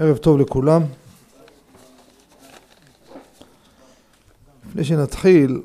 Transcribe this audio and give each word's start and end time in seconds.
ערב 0.00 0.16
טוב 0.16 0.38
לכולם. 0.38 0.82
לפני 4.68 4.84
שנתחיל, 4.84 5.62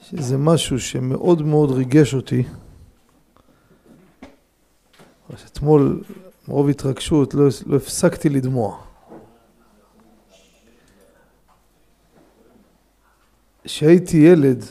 שזה 0.00 0.38
משהו 0.38 0.80
שמאוד 0.80 1.42
מאוד 1.42 1.70
ריגש 1.70 2.14
אותי. 2.14 2.42
אתמול, 5.46 6.02
מרוב 6.48 6.68
התרגשות, 6.68 7.34
לא, 7.34 7.44
לא 7.66 7.76
הפסקתי 7.76 8.28
לדמוע. 8.28 8.78
כשהייתי 13.64 14.16
ילד, 14.16 14.64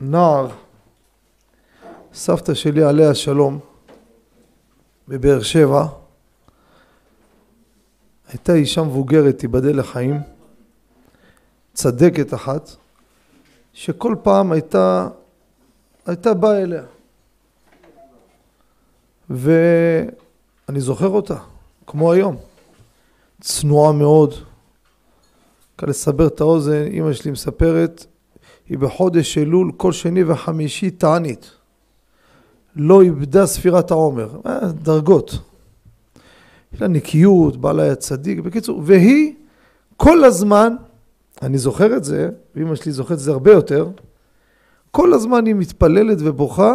נער, 0.00 0.48
סבתא 2.14 2.54
שלי 2.54 2.82
עליה 2.82 3.10
השלום, 3.10 3.71
בבאר 5.08 5.42
שבע, 5.42 5.86
הייתה 8.28 8.54
אישה 8.54 8.82
מבוגרת, 8.82 9.38
תיבדל 9.38 9.78
לחיים, 9.78 10.20
צדקת 11.74 12.34
אחת, 12.34 12.70
שכל 13.72 14.14
פעם 14.22 14.52
הייתה, 14.52 15.08
הייתה 16.06 16.34
באה 16.34 16.62
אליה. 16.62 16.82
ואני 19.30 20.80
זוכר 20.80 21.08
אותה, 21.08 21.36
כמו 21.86 22.12
היום, 22.12 22.36
צנועה 23.40 23.92
מאוד. 23.92 24.34
כאן 25.78 25.88
לסבר 25.88 26.26
את 26.26 26.40
האוזן, 26.40 26.84
אימא 26.86 27.12
שלי 27.12 27.30
מספרת, 27.30 28.06
היא 28.68 28.78
בחודש 28.78 29.38
אלול 29.38 29.72
כל 29.76 29.92
שני 29.92 30.24
וחמישי 30.24 30.90
תענית. 30.90 31.50
לא 32.76 33.02
איבדה 33.02 33.46
ספירת 33.46 33.90
העומר, 33.90 34.40
אה, 34.46 34.72
דרגות. 34.72 35.38
יש 36.72 36.80
לה 36.80 36.88
נקיות, 36.88 37.56
בעלה 37.56 37.82
היה 37.82 37.94
צדיק, 37.94 38.38
בקיצור, 38.38 38.82
והיא 38.84 39.34
כל 39.96 40.24
הזמן, 40.24 40.74
אני 41.42 41.58
זוכר 41.58 41.96
את 41.96 42.04
זה, 42.04 42.30
ואמא 42.54 42.74
שלי 42.74 42.92
זוכרת 42.92 43.12
את 43.12 43.22
זה 43.22 43.30
הרבה 43.30 43.52
יותר, 43.52 43.90
כל 44.90 45.12
הזמן 45.12 45.46
היא 45.46 45.54
מתפללת 45.54 46.18
ובוכה 46.20 46.74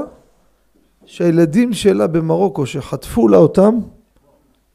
שהילדים 1.05 1.73
שלה 1.73 2.07
במרוקו 2.07 2.65
שחטפו 2.65 3.27
לה 3.27 3.37
אותם, 3.37 3.79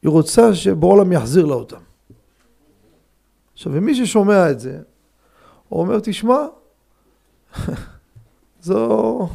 היא 0.01 0.09
רוצה 0.09 0.55
שבעולם 0.55 1.11
יחזיר 1.11 1.45
לה 1.45 1.55
אותם. 1.55 1.77
עכשיו, 3.53 3.71
ומי 3.75 3.95
ששומע 3.95 4.51
את 4.51 4.59
זה, 4.59 4.79
הוא 5.69 5.81
אומר, 5.81 5.99
תשמע, 5.99 6.37
זו... 8.61 9.29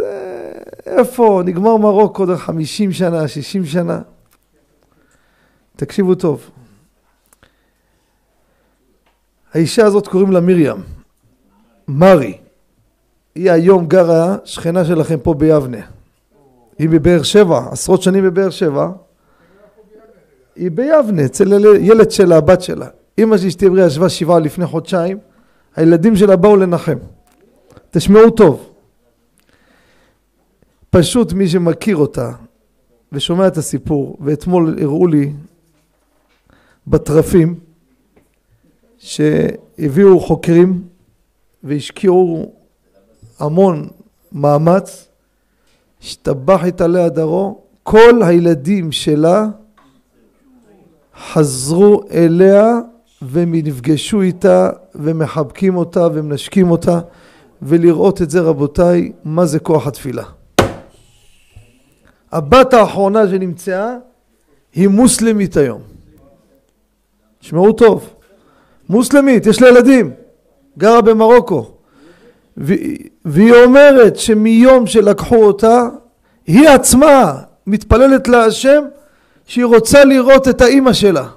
זה... 0.00 0.52
איפה? 0.86 1.42
נגמר 1.44 1.76
מרוקו 1.76 2.22
עוד 2.22 2.36
חמישים 2.36 2.92
שנה, 2.92 3.28
שישים 3.28 3.64
שנה. 3.64 4.00
תקשיבו 5.76 6.14
טוב. 6.14 6.50
האישה 9.54 9.86
הזאת 9.86 10.08
קוראים 10.08 10.30
לה 10.32 10.40
מרים, 10.40 10.76
מרי. 11.88 12.38
היא 13.34 13.50
היום 13.50 13.86
גרה 13.86 14.36
שכנה 14.44 14.84
שלכם 14.84 15.18
פה 15.22 15.34
ביבנה. 15.34 15.80
היא 16.78 16.88
בבאר 16.88 17.22
שבע, 17.22 17.66
עשרות 17.70 18.02
שנים 18.02 18.24
בבאר 18.24 18.50
שבע. 18.50 18.90
היא 20.56 20.70
ביבנה, 20.70 21.24
אצל 21.24 21.52
ילד 21.80 22.10
שלה, 22.10 22.36
הבת 22.36 22.62
שלה. 22.62 22.86
אמא 23.18 23.38
שלי 23.38 23.48
אשתי 23.48 23.66
עברי 23.66 23.86
ישבה 23.86 24.08
שבעה 24.08 24.38
לפני 24.38 24.66
חודשיים, 24.66 25.18
הילדים 25.76 26.16
שלה 26.16 26.36
באו 26.36 26.56
לנחם. 26.56 26.98
תשמעו 27.90 28.30
טוב. 28.30 28.69
פשוט 30.90 31.32
מי 31.32 31.48
שמכיר 31.48 31.96
אותה 31.96 32.32
ושומע 33.12 33.46
את 33.46 33.56
הסיפור, 33.56 34.16
ואתמול 34.20 34.76
הראו 34.82 35.06
לי 35.06 35.32
בתרפים 36.86 37.60
שהביאו 38.98 40.20
חוקרים 40.20 40.82
והשקיעו 41.64 42.52
המון 43.38 43.88
מאמץ, 44.32 45.08
השתבח 46.02 46.60
את 46.68 46.80
עליה 46.80 47.08
דרו, 47.08 47.62
כל 47.82 48.22
הילדים 48.22 48.92
שלה 48.92 49.46
חזרו 51.32 52.02
אליה 52.10 52.78
ונפגשו 53.30 54.20
איתה 54.20 54.70
ומחבקים 54.94 55.76
אותה 55.76 56.06
ומנשקים 56.14 56.70
אותה 56.70 57.00
ולראות 57.62 58.22
את 58.22 58.30
זה 58.30 58.40
רבותיי, 58.40 59.12
מה 59.24 59.46
זה 59.46 59.58
כוח 59.58 59.86
התפילה. 59.86 60.39
הבת 62.32 62.74
האחרונה 62.74 63.28
שנמצאה 63.28 63.96
היא 64.74 64.88
מוסלמית 64.88 65.56
היום. 65.56 65.82
תשמעו 67.38 67.72
טוב, 67.72 68.14
מוסלמית, 68.88 69.46
יש 69.46 69.62
לה 69.62 69.68
ילדים, 69.68 70.10
גרה 70.78 71.00
במרוקו. 71.00 71.70
והיא 73.24 73.54
אומרת 73.64 74.16
שמיום 74.16 74.86
שלקחו 74.86 75.44
אותה, 75.44 75.88
היא 76.46 76.68
עצמה 76.68 77.42
מתפללת 77.66 78.28
להשם 78.28 78.82
שהיא 79.46 79.64
רוצה 79.64 80.04
לראות 80.04 80.48
את 80.48 80.60
האימא 80.60 80.92
שלה. 80.92 81.28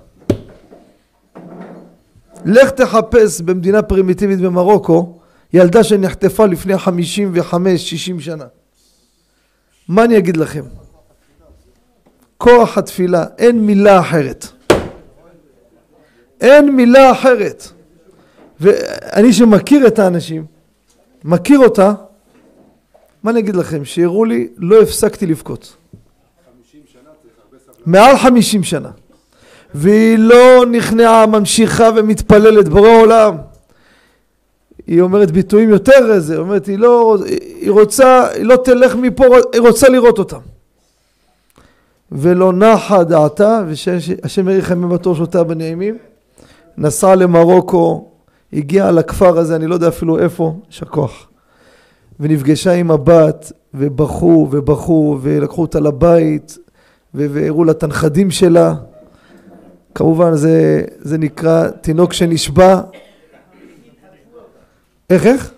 לך 2.45 2.69
תחפש 2.69 3.41
במדינה 3.41 3.81
פרימיטיבית 3.81 4.39
במרוקו 4.39 5.19
ילדה 5.53 5.83
שנחטפה 5.83 6.45
לפני 6.45 6.77
חמישים 6.77 7.31
וחמש, 7.33 7.89
שישים 7.89 8.19
שנה. 8.19 8.45
מה 9.87 10.03
אני 10.03 10.17
אגיד 10.17 10.37
לכם? 10.37 10.63
כוח 12.43 12.77
התפילה, 12.77 13.25
אין 13.37 13.59
מילה 13.59 13.99
אחרת. 13.99 14.47
אין 16.41 16.75
מילה 16.75 17.11
אחרת. 17.11 17.67
ואני 18.59 19.33
שמכיר 19.33 19.87
את 19.87 19.99
האנשים, 19.99 20.45
מכיר 21.23 21.59
אותה, 21.59 21.93
מה 23.23 23.31
אני 23.31 23.39
אגיד 23.39 23.55
לכם, 23.55 23.85
שיראו 23.85 24.25
לי, 24.25 24.47
לא 24.57 24.81
הפסקתי 24.81 25.25
לבכות. 25.25 25.75
מעל 27.85 28.17
חמישים 28.17 28.63
שנה. 28.63 28.91
והיא 29.73 30.17
לא 30.17 30.65
נכנעה, 30.71 31.25
ממשיכה 31.25 31.89
ומתפללת, 31.95 32.69
בורא 32.69 32.89
עולם. 32.89 33.37
היא 34.87 35.01
אומרת 35.01 35.31
ביטויים 35.31 35.69
יותר 35.69 36.13
איזה, 36.13 36.33
היא 36.33 36.39
אומרת, 36.39 36.65
היא 36.65 36.79
לא, 36.79 37.17
היא 37.59 37.71
רוצה, 37.71 38.27
היא 38.27 38.45
לא 38.45 38.55
תלך 38.55 38.95
מפה, 38.95 39.25
היא 39.53 39.61
רוצה 39.61 39.89
לראות 39.89 40.19
אותם. 40.19 40.52
ולא 42.13 42.53
נחה 42.53 43.03
דעתה, 43.03 43.61
ושהשם 43.67 44.89
בטוב 44.89 45.17
שותה 45.17 45.43
בנעימים. 45.43 45.97
נסע 46.77 47.15
למרוקו, 47.15 48.07
הגיע 48.53 48.91
לכפר 48.91 49.37
הזה, 49.37 49.55
אני 49.55 49.67
לא 49.67 49.73
יודע 49.73 49.87
אפילו 49.87 50.19
איפה, 50.19 50.55
יישר 50.67 50.85
כוח. 50.85 51.29
ונפגשה 52.19 52.73
עם 52.73 52.91
הבת, 52.91 53.51
ובכו 53.73 54.47
ובכו, 54.51 55.19
ולקחו 55.21 55.61
אותה 55.61 55.79
לבית, 55.79 56.57
והראו 57.13 57.63
לה 57.63 57.71
את 57.71 57.83
הנכדים 57.83 58.31
שלה. 58.31 58.73
כמובן 59.95 60.35
זה, 60.35 60.81
זה 60.99 61.17
נקרא 61.17 61.69
תינוק 61.69 62.13
שנשבע. 62.13 62.81
איך, 65.09 65.25
איך? 65.25 65.53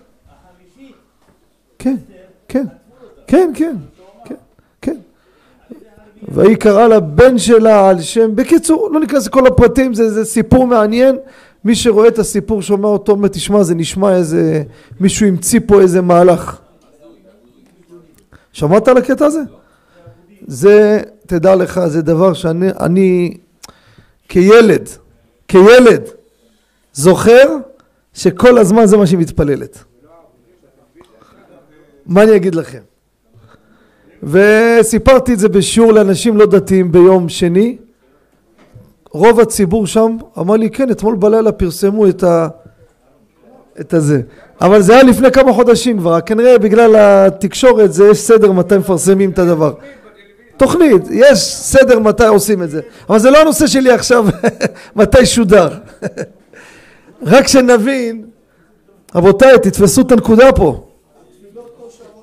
כן, 1.78 1.96
כן, 2.48 2.66
כן, 3.26 3.52
כן. 3.54 3.76
והיא 6.22 6.56
קראה 6.56 6.88
לבן 6.88 7.38
שלה 7.38 7.88
על 7.88 8.00
שם, 8.00 8.36
בקיצור, 8.36 8.90
לא 8.92 9.00
ניכנס 9.00 9.26
לכל 9.26 9.46
הפרטים, 9.46 9.94
זה, 9.94 10.10
זה 10.10 10.24
סיפור 10.24 10.66
מעניין, 10.66 11.16
מי 11.64 11.74
שרואה 11.74 12.08
את 12.08 12.18
הסיפור 12.18 12.62
שומע 12.62 12.88
אותו 12.88 13.12
אומר 13.12 13.28
תשמע 13.28 13.62
זה 13.62 13.74
נשמע 13.74 14.16
איזה, 14.16 14.62
מישהו 15.00 15.26
המציא 15.26 15.60
פה 15.66 15.80
איזה 15.80 16.00
מהלך. 16.00 16.58
שמעת 18.52 18.88
על 18.88 18.96
הקטע 18.96 19.26
הזה? 19.26 19.40
זה, 20.46 21.02
תדע 21.26 21.54
לך, 21.54 21.80
זה 21.86 22.02
דבר 22.02 22.32
שאני 22.32 22.70
אני, 22.80 23.36
כילד, 24.28 24.88
כילד, 25.48 26.02
זוכר 26.92 27.56
שכל 28.14 28.58
הזמן 28.58 28.86
זה 28.86 28.96
מה 28.96 29.06
שהיא 29.06 29.18
מתפללת. 29.18 29.84
מה 32.06 32.22
אני 32.22 32.36
אגיד 32.36 32.54
לכם? 32.54 32.80
וסיפרתי 34.22 35.32
את 35.32 35.38
זה 35.38 35.48
בשיעור 35.48 35.92
לאנשים 35.92 36.36
לא 36.36 36.46
דתיים 36.46 36.92
ביום 36.92 37.28
שני. 37.28 37.76
רוב 39.10 39.40
הציבור 39.40 39.86
שם 39.86 40.16
אמר 40.38 40.56
לי, 40.56 40.70
כן, 40.70 40.90
אתמול 40.90 41.16
בלילה 41.16 41.52
פרסמו 41.52 42.08
את, 42.08 42.22
ה... 42.22 42.48
את 43.80 43.94
הזה. 43.94 44.20
אבל 44.60 44.82
זה 44.82 44.92
היה 44.92 45.02
לפני 45.02 45.30
כמה 45.30 45.52
חודשים 45.52 45.98
כבר, 45.98 46.20
כנראה 46.20 46.58
בגלל 46.58 46.96
התקשורת 46.96 47.92
זה 47.92 48.08
יש 48.08 48.18
סדר 48.18 48.52
מתי 48.52 48.78
מפרסמים 48.78 49.30
את 49.30 49.38
הדבר. 49.38 49.72
תוכנית, 50.56 51.02
יש 51.10 51.38
סדר 51.54 51.98
מתי 51.98 52.26
עושים 52.26 52.62
את 52.62 52.70
זה. 52.70 52.80
אבל 53.08 53.18
זה 53.18 53.30
לא 53.30 53.38
הנושא 53.38 53.66
שלי 53.66 53.90
עכשיו, 53.90 54.26
מתי 54.96 55.26
שודר. 55.26 55.68
רק 57.26 57.46
שנבין, 57.46 58.24
רבותיי, 59.14 59.58
תתפסו 59.58 60.00
את 60.00 60.12
הנקודה 60.12 60.52
פה. 60.52 60.85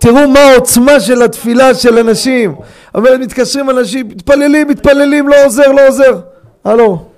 תראו 0.03 0.27
מה 0.27 0.39
העוצמה 0.39 0.99
של 0.99 1.21
התפילה 1.21 1.75
של 1.75 1.97
אנשים. 1.97 2.55
אומרת, 2.95 3.19
מתקשרים 3.19 3.69
אנשים, 3.69 4.07
מתפללים, 4.07 4.67
מתפללים, 4.67 5.27
לא 5.27 5.45
עוזר, 5.45 5.71
לא 5.71 5.87
עוזר. 5.87 6.19
הלו. 6.63 7.09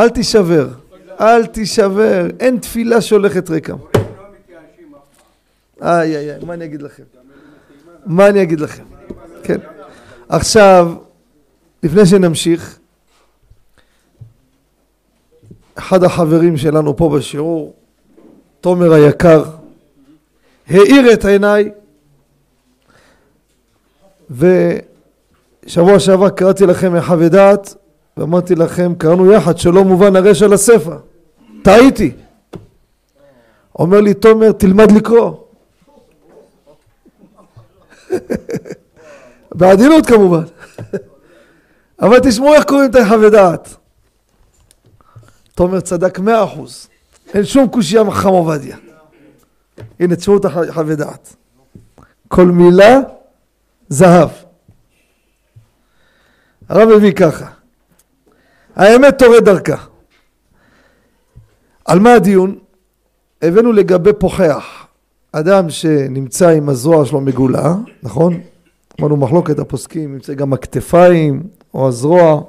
אל 0.00 0.08
תישבר, 0.08 0.68
אל 1.20 1.46
תישבר, 1.46 2.26
אין 2.40 2.58
תפילה 2.58 3.00
שהולכת 3.00 3.50
ריקם. 3.50 3.76
איי 5.82 6.16
איי 6.16 6.30
איי, 6.30 6.44
מה 6.44 6.54
אני 6.54 6.64
אגיד 6.64 6.82
לכם? 6.82 7.02
מה 8.06 8.26
אני 8.26 8.42
אגיד 8.42 8.60
לכם? 8.60 8.84
כן. 9.42 9.58
עכשיו, 10.28 10.92
לפני 11.82 12.06
שנמשיך, 12.06 12.78
אחד 15.74 16.04
החברים 16.04 16.56
שלנו 16.56 16.96
פה 16.96 17.08
בשיעור, 17.16 17.74
תומר 18.60 18.92
היקר, 18.92 19.44
האיר 20.70 21.12
את 21.12 21.24
עיניי 21.24 21.70
ושבוע 24.30 25.98
שעבר 25.98 26.28
קראתי 26.28 26.66
לכם 26.66 26.96
מחווה 26.96 27.28
דעת 27.28 27.74
ואמרתי 28.18 28.54
לכם, 28.54 28.94
קראנו 28.98 29.32
יחד 29.32 29.58
שלא 29.58 29.84
מובן 29.84 30.16
הרשע 30.16 30.46
לספר. 30.46 30.98
טעיתי. 31.62 32.12
אומר 33.78 34.00
לי 34.00 34.14
תומר, 34.14 34.52
תלמד 34.52 34.90
לקרוא. 34.90 35.32
בעדינות 39.54 40.06
כמובן. 40.06 40.42
אבל 42.02 42.18
תשמעו 42.22 42.54
איך 42.54 42.64
קוראים 42.64 42.90
את 42.90 42.96
החווה 42.96 43.30
דעת. 43.30 43.76
תומר 45.54 45.80
צדק 45.80 46.18
מאה 46.18 46.44
אחוז. 46.44 46.88
אין 47.34 47.44
שום 47.44 47.68
קושייה 47.68 48.02
מחם 48.02 48.28
עובדיה. 48.28 48.76
הנה 50.00 50.16
תשמעו 50.16 50.36
את 50.38 50.44
החווה 50.44 50.94
דעת. 50.94 51.36
כל 52.28 52.46
מילה 52.46 52.98
זהב. 53.88 54.28
הרב 56.68 56.88
הביא 56.88 57.12
ככה. 57.12 57.46
האמת 58.76 59.18
תורד 59.18 59.44
דרכה. 59.44 59.76
על 61.84 61.98
מה 61.98 62.12
הדיון? 62.12 62.58
הבאנו 63.42 63.72
לגבי 63.72 64.12
פוחח. 64.18 64.86
אדם 65.32 65.70
שנמצא 65.70 66.48
עם 66.48 66.68
הזרוע 66.68 67.06
שלו 67.06 67.20
מגולה, 67.20 67.74
נכון? 68.02 68.40
אמרנו 69.00 69.16
מחלוקת 69.16 69.58
הפוסקים, 69.58 70.12
נמצא 70.12 70.34
גם 70.34 70.52
הכתפיים 70.52 71.42
או 71.74 71.88
הזרוע. 71.88 72.40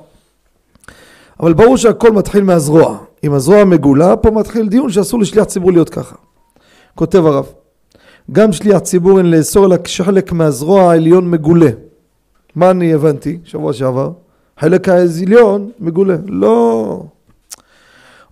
אבל 1.40 1.54
ברור 1.54 1.78
שהכל 1.78 2.12
מתחיל 2.12 2.44
מהזרוע. 2.44 2.98
אם 3.24 3.34
הזרוע 3.34 3.66
מגולה, 3.66 4.18
פה 4.18 4.32
מתחיל 4.32 4.70
דיון 4.70 4.92
שאסור 4.92 5.20
לשליח 5.20 5.44
ציבור 5.44 5.72
להיות 5.72 5.90
ככה. 5.90 6.16
כותב 6.96 7.26
הרב, 7.26 7.46
גם 8.32 8.52
שליח 8.52 8.80
ציבור 8.80 9.18
אין 9.18 9.32
לאסור 9.32 9.66
אלא 9.66 9.78
כשחלק 9.84 10.32
מהזרוע 10.32 10.92
העליון 10.92 11.32
מגולה. 11.32 11.70
מה 12.56 12.72
אני 12.72 12.94
הבנתי 12.94 13.40
שבוע 13.44 13.74
שעבר? 13.74 14.12
חלק 14.60 14.90
העליון 14.90 15.72
מגולה. 15.80 16.16
לא. 16.28 17.04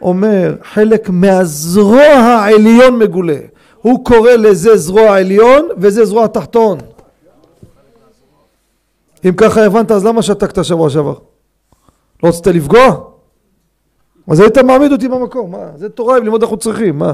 אומר, 0.01 0.56
חלק 0.63 1.09
מהזרוע 1.09 2.04
העליון 2.04 3.00
מגולה. 3.00 3.38
הוא 3.81 4.06
קורא 4.06 4.31
לזה 4.31 4.77
זרוע 4.77 5.18
עליון 5.18 5.68
וזה 5.77 6.06
זרוע 6.06 6.27
תחתון. 6.27 6.77
אם 9.25 9.33
ככה 9.38 9.65
הבנת, 9.65 9.92
אז 9.92 10.06
למה 10.06 10.21
שתקת 10.21 10.63
שבוע 10.63 10.89
שעבר? 10.89 11.13
לא 12.24 12.30
רצית 12.30 12.48
לפגוע? 12.48 12.95
אז 14.27 14.39
היית 14.39 14.57
מעמיד 14.57 14.92
אותי 14.92 15.07
במקום, 15.07 15.51
מה? 15.51 15.71
זה 15.75 15.89
תורה, 15.89 16.19
ללמוד 16.19 16.44
אנחנו 16.44 16.57
צריכים, 16.57 17.00
מה? 17.00 17.13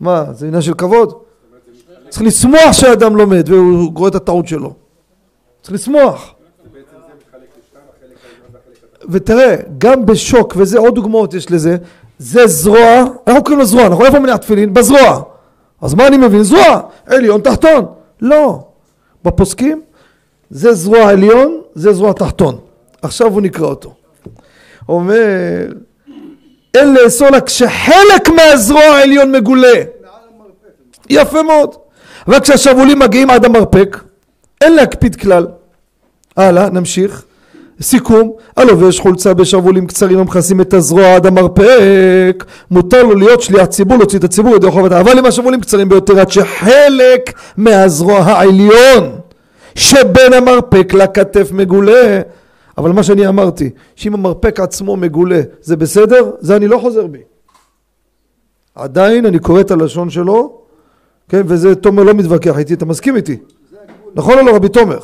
מה, 0.00 0.24
זה 0.32 0.46
עניין 0.46 0.62
של 0.62 0.74
כבוד? 0.74 1.14
צריך 2.08 2.22
לשמוח 2.22 2.72
שאדם 2.72 3.16
לומד 3.16 3.48
והוא 3.48 3.92
רואה 3.94 4.08
את 4.08 4.14
הטעות 4.14 4.48
שלו. 4.48 4.74
צריך 5.62 5.74
לשמוח. 5.74 6.34
ותראה, 9.10 9.56
גם 9.78 10.06
בשוק, 10.06 10.54
וזה 10.56 10.78
עוד 10.78 10.94
דוגמאות 10.94 11.34
יש 11.34 11.50
לזה, 11.50 11.76
זה 12.18 12.46
זרוע, 12.46 13.04
אנחנו 13.26 13.42
קוראים 13.42 13.58
לו 13.58 13.64
זרוע, 13.64 13.88
נכון? 13.88 14.06
איפה 14.06 14.18
מניח 14.18 14.36
תפילין? 14.36 14.74
בזרוע. 14.74 15.22
אז 15.80 15.94
מה 15.94 16.06
אני 16.06 16.16
מבין? 16.16 16.42
זרוע, 16.42 16.80
עליון, 17.06 17.40
תחתון. 17.40 17.86
לא. 18.20 18.64
בפוסקים, 19.24 19.82
זה 20.50 20.74
זרוע 20.74 21.10
עליון, 21.10 21.60
זה 21.74 21.92
זרוע 21.92 22.12
תחתון. 22.12 22.58
עכשיו 23.02 23.32
הוא 23.32 23.40
נקרא 23.40 23.66
אותו. 23.66 23.94
אומר, 24.88 25.66
אין 26.74 26.94
לאסור 26.94 27.30
לה 27.30 27.40
כשחלק 27.40 28.28
מהזרוע 28.36 28.82
העליון 28.82 29.32
מגולה. 29.32 29.82
יפה 31.10 31.42
מאוד. 31.42 31.74
אבל 32.28 32.40
כשהשבולים 32.40 32.98
מגיעים 32.98 33.30
עד 33.30 33.44
המרפק, 33.44 33.96
אין 34.60 34.74
להקפיד 34.74 35.16
כלל. 35.16 35.46
הלאה, 36.36 36.70
נמשיך. 36.70 37.24
סיכום, 37.82 38.32
הלובש 38.56 39.00
חולצה 39.00 39.34
בשרוולים 39.34 39.86
קצרים 39.86 40.18
המכסים 40.18 40.60
את 40.60 40.74
הזרוע 40.74 41.14
עד 41.14 41.26
המרפק, 41.26 42.44
מותר 42.70 43.02
לו 43.02 43.14
להיות 43.14 43.42
שליח 43.42 43.64
ציבור, 43.64 43.98
להוציא 43.98 44.18
את 44.18 44.24
הציבור 44.24 44.56
ידי 44.56 44.70
חובתה, 44.70 45.00
אבל 45.00 45.18
אם 45.18 45.26
השרוולים 45.26 45.60
קצרים 45.60 45.88
ביותר 45.88 46.20
עד 46.20 46.30
שחלק 46.30 47.32
מהזרוע 47.56 48.18
העליון 48.18 49.10
שבין 49.74 50.32
המרפק 50.32 50.94
לכתף 50.94 51.52
מגולה, 51.52 52.20
אבל 52.80 52.92
מה 52.92 53.02
שאני 53.02 53.28
אמרתי, 53.28 53.70
שאם 53.96 54.14
המרפק 54.14 54.60
עצמו 54.60 54.96
מגולה, 54.96 55.40
זה 55.60 55.76
בסדר? 55.76 56.30
זה 56.38 56.56
אני 56.56 56.68
לא 56.68 56.78
חוזר 56.78 57.06
בי. 57.06 57.18
עדיין 58.74 59.26
אני 59.26 59.38
קורא 59.38 59.60
את 59.60 59.70
הלשון 59.70 60.10
שלו, 60.10 60.62
כן, 61.28 61.42
וזה 61.46 61.74
תומר 61.74 62.02
לא 62.02 62.14
מתווכח 62.14 62.58
איתי, 62.58 62.74
אתה 62.74 62.84
מסכים 62.84 63.16
איתי? 63.16 63.36
נכון 64.14 64.38
או 64.38 64.44
לא 64.44 64.56
רבי 64.56 64.68
תומר? 64.68 64.98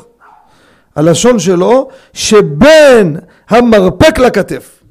הלשון 0.97 1.39
שלו 1.39 1.89
שבין 2.13 3.17
המרפק 3.49 4.19
לכתף. 4.19 4.83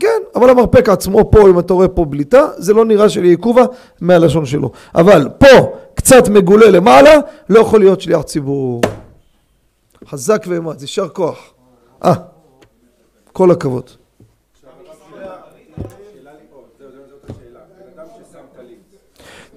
כן, 0.00 0.20
אבל 0.34 0.50
המרפק 0.50 0.88
עצמו 0.88 1.30
פה, 1.30 1.48
אם 1.48 1.58
אתה 1.58 1.74
רואה 1.74 1.88
פה 1.88 2.04
בליטה, 2.04 2.46
זה 2.56 2.74
לא 2.74 2.84
נראה 2.84 3.08
שלי 3.08 3.28
עיכובה 3.28 3.64
מהלשון 4.00 4.46
שלו. 4.46 4.70
אבל 4.94 5.28
פה 5.38 5.76
קצת 5.94 6.28
מגולה 6.28 6.70
למעלה, 6.70 7.12
לא 7.48 7.60
יכול 7.60 7.80
להיות 7.80 8.00
שליח 8.00 8.22
ציבור. 8.22 8.80
חזק 10.08 10.44
ואמץ, 10.48 10.82
יישר 10.82 11.08
כוח. 11.08 11.38
אה, 12.04 12.14
כל 13.32 13.50
הכבוד. 13.50 13.90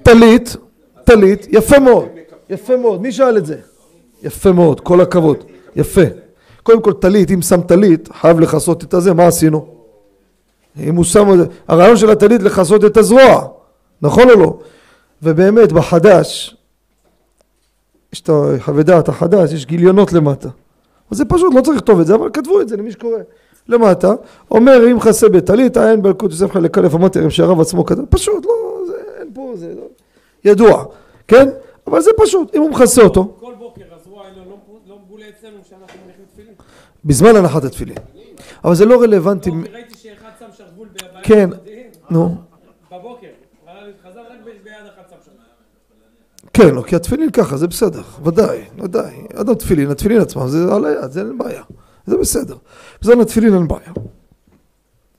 טלית, 0.03 0.55
טלית, 1.03 1.47
יפה 1.49 1.79
מאוד, 1.79 2.05
יפה 2.49 2.77
מאוד, 2.77 3.01
מי 3.01 3.11
שאל 3.11 3.37
את 3.37 3.45
זה? 3.45 3.57
יפה 4.23 4.51
מאוד, 4.51 4.79
כל 4.79 5.01
הכבוד. 5.01 5.37
יפה. 5.75 6.01
קודם 6.63 6.81
כל 6.81 6.93
טלית, 6.93 7.31
אם 7.31 7.41
שם 7.41 7.61
טלית, 7.61 8.09
חייב 8.21 8.39
לכסות 8.39 8.83
את 8.83 8.93
הזה, 8.93 9.13
מה 9.13 9.27
עשינו? 9.27 9.67
אם 10.79 10.95
הוא 10.95 11.05
שם... 11.05 11.27
הרעיון 11.67 11.97
של 11.97 12.09
הטלית 12.09 12.41
לכסות 12.41 12.85
את 12.85 12.97
הזרוע, 12.97 13.47
נכון 14.01 14.29
או 14.29 14.35
לא? 14.35 14.59
ובאמת 15.21 15.71
בחדש, 15.71 16.55
יש 18.13 18.21
את 18.21 18.29
דעת 18.85 19.09
החדש, 19.09 19.53
יש 19.53 19.65
גיליונות 19.65 20.13
למטה. 20.13 20.49
אז 21.11 21.17
זה 21.17 21.25
פשוט, 21.25 21.53
לא 21.53 21.61
צריך 21.61 21.77
לכתוב 21.77 21.99
את 21.99 22.07
זה, 22.07 22.15
אבל 22.15 22.29
כתבו 22.33 22.61
את 22.61 22.69
זה 22.69 22.77
למי 22.77 22.91
שקורא. 22.91 23.17
למטה, 23.67 24.13
אומר 24.51 24.91
אם 24.91 24.99
חסה 24.99 25.29
בטלית, 25.29 25.77
אין 25.77 26.01
בלקוט 26.01 26.31
יוסף 26.31 26.51
חלק 26.51 26.77
א' 26.77 26.87
אמרתי 26.93 27.19
להם 27.19 27.29
שהרב 27.29 27.59
עצמו 27.61 27.85
כתב, 27.85 28.05
פשוט, 28.09 28.45
לא, 28.45 28.51
זה, 28.87 28.93
אין 29.19 29.29
פה, 29.33 29.51
זה 29.55 29.73
לא, 29.75 29.83
ידוע, 30.51 30.85
כן? 31.27 31.49
אבל 31.87 32.01
זה 32.01 32.11
פשוט, 32.17 32.55
אם 32.55 32.61
הוא 32.61 32.69
מכסה 32.69 33.01
אותו. 33.01 33.37
כל 33.39 33.53
בוקר 33.59 33.81
הזרוע 34.01 34.23
האלה 34.25 34.37
לא, 34.49 34.55
לא 34.87 34.97
מגולה 35.05 35.25
אצלנו 35.39 35.57
שאנחנו 35.69 35.99
מניחים 36.05 36.25
תפילין. 36.33 36.53
בזמן 37.05 37.35
הנחת 37.35 37.63
התפילין. 37.63 37.97
אבל 38.65 38.75
זה 38.75 38.85
לא 38.85 39.01
רלוונטי. 39.01 39.51
לא, 39.51 39.55
ראיתי 39.73 39.97
שאחד 39.97 40.29
שם 40.39 40.45
שרוול 40.57 40.87
ב- 40.87 40.97
ביד 41.13 41.23
כן, 41.23 41.49
נו. 42.09 42.35
בבוקר, 42.91 43.27
אבל 43.65 43.91
חזר 44.03 44.19
רק 44.19 44.39
ב- 44.43 44.63
ביד 44.63 44.73
אחת 44.95 45.09
שם 45.09 45.15
שרוול. 45.25 45.41
כן, 46.61 46.75
לא, 46.75 46.81
כי 46.81 46.95
התפילין 46.95 47.31
ככה, 47.31 47.57
זה 47.57 47.67
בסדר, 47.67 48.01
ודאי, 48.23 48.63
ודאי. 48.77 49.15
עד 49.33 49.49
התפילין, 49.49 49.91
התפילין 49.91 50.21
עצמם, 50.21 50.47
זה 50.47 50.73
על 50.73 50.85
היד, 50.85 51.11
זה 51.11 51.19
אין 51.19 51.37
בעיה. 51.37 51.63
זה 52.05 52.17
בסדר. 52.17 52.55
בזמן 53.01 53.19
התפילין 53.19 53.53
אין 53.53 53.67
בעיה. 53.67 53.91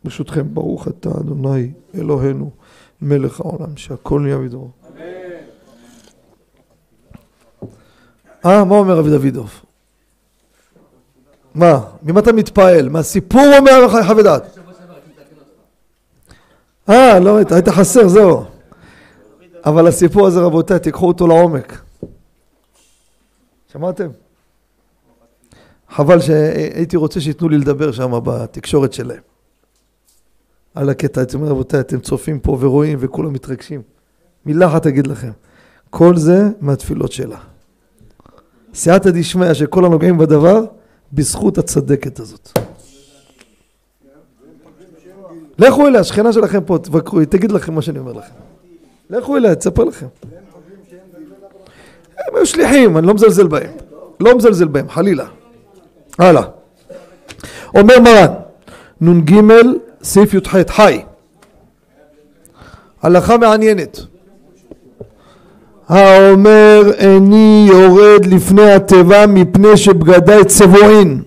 ברשותכם, 0.05 0.55
ברוך 0.55 0.89
אתה 0.89 1.09
אדוני 1.09 1.71
אלוהינו, 1.95 2.51
מלך 3.03 3.41
העולם, 3.41 3.77
שהכל 3.77 4.21
נהיה 4.21 4.39
בדברו. 4.39 4.71
אה, 8.47 8.65
מה 8.65 8.77
אומר 8.77 8.97
רבי 8.99 9.11
דוידוב? 9.11 9.51
מה? 11.55 11.81
ממה 12.03 12.21
אתה 12.21 12.33
מתפעל? 12.33 12.89
מהסיפור 12.89 13.45
או 13.59 13.63
מהחווה 13.63 14.23
דעת? 14.23 14.59
אה, 16.89 17.19
לא, 17.19 17.37
היית 17.51 17.69
חסר, 17.69 18.09
זהו. 18.09 18.45
אבל 19.65 19.87
הסיפור 19.87 20.27
הזה, 20.27 20.41
רבותיי, 20.41 20.79
תיקחו 20.79 21.09
אותו 21.09 21.27
לעומק. 21.27 21.81
שמעתם? 23.73 24.09
חבל 25.91 26.21
שהייתי 26.21 26.97
רוצה 26.97 27.21
שייתנו 27.21 27.49
לי 27.49 27.59
לדבר 27.59 27.93
שם 27.93 28.13
בתקשורת 28.25 28.93
שלהם. 28.93 29.21
על 30.75 30.91
הקטע, 30.91 31.21
הייתי 31.21 31.37
אומר, 31.37 31.49
רבותיי, 31.49 31.81
אתם 31.81 32.01
צופים 32.01 32.41
פה 32.41 32.59
ורואים 32.61 32.99
וכולם 33.01 33.33
מתרגשים. 33.33 33.83
מילה 34.47 34.67
אחת 34.67 34.87
אגיד 34.87 35.07
לכם, 35.07 35.31
כל 35.91 36.17
זה 36.17 36.49
מהתפילות 36.61 37.13
שלה. 37.13 37.39
סייעתא 38.75 39.11
דשמיא 39.11 39.55
שכל 39.55 39.85
הנוגעים 39.85 40.19
בדבר, 40.19 40.65
בזכות 41.13 41.59
הצדקת 41.59 42.21
הזאת. 42.21 42.59
לכו 45.59 45.87
אליה, 45.87 46.01
השכנה 46.01 46.33
שלכם 46.33 46.65
פה, 46.65 46.79
תבקרו, 46.79 47.19
היא 47.19 47.27
תגיד 47.29 47.53
לכם 47.53 47.75
מה 47.75 47.83
שאני 47.83 47.99
אומר 47.99 48.13
לכם. 48.13 48.52
לכו 49.13 49.37
אליה, 49.37 49.55
תספר 49.55 49.85
לכם. 49.85 50.07
הם 52.19 52.37
היו 52.37 52.47
שליחים, 52.47 52.99
אני 52.99 53.07
לא 53.07 53.15
מזלזל 53.15 53.47
בהם. 53.47 53.71
לא 54.21 54.37
מזלזל 54.37 54.69
בהם, 54.69 54.89
חלילה. 54.89 55.25
הלאה. 56.19 56.43
אומר 57.75 58.01
מרן, 58.01 58.33
נ"ג 59.01 59.41
סעיף 60.03 60.35
י"ח, 60.35 60.57
חי. 60.69 61.03
הלכה 63.03 63.37
מעניינת. 63.37 64.01
האומר 65.89 66.83
איני 66.99 67.67
יורד 67.69 68.27
לפני 68.27 68.73
התיבה 68.73 69.27
מפני 69.27 69.77
שבגדיי 69.77 70.45
צבועין. 70.45 71.23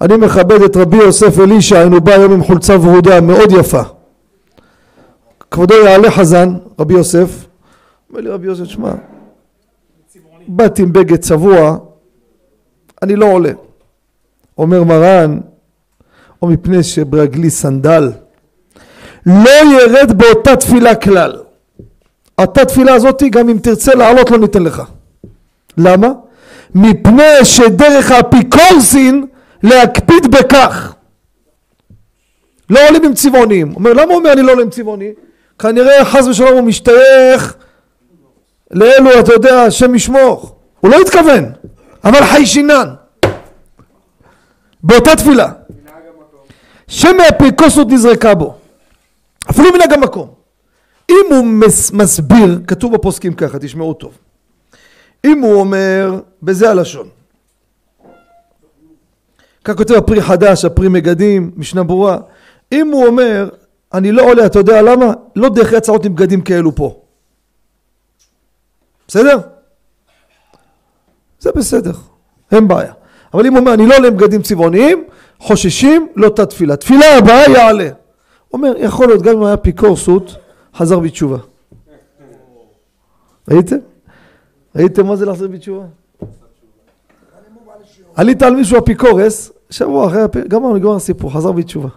אני 0.00 0.16
מכבד 0.16 0.62
את 0.62 0.76
רבי 0.76 0.96
יוסף 0.96 1.40
אלישע, 1.40 1.78
היינו 1.78 2.00
בא 2.00 2.12
היום 2.12 2.32
עם 2.32 2.44
חולצה 2.44 2.76
ורודה 2.80 3.20
מאוד 3.20 3.52
יפה. 3.52 3.82
כבודו 5.54 5.74
יעלה 5.74 6.10
חזן, 6.10 6.54
רבי 6.78 6.94
יוסף. 6.94 7.46
אומר 8.10 8.20
לי 8.20 8.30
רבי 8.30 8.46
יוסף, 8.46 8.64
שמע, 8.64 8.92
באתי 10.48 10.82
עם 10.82 10.92
בגד 10.92 11.16
צבוע, 11.16 11.76
אני 13.02 13.16
לא 13.16 13.26
עולה. 13.26 13.52
אומר 14.58 14.84
מרן, 14.84 15.40
או 16.42 16.48
מפני 16.48 16.82
שברגלי 16.82 17.50
סנדל, 17.50 18.12
לא 19.26 19.50
ירד 19.50 20.12
באותה 20.18 20.56
תפילה 20.56 20.94
כלל. 20.94 21.42
אותה 22.38 22.64
תפילה 22.64 22.94
הזאתי, 22.94 23.28
גם 23.28 23.48
אם 23.48 23.58
תרצה 23.58 23.94
לעלות 23.94 24.30
לא 24.30 24.38
ניתן 24.38 24.62
לך. 24.62 24.82
למה? 25.76 26.08
מפני 26.74 27.44
שדרך 27.44 28.10
האפיקורסין 28.10 29.26
להקפיד 29.62 30.30
בכך. 30.30 30.94
לא 32.70 32.88
עולים 32.88 33.04
עם 33.04 33.14
צבעונים. 33.14 33.74
אומר, 33.74 33.92
למה 33.92 34.02
הוא 34.02 34.14
אומר 34.14 34.32
אני 34.32 34.42
לא 34.42 34.52
עולה 34.52 34.62
עם 34.62 34.70
צבעוני? 34.70 35.12
כנראה 35.58 36.04
חס 36.04 36.26
ושלום 36.26 36.52
הוא 36.52 36.62
משתייך 36.62 37.56
לאלו, 38.70 39.20
אתה 39.20 39.32
יודע, 39.32 39.62
השם 39.62 39.94
ישמור. 39.94 40.58
הוא 40.80 40.90
לא 40.90 41.00
התכוון, 41.00 41.52
אבל 42.04 42.24
חי 42.24 42.46
שינן. 42.46 42.88
באותה 44.82 45.16
תפילה. 45.16 45.52
שמא 46.88 47.22
אפיקוסות 47.28 47.88
נזרקה 47.90 48.34
בו. 48.34 48.54
אפילו 49.50 49.72
מנהג 49.72 49.92
המקום. 49.92 50.30
אם 51.10 51.24
הוא 51.30 51.44
מס, 51.44 51.90
מסביר, 51.92 52.60
כתוב 52.66 52.94
בפוסקים 52.94 53.34
ככה, 53.34 53.58
תשמעו 53.58 53.94
טוב. 53.94 54.18
אם 55.24 55.40
הוא 55.40 55.54
אומר, 55.54 56.20
בזה 56.42 56.70
הלשון. 56.70 57.08
כך 59.64 59.76
כותב 59.76 59.94
הפרי 59.94 60.22
חדש, 60.22 60.64
הפרי 60.64 60.88
מגדים, 60.88 61.50
משנה 61.56 61.82
ברורה. 61.82 62.18
אם 62.72 62.90
הוא 62.92 63.06
אומר, 63.06 63.48
אני 63.94 64.12
לא 64.12 64.22
עולה, 64.22 64.46
אתה 64.46 64.58
יודע 64.58 64.82
למה? 64.82 65.12
לא 65.36 65.48
דרך 65.48 65.72
הצעות 65.72 66.04
עם 66.04 66.14
בגדים 66.14 66.40
כאלו 66.40 66.74
פה. 66.74 67.00
בסדר? 69.08 69.38
זה 71.38 71.50
בסדר, 71.56 71.92
אין 72.52 72.68
בעיה. 72.68 72.92
אבל 73.34 73.46
אם 73.46 73.52
הוא 73.52 73.60
אומר, 73.60 73.74
אני 73.74 73.86
לא 73.86 73.96
עולה 73.96 74.08
עם 74.08 74.16
בגדים 74.16 74.42
צבעוניים, 74.42 75.04
חוששים, 75.38 76.08
לא 76.16 76.28
תת 76.28 76.50
תפילה. 76.50 76.76
תפילה 76.76 77.18
הבאה 77.18 77.50
יעלה. 77.50 77.88
אומר, 78.52 78.72
יכול 78.78 79.06
להיות, 79.06 79.22
גם 79.22 79.36
אם 79.36 79.42
היה 79.42 79.54
אפיקורסות, 79.54 80.36
חזר 80.76 80.98
בתשובה. 80.98 81.38
ראיתם? 83.50 83.76
ראיתם 84.76 85.06
מה 85.06 85.16
זה 85.16 85.26
לחזור 85.26 85.48
בתשובה? 85.48 85.84
עלית 88.14 88.42
על 88.42 88.54
מישהו 88.56 88.78
אפיקורס, 88.78 89.52
שבוע 89.70 90.06
אחרי, 90.06 90.22
גמרנו, 90.48 90.76
נגמר 90.76 90.96
הסיפור, 90.96 91.32
חזר 91.32 91.52
בתשובה. 91.52 91.88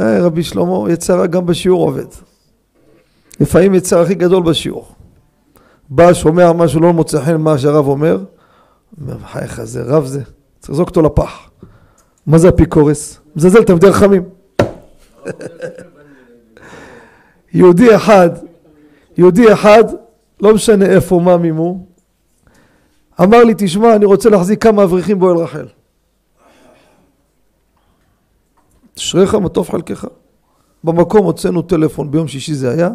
אה, 0.00 0.22
רבי 0.22 0.42
שלמה, 0.42 0.92
יצר 0.92 1.26
גם 1.26 1.46
בשיעור 1.46 1.86
עובד. 1.86 2.06
לפעמים 3.40 3.74
יצר 3.74 4.00
הכי 4.00 4.14
גדול 4.14 4.42
בשיעור. 4.42 4.88
בא, 5.88 6.12
שומע 6.12 6.52
משהו 6.52 6.80
לא 6.80 6.92
מוצא 6.92 7.20
חן 7.20 7.36
מה 7.36 7.58
שהרב 7.58 7.86
אומר, 7.86 8.24
אומר, 9.00 9.16
בחייך, 9.16 9.64
זה 9.64 9.82
רב 9.82 10.04
זה, 10.04 10.22
צריך 10.60 10.70
לזרוק 10.70 10.88
אותו 10.88 11.02
לפח. 11.02 11.50
מה 12.26 12.38
זה 12.38 12.48
אפיקורס? 12.48 13.18
מזלזל 13.36 13.64
תלמידי 13.64 13.86
רחמים. 13.86 14.22
יהודי 17.54 17.96
אחד, 17.96 18.30
יהודי 19.18 19.52
אחד, 19.52 19.84
לא 20.40 20.54
משנה 20.54 20.86
איפה, 20.86 21.20
מה 21.20 21.36
מימו, 21.36 21.86
אמר 23.20 23.44
לי, 23.44 23.54
תשמע, 23.56 23.96
אני 23.96 24.04
רוצה 24.04 24.30
להחזיק 24.30 24.62
כמה 24.62 24.84
אברכים 24.84 25.18
באוהל 25.18 25.36
רחל. 25.36 25.66
אשריך 28.98 29.34
מה 29.34 29.68
חלקך. 29.68 30.06
במקום 30.84 31.24
הוצאנו 31.24 31.62
טלפון, 31.62 32.10
ביום 32.10 32.28
שישי 32.28 32.54
זה 32.54 32.70
היה, 32.70 32.90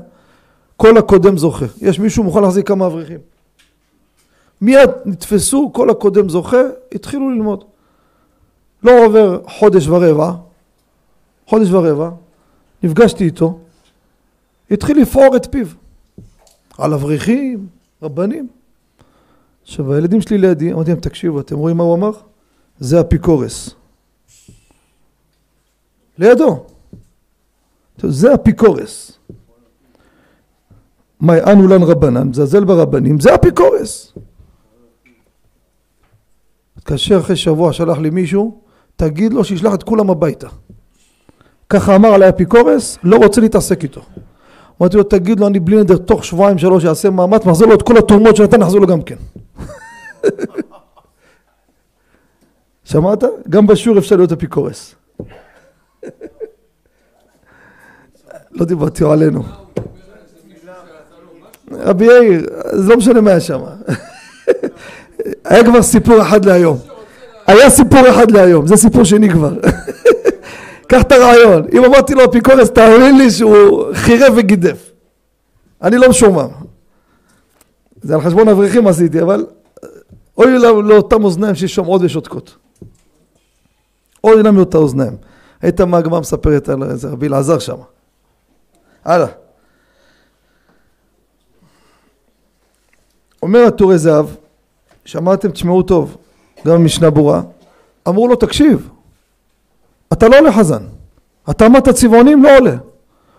כל 0.78 0.98
הקודם 0.98 1.38
זוכה. 1.38 1.66
יש 1.82 2.00
מישהו 2.00 2.24
מוכן 2.24 2.42
להחזיק 2.42 2.68
כמה 2.68 2.86
אברכים. 2.86 3.20
מיד 4.62 4.90
נתפסו, 5.06 5.70
כל 5.74 5.90
הקודם 5.90 6.30
זוכה, 6.30 6.62
התחילו 6.96 7.30
ללמוד. 7.30 7.64
לא 8.84 9.06
עובר 9.06 9.42
חודש 9.48 9.88
ורבע, 9.88 10.32
חודש 11.48 11.72
ורבע, 11.72 12.10
נפגשתי 12.84 13.24
איתו, 13.24 13.60
התחיל 14.72 15.02
לפעור 15.02 15.36
את 15.36 15.48
פיו 15.52 15.68
על 16.78 16.94
אברכים, 16.94 17.68
רבנים. 18.02 18.48
עכשיו 19.64 19.94
הילדים 19.94 20.22
שלי 20.22 20.38
לידי, 20.38 20.74
אמרתי 20.74 20.90
להם 20.90 21.00
תקשיבו, 21.00 21.40
אתם 21.40 21.56
רואים 21.56 21.78
מה 21.78 21.84
הוא 21.84 21.96
אמר? 21.96 22.12
זה 22.80 23.02
אפיקורס. 23.02 23.76
לידו. 26.18 26.64
זה 28.04 28.34
אפיקורס. 28.34 29.12
מאי 31.22 31.44
אנו 31.44 31.68
לן 31.68 31.84
רבנן, 31.84 32.28
מזלזל 32.28 32.64
ברבנים, 32.64 33.20
זה 33.20 33.36
אפיקורס. 33.36 34.14
התקשר 36.78 37.20
אחרי 37.20 37.36
שבוע, 37.36 37.74
שלח 37.74 37.98
לי 37.98 38.10
מישהו, 38.10 38.62
תגיד 38.96 39.34
לו 39.34 39.44
שישלח 39.44 39.74
את 39.74 39.84
כולם 39.84 40.10
הביתה. 40.10 40.48
ככה 41.70 41.96
אמר 41.96 42.10
עלי 42.10 42.30
אפיקורס, 42.30 42.98
לא 43.04 43.18
רוצה 43.18 43.42
להתעסק 43.42 43.84
איתו. 43.84 44.02
אמרתי 44.82 44.98
לו, 44.98 45.04
תגיד 45.04 45.40
לו, 45.40 45.48
אני 45.48 45.60
בלי 45.60 45.78
נדר, 45.78 45.98
תוך 45.98 46.26
שבועיים 46.26 46.58
שלוש 46.58 46.84
יעשה 46.84 47.10
מאמץ, 47.10 47.46
מחזיר 47.46 47.68
לו 47.68 47.76
את 47.76 47.82
כל 47.82 47.98
התרומות 47.98 48.36
שנתן, 48.36 48.60
נחזיר 48.60 48.80
לו 48.80 48.88
גם 48.88 49.02
כן. 49.02 49.16
שמעת? 52.84 53.24
גם 53.50 53.68
בשיעור 53.68 53.98
אפשר 53.98 54.16
להיות 54.16 54.32
אפיקורס. 54.32 54.96
לא 58.52 58.66
דיברתי 58.66 59.04
עלינו. 59.04 59.44
רבי 61.72 62.06
יאיר, 62.06 62.46
זה 62.72 62.90
לא 62.90 62.98
משנה 62.98 63.22
מה 63.22 63.30
היה 63.30 63.40
שם. 63.40 63.62
היה 65.46 65.64
כבר 65.64 65.82
סיפור 65.82 66.22
אחד 66.22 66.46
להיום. 66.46 66.78
היה 67.48 67.70
סיפור 67.70 68.10
אחד 68.10 68.32
להיום, 68.32 68.68
זה 68.68 68.76
סיפור 68.76 69.04
שני 69.04 69.30
כבר. 69.30 69.54
קח 70.88 71.02
את 71.02 71.12
הרעיון. 71.12 71.68
אם 71.74 71.86
אמרתי 71.86 72.14
לו 72.14 72.26
אפיקורס, 72.26 72.70
תאמין 72.70 73.18
לי 73.18 73.32
שהוא 73.32 73.86
חירב 73.94 74.34
וגידף. 74.38 74.92
אני 75.82 75.98
לא 75.98 76.10
משומם. 76.10 76.48
זה 78.02 78.16
על 78.16 78.22
חשבון 78.22 78.48
אברכים 78.48 78.88
עשיתי, 78.88 79.22
אבל 79.22 79.46
אוי 80.38 80.60
לאותם 80.60 81.24
אוזניים 81.24 81.56
ששומעות 81.56 82.02
ושותקות. 82.04 82.56
אוי 84.24 84.44
לנו 84.44 84.58
לאותה 84.58 84.78
אוזניים. 84.78 85.18
היית 85.62 85.82
מה 85.82 85.98
הגמרא 85.98 86.20
מספרת 86.20 86.70
על 86.70 86.84
איזה 86.84 87.10
רבי 87.10 87.28
אלעזר 87.28 87.60
שם. 87.60 87.78
הלאה. 89.06 89.28
אומר 93.44 93.64
הטורי 93.68 93.98
זהב, 93.98 94.26
שמעתם, 95.06 95.52
תשמעו 95.52 95.84
טוב, 95.84 96.18
גם 96.68 96.86
משנה 96.86 97.10
ברורה, 97.10 97.42
אמרו 98.08 98.28
לו, 98.28 98.36
תקשיב, 98.36 98.90
אתה 100.14 100.28
לא 100.28 100.38
עולה 100.40 100.52
חזן, 100.52 100.84
אתה 101.50 101.66
אמרת 101.66 101.90
צבעונים, 101.90 102.44
לא 102.44 102.58
עולה. 102.58 102.76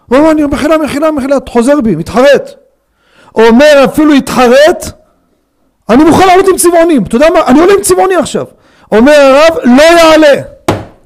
הוא 0.07 0.19
אומר, 0.19 0.31
אני 0.31 0.45
מחילה, 0.45 0.79
מחילה, 0.79 1.11
מחילה, 1.11 1.37
חוזר 1.49 1.81
בי, 1.81 1.97
מתחרט. 1.97 2.51
אומר, 3.35 3.85
אפילו 3.85 4.13
התחרט, 4.13 4.85
אני 5.89 6.05
מוכן 6.05 6.27
לעלות 6.27 6.47
עם 6.49 6.57
צבעונים, 6.57 7.03
אתה 7.03 7.17
יודע 7.17 7.27
מה, 7.35 7.47
אני 7.47 7.61
עולה 7.61 7.73
עם 7.73 7.83
צבעוני 7.83 8.17
עכשיו. 8.17 8.47
אומר 8.93 9.13
הרב, 9.13 9.59
לא 9.65 9.83
יעלה. 9.83 10.58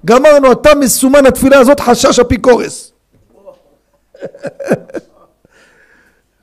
גמרנו, 0.07 0.53
אתה 0.53 0.75
מסומן 0.75 1.27
התפילה 1.27 1.59
הזאת 1.59 1.81
חשש 1.81 2.19
אפיקורס. 2.19 2.93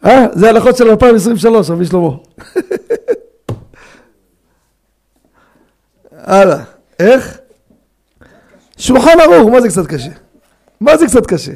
אה, 0.05 0.25
זה 0.33 0.49
הלכות 0.49 0.77
של 0.77 0.89
2023, 0.89 1.69
רבי 1.69 1.85
שלמה. 1.85 2.09
הלאה, 6.11 6.63
איך? 6.99 7.39
שולחן 8.77 9.19
ערוך, 9.19 9.49
מה 9.49 9.61
זה 9.61 9.67
קצת 9.69 9.87
קשה? 9.87 10.11
מה 10.81 10.97
זה 10.97 11.05
קצת 11.05 11.25
קשה? 11.25 11.51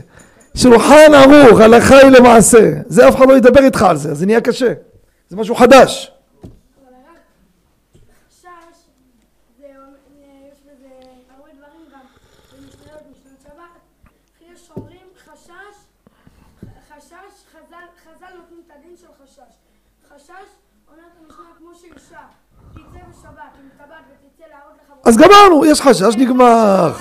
שולחן 0.55 1.11
ערוך, 1.13 1.59
הלכה 1.59 1.97
היא 1.97 2.09
למעשה. 2.09 2.71
זה 2.87 3.07
אף 3.07 3.15
אחד 3.15 3.27
לא 3.27 3.37
ידבר 3.37 3.59
איתך 3.63 3.81
על 3.81 3.97
זה, 3.97 4.13
זה 4.13 4.25
נהיה 4.25 4.41
קשה. 4.41 4.73
זה 5.29 5.37
משהו 5.37 5.55
חדש. 5.55 6.11
אבל 6.81 6.93
רק 6.93 7.19
חשש, 8.29 8.77
זה, 9.59 9.67
יש 10.51 10.57
בזה 10.65 10.89
הרבה 11.37 11.49
דברים 11.57 11.81
גם, 11.93 11.99
במשניות, 12.51 13.01
משנת 13.11 13.41
שבת, 13.43 13.79
יש 14.53 14.69
אומרים 14.77 15.07
חשש, 15.25 15.75
חשש, 16.89 17.33
חז"ל, 17.51 17.85
חז"ל 18.03 18.37
נותנים 18.37 18.61
את 18.67 18.71
הדין 18.83 18.97
של 18.97 19.07
חשש. 19.23 19.53
חשש, 20.15 20.49
אומרת 20.87 21.05
המשנה 21.21 21.45
כמו 21.57 21.69
שאישה 21.81 22.17
תצא 22.73 22.99
בשבת, 23.09 23.53
עם 23.59 23.69
טבעת 23.77 24.03
ותצא 24.09 24.43
להראות 24.49 24.77
לך... 24.85 24.93
אז 25.05 25.17
גמרנו, 25.17 25.65
יש 25.65 25.81
חשש, 25.81 26.15
נגמר. 26.17 26.91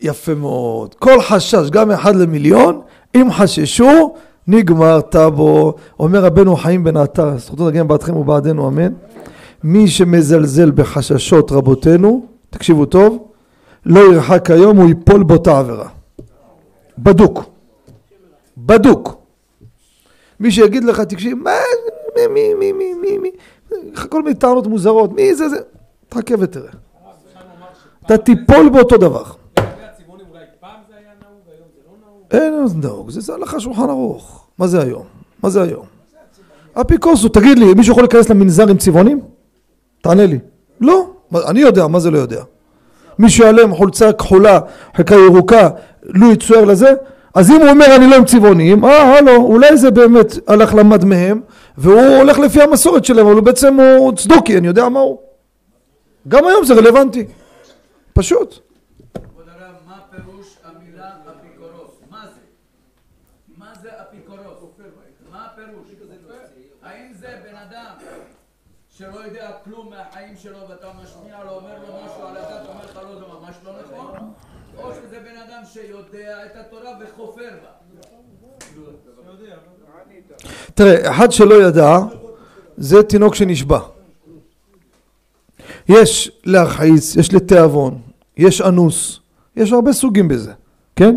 יפה 0.00 0.34
מאוד. 0.34 0.94
כל 0.94 1.20
חשש, 1.20 1.70
גם 1.70 1.90
אחד 1.90 2.16
למיליון, 2.16 2.80
אם 3.14 3.28
חששו, 3.32 4.14
נגמר 4.46 5.00
טאבו. 5.00 5.74
אומר 5.98 6.24
רבנו 6.24 6.56
חיים 6.56 6.84
בן 6.84 6.96
עטר, 6.96 7.38
זכותו 7.38 7.70
תגן 7.70 7.88
בעדכם 7.88 8.16
ובעדנו, 8.16 8.68
אמן. 8.68 8.92
מי 9.64 9.88
שמזלזל 9.88 10.70
בחששות 10.70 11.52
רבותינו, 11.52 12.26
תקשיבו 12.50 12.86
טוב, 12.86 13.28
לא 13.86 14.00
ירחק 14.00 14.50
היום, 14.50 14.76
הוא 14.76 14.88
ייפול 14.88 15.22
באותה 15.22 15.58
עבירה. 15.58 15.88
בדוק. 16.98 17.44
בדוק. 18.58 19.19
מי 20.40 20.50
שיגיד 20.50 20.84
לך, 20.84 21.00
תקשיב, 21.00 21.38
מה, 21.38 21.50
מי, 22.16 22.26
מי, 22.26 22.54
מי, 22.54 22.72
מי, 22.72 22.94
מי, 22.94 23.18
מי, 23.18 23.30
כל 24.08 24.22
מיני 24.22 24.34
טענות 24.34 24.66
מוזרות, 24.66 25.12
מי 25.12 25.34
זה, 25.34 25.48
זה, 25.48 25.56
תחכה 26.08 26.34
ותראה. 26.38 26.72
אתה 28.06 28.18
תיפול 28.18 28.68
באותו 28.68 28.96
דבר. 28.96 29.22
זה 29.22 30.96
היה 30.96 32.54
נהוג, 32.74 33.10
זה? 33.10 33.32
אין 33.32 33.40
הלכה 33.40 33.60
שולחן 33.60 33.88
ערוך. 33.88 34.46
מה 34.58 34.66
זה 34.66 34.82
היום? 34.82 35.04
מה 35.42 35.50
זה 35.50 35.62
היום? 35.62 35.86
אפיקורסו, 36.80 37.28
תגיד 37.28 37.58
לי, 37.58 37.74
מישהו 37.74 37.92
יכול 37.92 38.02
להיכנס 38.02 38.30
למנזר 38.30 38.68
עם 38.68 38.76
צבעונים? 38.76 39.20
תענה 40.02 40.26
לי. 40.26 40.38
לא. 40.80 41.10
אני 41.48 41.60
יודע, 41.60 41.86
מה 41.86 42.00
זה 42.00 42.10
לא 42.10 42.18
יודע? 42.18 42.42
מישהו 43.18 43.44
יעלה 43.44 43.62
עם 43.62 43.74
חולצה 43.74 44.12
כחולה, 44.12 44.60
חלקה 44.96 45.14
ירוקה, 45.14 45.68
לו 46.02 46.32
יצויר 46.32 46.64
לזה, 46.64 46.94
אז 47.34 47.50
אם 47.50 47.60
הוא 47.60 47.68
אומר 47.68 47.96
אני 47.96 48.06
לא 48.06 48.16
עם 48.16 48.24
צבעונים, 48.24 48.84
אה, 48.84 49.18
הלו, 49.18 49.36
אולי 49.36 49.76
זה 49.76 49.90
באמת 49.90 50.48
הלך 50.48 50.74
למד 50.74 51.04
מהם, 51.04 51.40
והוא 51.78 52.16
הולך 52.16 52.38
לפי 52.38 52.62
המסורת 52.62 53.04
שלהם, 53.04 53.26
אבל 53.26 53.34
הוא 53.34 53.44
בעצם 53.44 53.80
הוא 53.98 54.12
צדוקי, 54.16 54.58
אני 54.58 54.66
יודע 54.66 54.88
מה 54.88 55.00
הוא. 55.00 55.18
גם 56.28 56.46
היום 56.46 56.64
זה 56.64 56.74
רלוונטי. 56.74 57.26
פשוט. 58.12 58.58
שלא 69.00 69.24
יודע 69.24 69.50
כלום 69.64 69.90
מהחיים 69.90 70.36
שלו 70.36 70.58
ואתה 70.68 70.86
משמיע 71.02 71.44
לו, 71.44 71.50
אומר 71.50 71.78
לו 71.78 71.94
משהו 72.04 72.22
על 72.26 72.36
הדת, 72.36 72.68
אומר 72.68 72.84
לך 72.84 72.96
לא, 72.96 73.14
זה 73.18 73.24
ממש 73.26 73.56
לא 73.64 73.72
נכון? 73.82 74.32
או 75.20 75.24
שזה 75.24 75.30
בן 75.30 75.52
אדם 75.52 75.62
שיודע 75.72 76.44
את 76.46 76.56
התורה 76.56 76.90
וחופר 77.00 77.50
בה? 77.62 77.70
תראה, 80.74 81.10
אחד 81.10 81.32
שלא 81.32 81.62
ידע, 81.66 81.98
זה 82.76 83.02
תינוק 83.02 83.34
שנשבע. 83.34 83.78
יש 85.88 86.30
להרחיץ, 86.44 87.16
יש 87.16 87.34
לתיאבון, 87.34 87.98
יש 88.36 88.60
אנוס, 88.60 89.20
יש 89.56 89.72
הרבה 89.72 89.92
סוגים 89.92 90.28
בזה, 90.28 90.52
כן? 90.96 91.16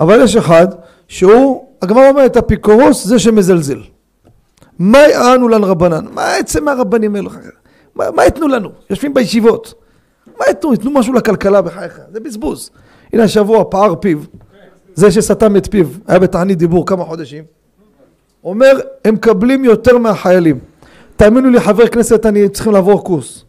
אבל 0.00 0.20
יש 0.24 0.36
אחד 0.36 0.66
שהוא, 1.08 1.68
הגמרא 1.82 2.08
אומרת, 2.08 2.36
אפיקורוס 2.36 3.04
זה 3.04 3.18
שמזלזל. 3.18 3.82
מה 4.78 4.98
יענו 4.98 5.48
לנו 5.48 5.66
רבנן? 5.66 6.06
מה 6.10 6.38
יצא 6.40 6.60
מהרבנים 6.60 7.16
האלו? 7.16 7.30
מה 7.94 8.26
יתנו 8.26 8.48
לנו? 8.48 8.70
יושבים 8.90 9.14
בישיבות. 9.14 9.74
מה 10.40 10.46
יתנו? 10.50 10.74
יתנו 10.74 10.90
משהו 10.90 11.12
לכלכלה 11.12 11.62
בחייך, 11.62 12.00
זה 12.12 12.20
בזבוז. 12.20 12.70
הנה 13.12 13.22
השבוע 13.22 13.64
פער 13.70 13.94
פיו, 13.94 14.18
זה 14.94 15.10
שסתם 15.10 15.56
את 15.56 15.68
פיו, 15.70 15.86
היה 16.06 16.18
בתענית 16.18 16.58
דיבור 16.58 16.86
כמה 16.86 17.04
חודשים. 17.04 17.44
אומר, 18.44 18.80
הם 19.04 19.14
מקבלים 19.14 19.64
יותר 19.64 19.98
מהחיילים. 19.98 20.58
תאמינו 21.16 21.50
לי, 21.50 21.60
חבר 21.60 21.86
כנסת, 21.86 22.26
אני 22.26 22.48
צריכים 22.48 22.72
לעבור 22.72 23.04
קורס. 23.04 23.44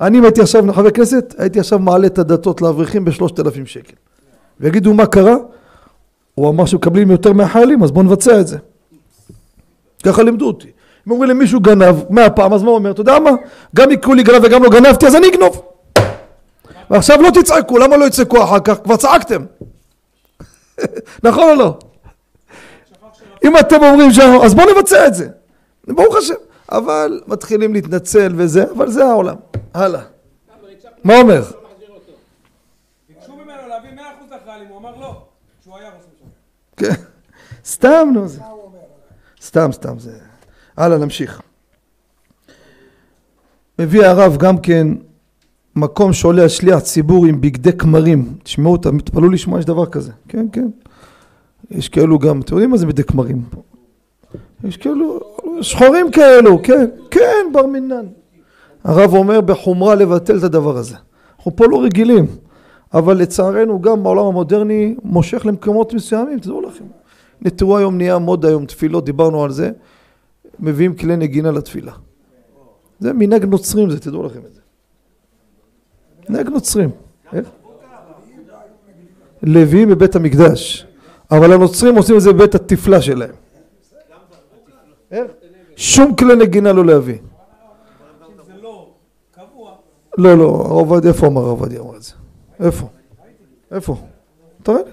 אני 0.00 0.18
אם 0.18 0.24
הייתי 0.24 0.40
עכשיו 0.40 0.72
חבר 0.72 0.90
כנסת, 0.90 1.34
הייתי 1.38 1.60
עכשיו 1.60 1.78
מעלה 1.78 2.06
את 2.06 2.18
הדתות 2.18 2.62
לאברכים 2.62 3.04
בשלושת 3.04 3.40
אלפים 3.40 3.66
שקל. 3.66 3.94
ויגידו 4.60 4.94
מה 4.94 5.06
קרה? 5.06 5.36
הוא 6.34 6.48
אמר 6.48 6.66
שמקבלים 6.66 7.10
יותר 7.10 7.32
מהחיילים, 7.32 7.82
אז 7.82 7.90
בואו 7.90 8.04
נבצע 8.04 8.40
את 8.40 8.46
זה. 8.46 8.58
ככה 10.04 10.22
לימדו 10.22 10.46
אותי. 10.46 10.68
אם 11.06 11.12
אומרים 11.12 11.30
למישהו 11.30 11.60
גנב 11.60 11.96
מאה 12.10 12.30
פעם, 12.30 12.52
אז 12.52 12.62
מה 12.62 12.68
הוא 12.68 12.76
אומר? 12.76 12.90
אתה 12.90 13.00
יודע 13.00 13.18
מה? 13.18 13.30
גם 13.76 13.90
יקראו 13.90 14.14
לי 14.14 14.22
גנב 14.22 14.44
וגם 14.44 14.62
לא 14.62 14.70
גנבתי, 14.70 15.06
אז 15.06 15.14
אני 15.14 15.28
אגנוב. 15.28 15.62
ועכשיו 16.90 17.22
לא 17.22 17.30
תצעקו, 17.30 17.78
למה 17.78 17.96
לא 17.96 18.04
יצעקו 18.04 18.44
אחר 18.44 18.60
כך? 18.60 18.74
כבר 18.84 18.96
צעקתם. 18.96 19.44
נכון 21.26 21.48
או 21.48 21.54
לא? 21.54 21.78
אם 23.44 23.58
אתם 23.58 23.82
אומרים 23.82 24.12
שאנחנו, 24.12 24.44
אז 24.44 24.54
בואו 24.54 24.66
נבצע 24.74 25.06
את 25.06 25.14
זה. 25.14 25.28
ברוך 25.86 26.16
השם. 26.16 26.34
אבל 26.72 27.20
מתחילים 27.26 27.74
להתנצל 27.74 28.32
וזה, 28.36 28.64
אבל 28.70 28.90
זה 28.90 29.04
העולם. 29.04 29.36
הלאה. 29.74 30.02
מה 31.04 31.16
אומר? 31.20 31.42
ביקשו 33.08 33.36
ממנו 33.36 33.68
להביא 33.68 33.90
100% 33.90 34.34
לחיילים, 34.34 34.68
הוא 34.68 34.78
אמר 34.78 34.96
לא. 35.00 35.22
כן. 36.76 36.92
סתם 37.64 38.08
נו 38.14 38.28
זה. 38.28 38.40
סתם 39.42 39.72
סתם 39.72 39.98
זה. 39.98 40.18
הלאה 40.76 40.98
נמשיך. 40.98 41.42
מביא 43.78 44.04
הרב 44.04 44.36
גם 44.36 44.58
כן 44.58 44.88
מקום 45.76 46.12
שעולה 46.12 46.48
שליח 46.48 46.78
ציבור 46.78 47.26
עם 47.26 47.40
בגדי 47.40 47.72
כמרים. 47.72 48.32
תשמעו 48.42 48.72
אותם, 48.72 48.98
תתפלאו 48.98 49.28
לשמוע 49.28 49.58
יש 49.58 49.64
דבר 49.64 49.86
כזה. 49.86 50.12
כן 50.28 50.46
כן. 50.52 50.68
יש 51.70 51.88
כאלו 51.88 52.18
גם, 52.18 52.40
אתם 52.40 52.54
יודעים 52.54 52.70
מה 52.70 52.76
זה 52.76 52.86
בגדי 52.86 53.04
כמרים? 53.04 53.42
יש 54.64 54.76
כאלו 54.76 55.20
שחורים 55.60 56.10
כאלו, 56.10 56.62
כן, 56.62 56.86
כן 57.10 57.46
בר 57.52 57.66
מינן. 57.66 58.06
הרב 58.84 59.14
אומר 59.14 59.40
בחומרה 59.40 59.94
לבטל 59.94 60.38
את 60.38 60.42
הדבר 60.42 60.76
הזה. 60.76 60.96
אנחנו 61.36 61.56
פה 61.56 61.66
לא 61.66 61.82
רגילים, 61.82 62.26
אבל 62.94 63.16
לצערנו 63.16 63.82
גם 63.82 64.02
בעולם 64.02 64.26
המודרני 64.26 64.96
מושך 65.04 65.46
למקומות 65.46 65.94
מסוימים, 65.94 66.38
תדעו 66.38 66.60
לכם. 66.60 66.84
תראו 67.56 67.78
היום 67.78 67.96
נהיה 67.96 68.18
מוד 68.18 68.44
היום 68.44 68.66
תפילות, 68.66 69.04
דיברנו 69.04 69.44
על 69.44 69.50
זה, 69.50 69.70
מביאים 70.60 70.94
כלי 70.94 71.16
נגינה 71.16 71.50
לתפילה. 71.50 71.92
זה 73.00 73.12
מנהג 73.12 73.44
נוצרים 73.44 73.90
זה, 73.90 74.00
תדעו 74.00 74.22
לכם 74.22 74.40
את 74.46 74.54
זה. 74.54 74.60
מנהג 76.28 76.48
נוצרים. 76.48 76.90
לוויים 79.42 79.88
בבית 79.88 80.16
המקדש, 80.16 80.86
אבל 81.30 81.52
הנוצרים 81.52 81.96
עושים 81.96 82.16
את 82.16 82.20
זה 82.20 82.32
בבית 82.32 82.54
התפלה 82.54 83.02
שלהם. 83.02 83.34
שום 85.76 86.16
כלי 86.16 86.36
נגינה 86.36 86.72
לא 86.72 86.84
להביא. 86.84 87.18
לא 90.18 90.38
לא, 90.38 90.44
הרב 90.44 90.70
עובדיה, 90.70 91.10
איפה 91.10 91.26
אמר 91.26 91.40
הרב 91.40 91.60
עובדיה 91.60 91.80
אמר 91.80 91.96
את 91.96 92.02
זה? 92.02 92.12
איפה? 92.60 92.88
איפה? 93.70 93.96
תראה 94.62 94.78
לי. 94.78 94.90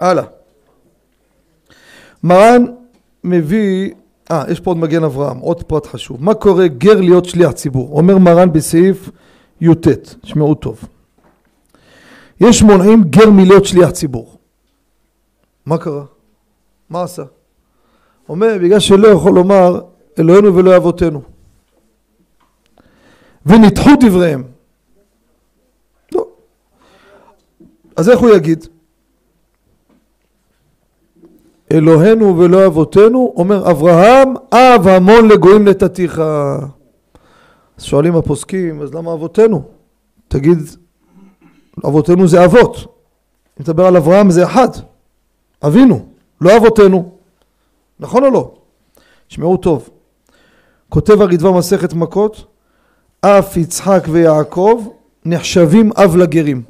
הלאה. 0.00 0.24
מרן 2.22 2.64
מביא, 3.24 3.90
אה, 4.30 4.44
יש 4.48 4.60
פה 4.60 4.70
עוד 4.70 4.76
מגן 4.76 5.04
אברהם, 5.04 5.38
עוד 5.38 5.62
פרט 5.62 5.86
חשוב. 5.86 6.24
מה 6.24 6.34
קורה 6.34 6.68
גר 6.68 7.00
להיות 7.00 7.24
שליח 7.24 7.50
ציבור? 7.50 7.98
אומר 7.98 8.18
מרן 8.18 8.52
בסעיף 8.52 9.10
י"ט, 9.60 9.88
תשמעו 10.20 10.54
טוב. 10.54 10.84
יש 12.40 12.62
מונעים 12.62 13.02
גר 13.02 13.30
מלהיות 13.30 13.64
שליח 13.64 13.90
ציבור. 13.90 14.36
מה 15.66 15.78
קרה? 15.78 16.04
מה 16.90 17.02
עשה? 17.02 17.22
אומר, 18.28 18.56
בגלל 18.62 18.80
שלא 18.80 19.08
יכול 19.08 19.32
לומר 19.32 19.80
אלוהינו 20.18 20.56
ואלוהי 20.56 20.76
אבותינו. 20.76 21.22
ונדחו 23.46 23.90
דבריהם. 24.00 24.44
לא. 26.12 26.26
אז 27.96 28.10
איך 28.10 28.20
הוא 28.20 28.30
יגיד? 28.30 28.66
אלוהינו 31.72 32.38
ואלוהי 32.38 32.66
אבותינו, 32.66 33.34
אומר 33.36 33.70
אברהם, 33.70 34.34
אב 34.52 34.86
המון 34.88 35.28
לגויים 35.28 35.68
נתתיך. 35.68 36.22
אז 37.80 37.84
שואלים 37.84 38.16
הפוסקים, 38.16 38.82
אז 38.82 38.94
למה 38.94 39.12
אבותינו? 39.12 39.62
תגיד, 40.28 40.58
אבותינו 41.86 42.28
זה 42.28 42.44
אבות. 42.44 42.76
אם 42.76 42.84
נדבר 43.60 43.86
על 43.86 43.96
אברהם 43.96 44.30
זה 44.30 44.44
אחד. 44.44 44.68
אבינו, 45.66 46.06
לא 46.40 46.56
אבותינו. 46.56 47.12
נכון 48.00 48.24
או 48.24 48.30
לא? 48.30 48.54
תשמעו 49.28 49.56
טוב. 49.56 49.88
כותב 50.88 51.20
הרדב"ם 51.20 51.56
מסכת 51.56 51.92
מכות, 51.94 52.44
אף 53.20 53.56
יצחק 53.56 54.02
ויעקב 54.10 54.88
נחשבים 55.24 55.90
אב 55.96 56.16
לגרים. 56.16 56.62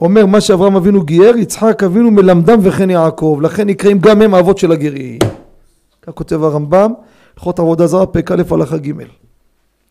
אומר 0.00 0.26
מה 0.26 0.40
שאברהם 0.40 0.76
אבינו 0.76 1.02
גייר, 1.02 1.36
יצחק 1.36 1.82
אבינו 1.82 2.10
מלמדם 2.10 2.58
וכן 2.62 2.90
יעקב, 2.90 3.38
לכן 3.42 3.66
נקראים 3.66 3.98
גם 3.98 4.22
הם 4.22 4.34
האבות 4.34 4.58
של 4.58 4.72
הגרים. 4.72 5.18
כך 6.02 6.12
כותב 6.12 6.42
הרמב"ם, 6.42 6.92
הלכות 7.36 7.58
עבודה 7.58 7.86
זרה, 7.86 8.06
פרק 8.06 8.30
א' 8.30 8.42
הלכה 8.50 8.76
ג'. 8.76 8.92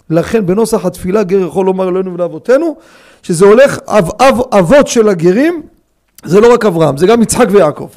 לכן 0.09 0.45
בנוסח 0.45 0.85
התפילה 0.85 1.23
גר 1.23 1.39
יכול 1.47 1.65
לומר 1.65 1.89
אלוהינו 1.89 2.13
ולאבותינו, 2.13 2.75
שזה 3.23 3.45
הולך 3.45 3.79
אב, 3.87 4.09
אב, 4.21 4.41
אבות 4.59 4.87
של 4.87 5.09
הגרים, 5.09 5.61
זה 6.23 6.39
לא 6.39 6.53
רק 6.53 6.65
אברהם, 6.65 6.97
זה 6.97 7.07
גם 7.07 7.21
יצחק 7.21 7.47
ויעקב. 7.51 7.89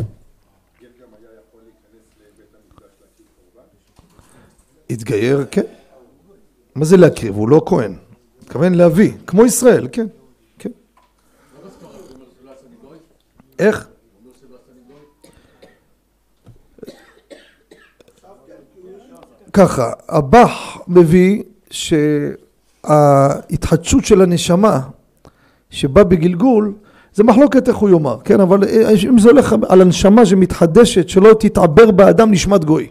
התגייר, 4.91 5.45
כן. 5.51 5.63
מה 6.75 6.85
זה 6.85 6.97
להקריב? 6.97 7.35
הוא 7.35 7.49
לא 7.49 7.63
כהן. 7.67 7.95
מתכוון 8.43 8.75
להביא, 8.75 9.13
כמו 9.27 9.47
ישראל, 9.47 9.89
כן. 9.93 10.07
כן. 10.59 10.71
איך? 13.59 13.89
ככה, 19.55 19.93
הבח 20.09 20.79
מביא 20.89 21.43
שההתחדשות 22.85 24.05
של 24.05 24.23
הנשמה 24.23 24.81
שבא 25.71 26.03
בגלגול 26.03 26.73
זה 27.15 27.25
מחלוקת 27.25 27.69
איך 27.69 27.77
הוא 27.77 27.91
יאמר, 27.91 28.17
כן? 28.25 28.41
אבל 28.41 28.65
אם 29.09 29.19
זה 29.19 29.29
הולך 29.31 29.55
על 29.69 29.81
הנשמה 29.81 30.27
שמתחדשת, 30.27 31.09
שלא 31.09 31.35
תתעבר 31.39 31.91
באדם 31.91 32.31
נשמת 32.31 32.65
גוי. 32.65 32.87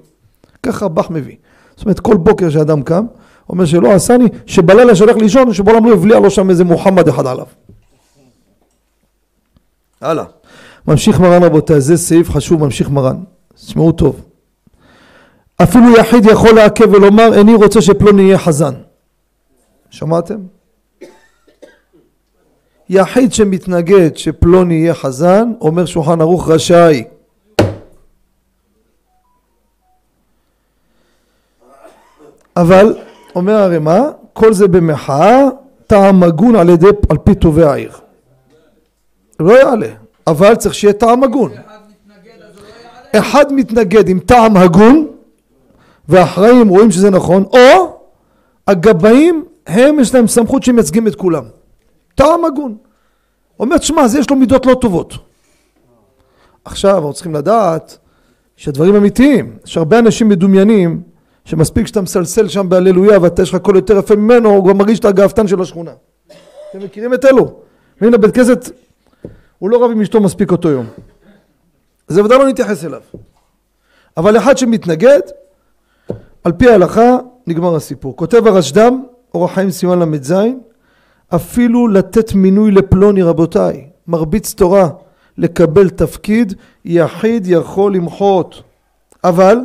ככה 0.64 0.86
הבח 0.86 1.10
מביא. 1.10 1.36
זאת 1.76 1.86
אומרת, 1.86 2.00
כל 2.00 2.18
בוקר 2.18 2.50
שאדם 2.50 2.84
קם, 2.84 3.06
אומר 3.50 3.66
שלא 3.66 3.92
עשני, 3.92 4.26
שבלילה 4.46 4.96
שהולך 4.96 5.16
לישון, 5.16 5.54
שבעולם 5.54 5.86
לא 5.86 5.94
הבליע 5.94 6.20
לו 6.20 6.30
שם 6.30 6.50
איזה 6.50 6.64
מוחמד 6.64 7.08
אחד 7.08 7.28
עליו. 7.28 7.46
הלאה. 10.02 10.26
ממשיך 10.88 11.20
מרן 11.20 11.44
רבותיי, 11.44 11.82
זה 11.82 11.98
סעיף 11.98 12.30
חשוב, 12.30 12.64
ממשיך 12.64 12.90
מרן. 12.90 13.18
תשמעו 13.56 13.92
טוב. 13.92 14.33
אפילו 15.62 15.98
יחיד 15.98 16.26
יכול 16.26 16.56
לעכב 16.56 16.94
ולומר, 16.94 17.34
איני 17.34 17.56
רוצה 17.56 17.82
שפלוני 17.82 18.22
יהיה 18.22 18.38
חזן. 18.38 18.74
שמעתם? 19.90 20.38
יחיד 22.90 23.34
שמתנגד 23.34 24.18
שפלוני 24.18 24.74
יהיה 24.74 24.94
חזן, 24.94 25.52
אומר 25.62 25.86
שולחן 25.86 26.22
ערוך 26.22 26.50
רשאי. 26.50 27.04
אבל, 32.58 32.96
אומר 33.36 33.54
הרמ"א, 33.54 34.02
כל 34.34 34.54
זה 34.54 34.68
במחאה, 34.68 35.44
טעם 35.88 36.24
הגון 36.24 36.56
על 36.56 36.70
ידי, 36.70 36.88
על 37.10 37.18
פי 37.18 37.36
טובי 37.36 37.64
העיר. 37.64 37.92
לא 39.40 39.60
יעלה, 39.60 39.90
אבל 40.28 40.56
צריך 40.56 40.76
שיהיה 40.76 40.94
טעם 40.94 41.24
הגון. 41.24 41.52
אחד 43.16 43.54
מתנגד 43.54 44.10
הוא 44.10 44.16
לא 44.16 44.22
טעם 44.26 44.58
הגון, 44.58 45.13
והאחראים 46.10 46.68
רואים 46.68 46.92
שזה 46.92 47.10
נכון, 47.10 47.44
או 47.44 48.00
הגבאים, 48.68 49.46
הם 49.68 50.00
יש 50.00 50.16
להם 50.16 50.28
סמכות 50.28 50.64
שהם 50.64 50.76
מייצגים 50.76 51.08
את 51.08 51.16
כולם. 51.16 51.44
טעם 52.16 52.46
הגון. 52.46 52.78
אומר, 53.60 53.78
תשמע, 53.78 54.02
אז 54.02 54.16
יש 54.16 54.30
לו 54.30 54.36
מידות 54.36 54.66
לא 54.66 54.74
טובות. 54.74 55.14
עכשיו, 56.66 56.96
אנחנו 56.96 57.14
צריכים 57.14 57.34
לדעת 57.36 57.98
שהדברים 58.56 58.96
אמיתיים. 58.96 59.58
יש 59.66 59.78
הרבה 59.78 60.00
אנשים 60.00 60.30
מדומיינים, 60.30 61.02
שמספיק 61.46 61.88
שאתה 61.88 62.02
מסלסל 62.02 62.48
שם 62.48 62.70
בהללויה 62.70 63.22
ואתה 63.22 63.42
יש 63.42 63.50
לך 63.50 63.62
קול 63.62 63.76
יותר 63.76 63.98
יפה 63.98 64.16
ממנו, 64.16 64.50
הוא 64.50 64.64
כבר 64.64 64.74
מרגיש 64.74 64.98
שאתה 64.98 65.08
הגאוותן 65.08 65.48
של 65.48 65.62
השכונה. 65.62 65.92
אתם 66.70 66.80
מכירים 66.80 67.14
את 67.14 67.26
אלו? 67.26 67.54
והנה 68.02 68.18
בית 68.18 68.36
כנסת, 68.36 68.70
הוא 69.60 69.70
לא 69.70 69.86
רב 69.86 69.92
עם 69.92 70.02
אשתו 70.02 70.22
מספיק 70.22 70.52
אותו 70.52 70.70
יום. 70.70 70.86
זה 72.08 72.24
ודאי 72.24 72.38
לא 72.38 72.48
נתייחס 72.48 72.86
אליו. 72.86 73.02
אבל 74.18 74.38
אחד 74.38 74.58
שמתנגד, 74.58 75.20
על 76.44 76.52
פי 76.52 76.70
ההלכה 76.70 77.18
נגמר 77.48 77.76
הסיפור. 77.76 78.16
כותב 78.16 78.48
הרשד"ם, 78.48 79.04
אורח 79.34 79.54
חיים 79.54 79.72
סימן 79.72 80.00
ל"ז, 80.00 80.34
אפילו 81.36 81.88
לתת 81.88 82.34
מינוי 82.34 82.72
לפלוני 82.72 83.22
רבותיי, 83.22 83.90
מרביץ 84.08 84.54
תורה, 84.54 84.90
לקבל 85.38 85.90
תפקיד, 85.90 86.54
יחיד 86.86 87.48
יכול 87.48 87.96
למחות. 87.96 88.64
אבל, 89.24 89.58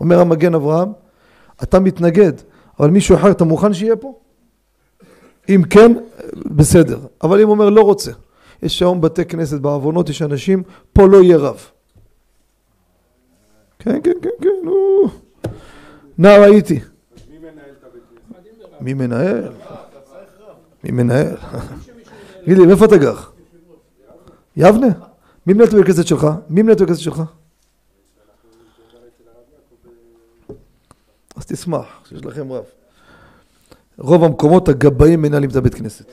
אומר 0.00 0.20
המגן 0.20 0.54
אברהם, 0.54 0.92
אתה 1.62 1.80
מתנגד, 1.80 2.32
אבל 2.80 2.90
מישהו 2.90 3.16
אחר 3.16 3.30
אתה 3.30 3.44
מוכן 3.44 3.74
שיהיה 3.74 3.96
פה? 3.96 4.14
אם 5.48 5.62
כן, 5.70 5.92
בסדר. 6.36 6.98
אבל 7.22 7.40
אם 7.40 7.48
אומר 7.48 7.70
לא 7.70 7.80
רוצה, 7.82 8.10
יש 8.62 8.82
היום 8.82 9.00
בתי 9.00 9.24
כנסת 9.24 9.60
בעוונות, 9.60 10.08
יש 10.08 10.22
אנשים, 10.22 10.62
פה 10.92 11.06
לא 11.06 11.22
יהיה 11.22 11.36
רב. 11.36 11.66
כן, 13.78 14.00
כן, 14.02 14.12
כן, 14.22 14.30
כן, 14.40 14.48
נו. 14.64 15.21
נער 16.18 16.42
הייתי. 16.42 16.80
מי 18.80 18.94
מנהל? 18.94 19.52
מי 20.84 20.90
מנהל? 20.90 21.36
תגיד 22.44 22.58
לי, 22.58 22.66
מאיפה 22.66 22.84
אתה 22.84 22.96
גר? 22.96 23.16
יבנה? 24.56 24.86
מי 25.46 25.52
מנהל 25.52 25.68
את 25.68 25.72
הבית 25.72 25.86
כנסת 25.86 26.06
שלך? 26.06 26.26
מי 26.48 26.62
מנהל 26.62 26.76
את 26.76 26.80
הבית 26.80 26.88
כנסת 26.88 27.00
שלך? 27.00 27.22
אז 31.36 31.46
תשמח 31.46 31.86
שיש 32.08 32.24
לכם 32.24 32.52
רב. 32.52 32.64
רוב 33.98 34.24
המקומות 34.24 34.68
הגבאים 34.68 35.22
מנהלים 35.22 35.50
את 35.50 35.56
הבית 35.56 35.74
כנסת. 35.74 36.04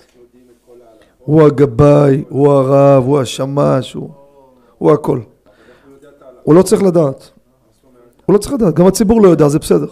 הוא 1.18 1.42
הגבאי, 1.42 2.24
הוא 2.30 2.52
הרב, 2.52 3.04
הוא 3.04 3.20
השמש, 3.20 3.94
הוא 4.78 4.92
הכל. 4.92 5.20
הוא 6.44 6.56
לא 6.56 6.62
צריך 6.62 6.84
לדעת. 6.84 7.30
הוא 8.30 8.34
לא 8.34 8.38
צריך 8.40 8.54
לדעת, 8.54 8.74
גם 8.74 8.88
הציבור 8.88 9.22
לא 9.22 9.28
יודע, 9.30 9.48
זה 9.48 9.60
בסדר. 9.60 9.88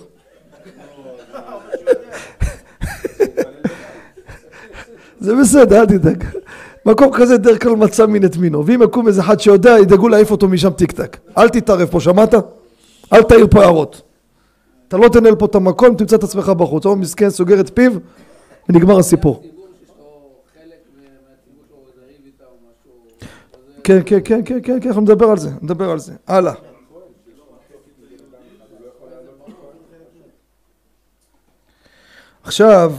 זה 5.19 5.36
בסדר, 5.36 5.80
אל 5.80 5.86
תדאג. 5.86 6.23
מקום 6.86 7.10
כזה 7.13 7.38
דרך 7.38 7.63
כלל 7.63 7.71
מצא 7.71 8.06
מין 8.06 8.26
את 8.26 8.38
מינו, 8.38 8.65
ואם 8.65 8.82
יקום 8.82 9.08
איזה 9.08 9.21
אחד 9.21 9.39
שיודע, 9.39 9.80
ידאגו 9.80 10.10
להעיף 10.10 10.32
אותו 10.32 10.47
משם 10.47 10.69
טיק 10.69 10.91
טק. 10.91 11.17
אל 11.38 11.50
תתערב 11.50 11.88
פה, 11.88 12.00
שמעת? 12.00 12.34
אל 13.13 13.23
תעיר 13.23 13.47
פה 13.47 13.62
הערות. 13.62 14.02
אתה 14.88 14.97
לא 14.97 15.10
תנהל 15.10 15.36
פה 15.36 15.45
את 15.45 15.56
המקום, 15.56 15.95
תמצא 15.95 16.15
את 16.15 16.23
עצמך 16.23 16.50
בחוץ. 16.50 16.86
או 16.86 16.95
מסכן, 16.95 17.30
סוגר 17.30 17.60
את 17.60 17.71
פיו, 17.73 17.91
ונגמר 18.69 19.00
הסיפור. 19.00 19.43
כן, 23.84 24.00
כן, 24.06 24.19
כן, 24.26 24.41
כן, 24.45 24.60
כן, 24.63 24.80
כן, 24.82 24.88
אנחנו 24.88 25.02
נדבר 25.02 25.30
על 25.30 25.38
זה, 25.38 25.50
נדבר 25.62 25.89
על 25.89 26.00
זה. 26.00 26.13
הלאה. 26.28 26.54
עכשיו, 32.47 32.93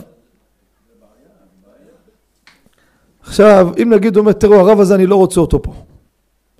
עכשיו, 3.20 3.68
אם 3.82 3.92
נגיד 3.92 4.16
אומר, 4.16 4.32
תראו, 4.32 4.54
הרב 4.54 4.80
הזה 4.80 4.94
אני 4.94 5.06
לא 5.06 5.16
רוצה 5.16 5.40
אותו 5.40 5.62
פה. 5.62 5.72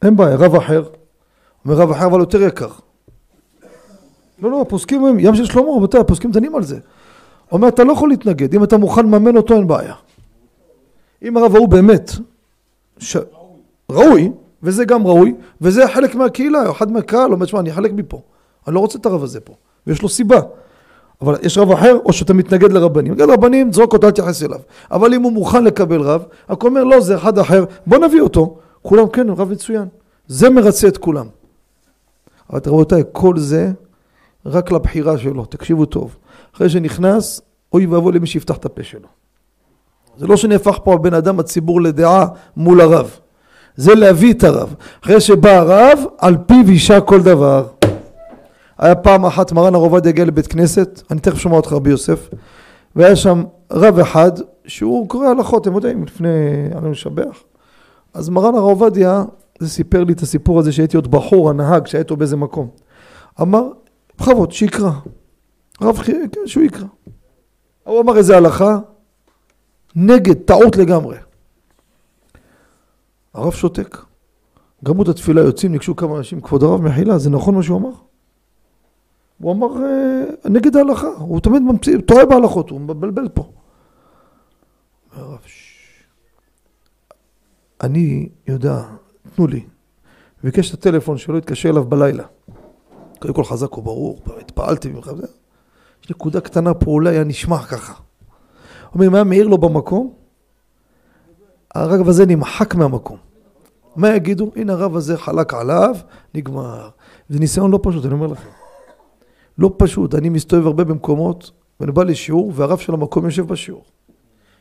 אין 0.03 0.17
בעיה, 0.17 0.37
רב 0.37 0.55
אחר. 0.55 0.83
אומר 1.65 1.75
רב 1.75 1.91
אחר 1.91 2.07
אבל 2.07 2.21
יותר 2.21 2.43
יקר. 2.43 2.69
לא, 4.43 4.51
לא, 4.51 4.61
הפוסקים 4.61 5.05
הם, 5.05 5.19
ים 5.19 5.35
של 5.35 5.45
שלמה, 5.45 5.67
רבותיי, 5.77 6.01
הפוסקים 6.01 6.31
דנים 6.31 6.55
על 6.55 6.63
זה. 6.63 6.79
אומר, 7.53 7.69
אתה 7.69 7.85
לא 7.85 7.93
יכול 7.93 8.09
להתנגד, 8.09 8.55
אם 8.55 8.65
אתה 8.65 8.77
מוכן 8.77 9.07
לממן 9.07 9.37
אותו, 9.37 9.55
אין 9.55 9.67
בעיה. 9.67 9.95
אם 11.23 11.37
הרב 11.37 11.57
ההוא 11.57 11.69
באמת, 11.69 12.11
ש... 12.99 13.17
ראוי, 13.93 14.33
וזה 14.63 14.85
גם 14.85 15.07
ראוי, 15.07 15.35
וזה 15.61 15.89
חלק 15.89 16.15
מהקהילה, 16.15 16.71
אחד 16.71 16.93
מהקהל, 16.93 17.33
אומר, 17.33 17.47
שמע, 17.47 17.61
אני 17.61 17.73
חלק 17.73 17.93
מפה, 17.93 18.23
אני 18.67 18.75
לא 18.75 18.81
רוצה 18.81 18.99
את 18.99 19.07
הרב 19.07 19.23
הזה 19.23 19.41
פה, 19.41 19.55
ויש 19.87 20.03
לו 20.03 20.09
סיבה. 20.09 20.41
אבל 21.23 21.37
יש 21.43 21.59
רב 21.59 21.71
אחר, 21.73 21.99
או 22.05 22.13
שאתה 22.13 22.35
מתנגד 22.35 22.73
לרבנים. 22.73 23.13
מתנגד 23.13 23.29
לרבנים, 23.29 23.73
זרוק 23.73 23.93
אותו, 23.93 24.07
אל 24.07 24.13
תתייחס 24.13 24.43
אליו. 24.43 24.59
אבל 24.91 25.15
אם 25.15 25.23
הוא 25.23 25.33
מוכן 25.33 25.65
לקבל 25.65 26.01
רב, 26.01 26.25
רק 26.51 26.65
אומר, 26.65 26.85
לא, 26.85 27.01
זה 27.01 27.17
אחד 27.17 27.39
אחר, 27.39 27.65
בוא 27.87 27.99
נביא 27.99 28.21
אותו. 28.21 28.59
כולם, 28.83 29.09
כן, 29.09 29.31
רב 29.31 29.51
מצוין. 29.51 29.89
זה 30.29 30.51
מרצה 30.51 30.89
את 30.89 30.99
כולם. 30.99 31.27
אבל 32.51 32.61
רבותיי, 32.67 33.03
כל 33.13 33.39
זה 33.39 33.73
רק 34.47 34.73
לבחירה 34.73 35.19
שלו, 35.19 35.45
תקשיבו 35.45 35.85
טוב. 35.85 36.17
אחרי 36.55 36.69
שנכנס, 36.69 37.41
אוי 37.73 37.87
ואבוי 37.87 38.13
למי 38.13 38.27
שיפתח 38.27 38.57
את 38.57 38.65
הפה 38.65 38.83
שלו. 38.83 39.09
זה 40.17 40.27
לא 40.27 40.37
שנהפך 40.37 40.79
פה 40.85 40.95
הבן 40.95 41.15
אדם 41.15 41.41
הציבור 41.41 41.83
לדעה 41.83 42.27
מול 42.57 42.81
הרב. 42.81 43.19
זה 43.77 43.95
להביא 43.95 44.33
את 44.33 44.45
הרב. 44.45 44.75
אחרי 45.05 45.21
שבא 45.21 45.51
הרב, 45.51 45.99
על 46.19 46.37
פיו 46.47 46.71
יישק 46.71 47.03
כל 47.07 47.23
דבר. 47.23 47.67
היה 48.79 48.95
פעם 48.95 49.27
אחת 49.27 49.53
מרן 49.53 49.75
הרב 49.75 49.85
עובדיה 49.85 50.11
הגיע 50.11 50.25
לבית 50.25 50.47
כנסת, 50.47 51.03
אני 51.11 51.21
תכף 51.21 51.39
שומע 51.39 51.57
אותך 51.57 51.73
רבי 51.73 51.91
יוסף, 51.91 52.29
והיה 52.97 53.17
שם 53.17 53.45
רב 53.73 53.99
אחד 53.99 54.33
שהוא 54.67 55.09
קורא 55.09 55.27
הלכות, 55.27 55.63
אתם 55.63 55.75
יודעים, 55.75 56.05
לפני, 56.05 56.29
אני 56.79 56.91
משבח. 56.91 57.43
אז 58.15 58.29
מרן 58.29 58.55
הרב 58.55 58.65
עובדיה, 58.65 59.25
זה 59.59 59.69
סיפר 59.69 60.05
לי 60.05 60.13
את 60.13 60.21
הסיפור 60.21 60.59
הזה 60.59 60.73
שהייתי 60.73 60.97
עוד 60.97 61.11
בחור, 61.11 61.51
הנהג, 61.51 61.87
שהיה 61.87 62.03
איתו 62.03 62.17
באיזה 62.17 62.37
מקום. 62.37 62.69
אמר, 63.41 63.69
בכבוד, 64.19 64.53
שיקרא. 64.53 64.91
רב 65.83 65.99
חייה, 65.99 66.29
כן, 66.33 66.41
שהוא 66.47 66.65
יקרא. 66.65 66.87
הוא 67.85 68.01
אמר 68.01 68.17
איזה 68.17 68.37
הלכה, 68.37 68.79
נגד, 69.97 70.35
טעות 70.35 70.77
לגמרי. 70.77 71.17
הרב 73.35 73.53
שותק. 73.53 73.99
גמרו 74.85 75.03
את 75.03 75.09
התפילה, 75.09 75.41
יוצאים, 75.41 75.73
ניגשו 75.73 75.97
כמה 75.97 76.17
אנשים, 76.19 76.41
כבוד 76.41 76.63
הרב 76.63 76.83
מחילה, 76.83 77.19
זה 77.19 77.31
נכון 77.31 77.55
מה 77.55 77.63
שהוא 77.63 77.79
אמר? 77.79 78.08
הוא 79.41 79.53
אמר 79.53 79.85
אה, 79.85 80.51
נגד 80.51 80.77
ההלכה, 80.77 81.07
הוא 81.07 81.41
תמיד 81.41 81.63
ממציא, 81.63 81.99
טועה 82.07 82.27
בהלכות, 82.27 82.71
הוא 82.71 82.81
מבלבל 82.81 83.29
פה. 83.29 83.51
הרב, 85.13 85.39
"ששש. 85.47 85.79
אני 87.83 88.29
יודע, 88.47 88.83
תנו 89.37 89.47
לי. 89.47 89.65
ביקש 90.45 90.71
את 90.71 90.75
הטלפון 90.75 91.19
שלו, 91.19 91.39
התקשר 91.39 91.71
אליו 91.71 91.85
בלילה. 91.85 92.25
קודם 93.19 93.35
כל 93.35 93.45
חזק 93.45 93.79
וברור, 93.79 94.21
התפעלתי 94.41 94.89
ממך. 94.89 95.11
יש 96.05 96.11
נקודה 96.11 96.41
קטנה 96.41 96.75
פה, 96.75 96.91
אולי 96.91 97.11
היה 97.11 97.25
נשמע 97.25 97.63
ככה. 97.63 97.95
אומר, 98.95 99.07
אם 99.07 99.15
היה 99.15 99.25
מעיר 99.25 99.49
לו 99.49 99.59
במקום, 99.59 100.13
הרב 101.75 102.09
הזה 102.09 102.27
נמחק 102.27 102.75
מהמקום. 102.75 103.17
מה 103.97 104.09
יגידו? 104.17 104.51
הנה 104.57 104.73
הרב 104.73 104.97
הזה 104.97 105.17
חלק 105.17 105.55
עליו, 105.55 105.97
נגמר. 106.35 106.89
זה 107.29 107.39
ניסיון 107.39 107.71
לא 107.71 107.81
פשוט, 107.83 108.05
אני 108.05 108.13
אומר 108.13 108.27
לכם. 108.27 108.49
לא 109.59 109.75
פשוט, 109.77 110.15
אני 110.15 110.29
מסתובב 110.29 110.67
הרבה 110.67 110.85
במקומות, 110.85 111.51
ואני 111.81 111.93
בא 111.93 112.05
לשיעור, 112.05 112.53
והרב 112.55 112.79
של 112.79 112.95
המקום 112.95 113.25
יושב 113.25 113.47
בשיעור. 113.47 113.85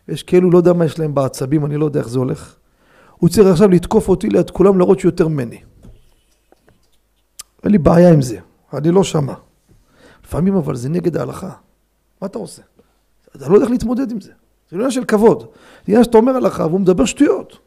יש 0.08 0.24
כאלו, 0.24 0.52
לא 0.52 0.58
יודע 0.58 0.74
מה 0.74 0.86
יש 0.86 1.00
להם 1.00 1.16
בעצבים, 1.16 1.66
אני 1.66 1.78
לא 1.78 1.86
יודע 1.86 2.00
איך 2.00 2.10
זה 2.10 2.20
הולך. 2.20 2.56
הוא 3.18 3.30
צריך 3.30 3.48
עכשיו 3.48 3.70
לתקוף 3.70 4.10
אותי 4.10 4.30
ליד 4.30 4.50
כולם, 4.50 4.80
להראות 4.80 5.00
שהוא 5.00 5.10
יותר 5.10 5.28
ממני. 5.28 5.62
אין 7.64 7.72
לי 7.72 7.78
בעיה 7.78 8.14
עם 8.14 8.22
זה, 8.22 8.40
אני 8.74 8.92
לא 8.92 9.04
שמה. 9.04 9.34
לפעמים 10.26 10.56
אבל 10.56 10.76
זה 10.76 10.90
נגד 10.90 11.18
ההלכה. 11.18 11.52
מה 12.22 12.28
אתה 12.28 12.40
עושה? 12.40 12.62
אתה 13.36 13.50
לא 13.50 13.54
יודע 13.54 13.64
איך 13.64 13.72
להתמודד 13.72 14.12
עם 14.12 14.22
זה. 14.22 14.32
זה 14.70 14.76
עניין 14.76 14.92
של 14.92 15.06
כבוד. 15.06 15.40
זה 15.42 15.48
עניין 15.88 16.04
שאתה 16.04 16.18
אומר 16.18 16.36
הלכה 16.36 16.66
והוא 16.66 16.80
מדבר 16.80 17.06
שטויות. 17.06 17.58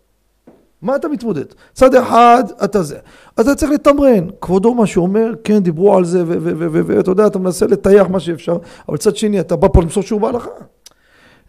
מה 0.83 0.97
אתה 0.97 1.09
מתמודד? 1.09 1.45
צד 1.73 1.95
אחד, 1.95 2.45
אתה 2.65 2.83
זה. 2.83 2.99
אז 3.37 3.49
אתה 3.49 3.55
צריך 3.55 3.73
לתמרן. 3.73 4.27
כבודו 4.41 4.75
מה 4.75 4.87
שאומר, 4.87 5.33
כן, 5.45 5.59
דיברו 5.59 5.97
על 5.97 6.05
זה, 6.05 6.23
ואתה 6.27 7.11
יודע, 7.11 7.27
אתה 7.27 7.39
מנסה 7.39 7.67
לטייח 7.67 8.07
מה 8.07 8.21
שאפשר, 8.21 8.59
אבל 8.89 8.97
צד 8.97 9.17
שני, 9.17 9.41
אתה 9.41 9.57
בא 9.57 9.69
פה 9.73 9.83
למסור 9.83 10.03
שיעור 10.03 10.21
בהלכה. 10.21 10.51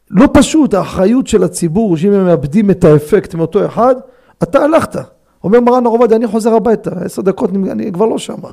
לא 0.10 0.28
פשוט, 0.34 0.74
האחריות 0.74 1.28
של 1.28 1.44
הציבור, 1.44 1.98
שאם 1.98 2.14
הם 2.14 2.26
מאבדים 2.26 2.72
את 2.72 2.84
האפקט 2.84 3.36
מאותו 3.36 3.66
אחד, 3.66 3.96
אתה 4.44 4.60
הלכת. 4.60 4.96
אומר 5.44 5.60
מרן 5.60 5.86
הרב 5.86 6.02
עובדיה, 6.02 6.18
אני 6.18 6.28
חוזר 6.28 6.54
הביתה, 6.54 6.92
עשר 7.06 7.22
דקות, 7.22 7.50
אני 7.50 7.92
כבר 7.92 8.06
לא 8.06 8.18
שמה. 8.18 8.50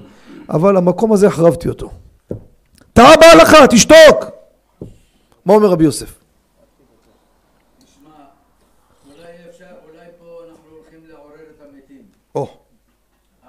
אבל 0.50 0.76
המקום 0.76 1.12
הזה, 1.12 1.26
החרבתי 1.26 1.68
אותו. 1.68 1.90
טעה 2.92 3.16
בהלכה, 3.16 3.66
תשתוק! 3.70 4.24
מה 5.44 5.54
אומר 5.54 5.68
רבי 5.68 5.84
יוסף? 5.84 6.18
תשמע, 7.78 8.10
אולי 9.06 9.32
אפשר, 9.50 9.64
אולי 9.84 10.06
פה 10.18 10.40
אנחנו 10.50 10.68
הולכים 10.76 11.00
לעורר 11.08 11.34
את 11.56 11.62
המתים. 11.62 12.02
או, 12.34 12.48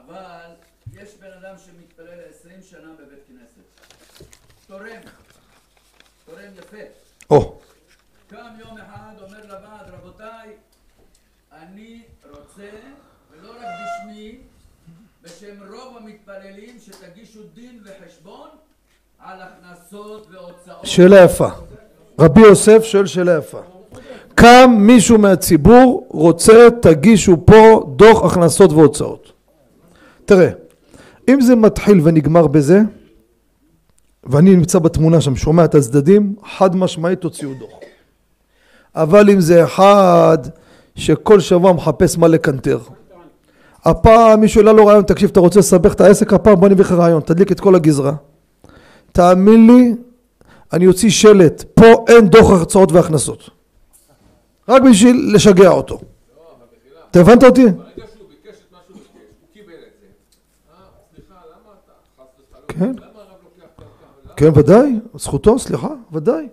אבל 0.08 0.52
יש 0.94 1.10
בן 1.22 1.28
אדם 1.40 1.56
שמתפלל 1.58 2.20
עשרים 2.30 2.62
שנה 2.62 2.90
בבית 2.94 3.24
כנסת. 3.28 3.90
תורם. 4.68 5.02
תורם 6.26 6.52
יפה. 6.60 6.84
או, 7.30 7.60
קם 8.30 8.38
יום 8.60 8.78
אחד, 8.78 9.14
אומר 9.22 9.42
לוועד, 9.44 9.90
רבותיי, 9.94 10.50
אני 11.52 12.02
רוצה, 12.30 12.70
ולא 13.32 13.50
רק 13.50 13.66
בשמי, 13.82 14.36
בשם 15.24 15.74
רוב 15.74 15.98
המתפללים, 15.98 16.76
שתגישו 16.80 17.40
דין 17.56 17.80
וחשבון 17.84 18.48
על 19.20 19.38
הכנסות 19.42 20.28
והוצאות. 20.32 20.86
שאלה 20.86 21.24
יפה. 21.24 21.48
רבי 22.20 22.42
יוסף 22.42 22.84
שואל 22.84 23.06
שאלה 23.06 23.38
יפה. 23.38 23.60
קם 24.36 24.76
מישהו 24.78 25.18
מהציבור 25.18 26.08
רוצה 26.10 26.68
תגישו 26.82 27.38
פה 27.46 27.94
דוח 27.96 28.26
הכנסות 28.26 28.72
והוצאות. 28.72 29.32
תראה, 30.26 30.50
אם 31.30 31.42
זה 31.42 31.56
מתחיל 31.56 32.02
ונגמר 32.04 32.48
בזה, 32.48 32.82
ואני 34.24 34.56
נמצא 34.56 34.80
בתמונה 34.80 35.22
שם, 35.22 35.36
שומע 35.36 35.66
את 35.66 35.76
הצדדים, 35.76 36.36
חד 36.58 36.76
משמעית 36.76 37.22
תוציאו 37.22 37.54
דוח. 37.54 37.80
אבל 38.96 39.30
אם 39.30 39.42
זה 39.42 39.64
אחד 39.64 40.38
שכל 41.00 41.40
שבוע 41.40 41.74
מחפש 41.74 42.18
מה 42.18 42.28
לקנטר, 42.28 42.80
הפעם 43.86 44.40
מישהו 44.40 44.62
העלה 44.62 44.74
לו 44.74 44.86
רעיון, 44.86 45.04
תקשיב, 45.04 45.30
אתה 45.30 45.40
רוצה 45.40 45.60
לסבך 45.60 45.94
את 45.94 46.02
העסק 46.02 46.34
הפעם, 46.34 46.56
בוא 46.60 46.68
אני 46.68 46.74
אביא 46.76 46.86
לך 46.86 46.92
רעיון, 46.92 47.22
תדליק 47.22 47.52
את 47.52 47.60
כל 47.60 47.76
הגזרה. 47.76 48.14
תאמין 49.12 49.68
לי, 49.68 49.96
אני 50.74 50.88
אוציא 50.88 51.10
שלט, 51.10 51.64
פה 51.74 52.06
אין 52.08 52.28
דוח 52.28 52.52
הרצאות 52.52 52.92
והכנסות. 52.92 53.50
רק 54.70 54.82
בשביל 54.82 55.32
לשגע 55.34 55.70
אותו. 55.70 56.00
אתה 57.12 57.20
הבנת 57.20 57.44
אותי? 57.44 57.66
אה? 57.66 57.72
כן. 62.68 62.92
כן, 64.36 64.50
ודאי, 64.56 65.00
זכותו, 65.16 65.60
סליחה, 65.60 65.90
ודאי. 66.12 66.48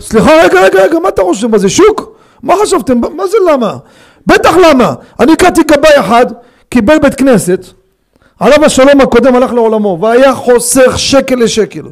סליחה, 0.00 0.30
רגע, 0.44 0.60
רגע, 0.60 0.84
רגע, 0.84 0.98
מה 0.98 1.08
אתה 1.08 1.22
חושב? 1.22 1.46
מה 1.46 1.58
זה 1.58 1.68
שוק? 1.68 2.11
מה 2.42 2.54
חשבתם? 2.62 3.00
מה 3.16 3.26
זה 3.26 3.36
למה? 3.52 3.76
בטח 4.26 4.54
למה. 4.56 4.94
אני 5.20 5.32
הכרתי 5.32 5.62
גבאי 5.62 6.00
אחד, 6.00 6.26
קיבל 6.68 6.98
בית 6.98 7.14
כנסת, 7.14 7.66
עליו 8.40 8.64
השלום 8.64 9.00
הקודם 9.00 9.34
הלך 9.34 9.52
לעולמו, 9.52 9.98
והיה 10.00 10.34
חוסך 10.34 10.92
שקל 10.96 11.34
לשקל. 11.34 11.82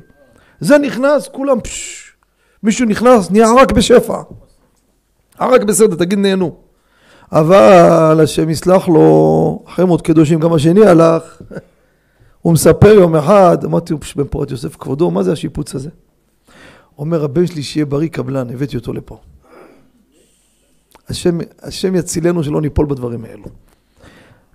זה 0.60 0.78
נכנס, 0.78 1.28
כולם 1.32 1.60
פשש. 1.60 2.12
מישהו 2.62 2.86
נכנס, 2.86 3.30
נהיה 3.30 3.52
רק 3.52 3.72
בשפע. 3.72 4.22
רק 5.40 5.62
בסדר, 5.62 5.96
תגיד 5.96 6.18
נהנו. 6.18 6.54
אבל 7.32 8.20
השם 8.22 8.50
יסלח 8.50 8.88
לו, 8.88 9.62
אחרי 9.68 9.84
מות 9.84 10.02
קדושים 10.02 10.40
גם 10.40 10.52
השני 10.52 10.86
הלך, 10.86 11.22
הוא 12.42 12.52
מספר 12.52 12.88
יום 12.88 13.16
אחד, 13.16 13.58
אמרתי, 13.64 13.94
"פש, 14.00 14.14
בן 14.14 14.24
פורת 14.24 14.50
יוסף 14.50 14.76
כבודו, 14.76 15.10
מה 15.10 15.22
זה 15.22 15.32
השיפוץ 15.32 15.74
הזה? 15.74 15.90
אומר, 16.98 17.24
הבן 17.24 17.46
שלי 17.46 17.62
שיהיה 17.62 17.86
בריא 17.86 18.08
קבלן, 18.08 18.50
הבאתי 18.50 18.76
אותו 18.76 18.92
לפה. 18.92 19.18
השם, 21.10 21.38
השם 21.62 21.94
יצילנו 21.94 22.44
שלא 22.44 22.60
ניפול 22.60 22.86
בדברים 22.86 23.24
האלו. 23.24 23.44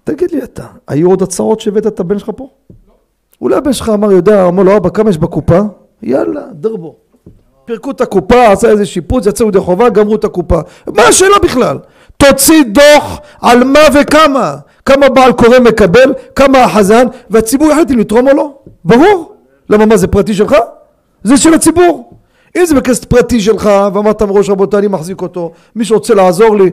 תגיד 0.03 0.31
לי 0.31 0.43
אתה, 0.43 0.65
היו 0.87 1.09
עוד 1.09 1.21
הצעות 1.21 1.59
שהבאת 1.59 1.87
את 1.87 1.99
הבן 1.99 2.19
שלך 2.19 2.31
פה? 2.35 2.49
אולי 3.41 3.55
הבן 3.55 3.73
שלך 3.73 3.89
אמר, 3.89 4.11
יודע, 4.11 4.47
אמר 4.47 4.63
לו, 4.63 4.77
אבא, 4.77 4.89
כמה 4.89 5.09
יש 5.09 5.17
בקופה? 5.17 5.59
יאללה, 6.03 6.41
דרבו. 6.51 6.95
פירקו 7.65 7.91
את 7.91 8.01
הקופה, 8.01 8.51
עשה 8.51 8.69
איזה 8.69 8.85
שיפוץ, 8.85 9.25
יצאו 9.25 9.47
ידי 9.47 9.59
חובה, 9.59 9.89
גמרו 9.89 10.15
את 10.15 10.23
הקופה. 10.23 10.59
מה 10.87 11.03
השאלה 11.03 11.35
בכלל? 11.43 11.77
תוציא 12.17 12.63
דוח 12.63 13.19
על 13.41 13.63
מה 13.63 13.79
וכמה. 13.93 14.55
כמה 14.85 15.09
בעל 15.09 15.33
קורא 15.33 15.59
מקבל, 15.59 16.13
כמה 16.35 16.63
החזן, 16.63 17.05
והציבור 17.29 17.71
יחליט 17.71 17.91
אם 17.91 17.99
לתרום 17.99 18.27
או 18.27 18.33
לא. 18.33 18.53
ברור. 18.85 19.35
למה, 19.69 19.85
מה 19.85 19.97
זה 19.97 20.07
פרטי 20.07 20.33
שלך? 20.33 20.55
זה 21.23 21.37
של 21.37 21.53
הציבור. 21.53 22.13
אם 22.57 22.65
זה 22.65 22.75
בכסף 22.75 23.05
פרטי 23.05 23.41
שלך, 23.41 23.69
ואמרת 23.93 24.21
מראש 24.21 24.49
רבותיי, 24.49 24.79
אני 24.79 24.87
מחזיק 24.87 25.21
אותו, 25.21 25.51
מי 25.75 25.85
שרוצה 25.85 26.13
לעזור 26.13 26.55
לי, 26.57 26.71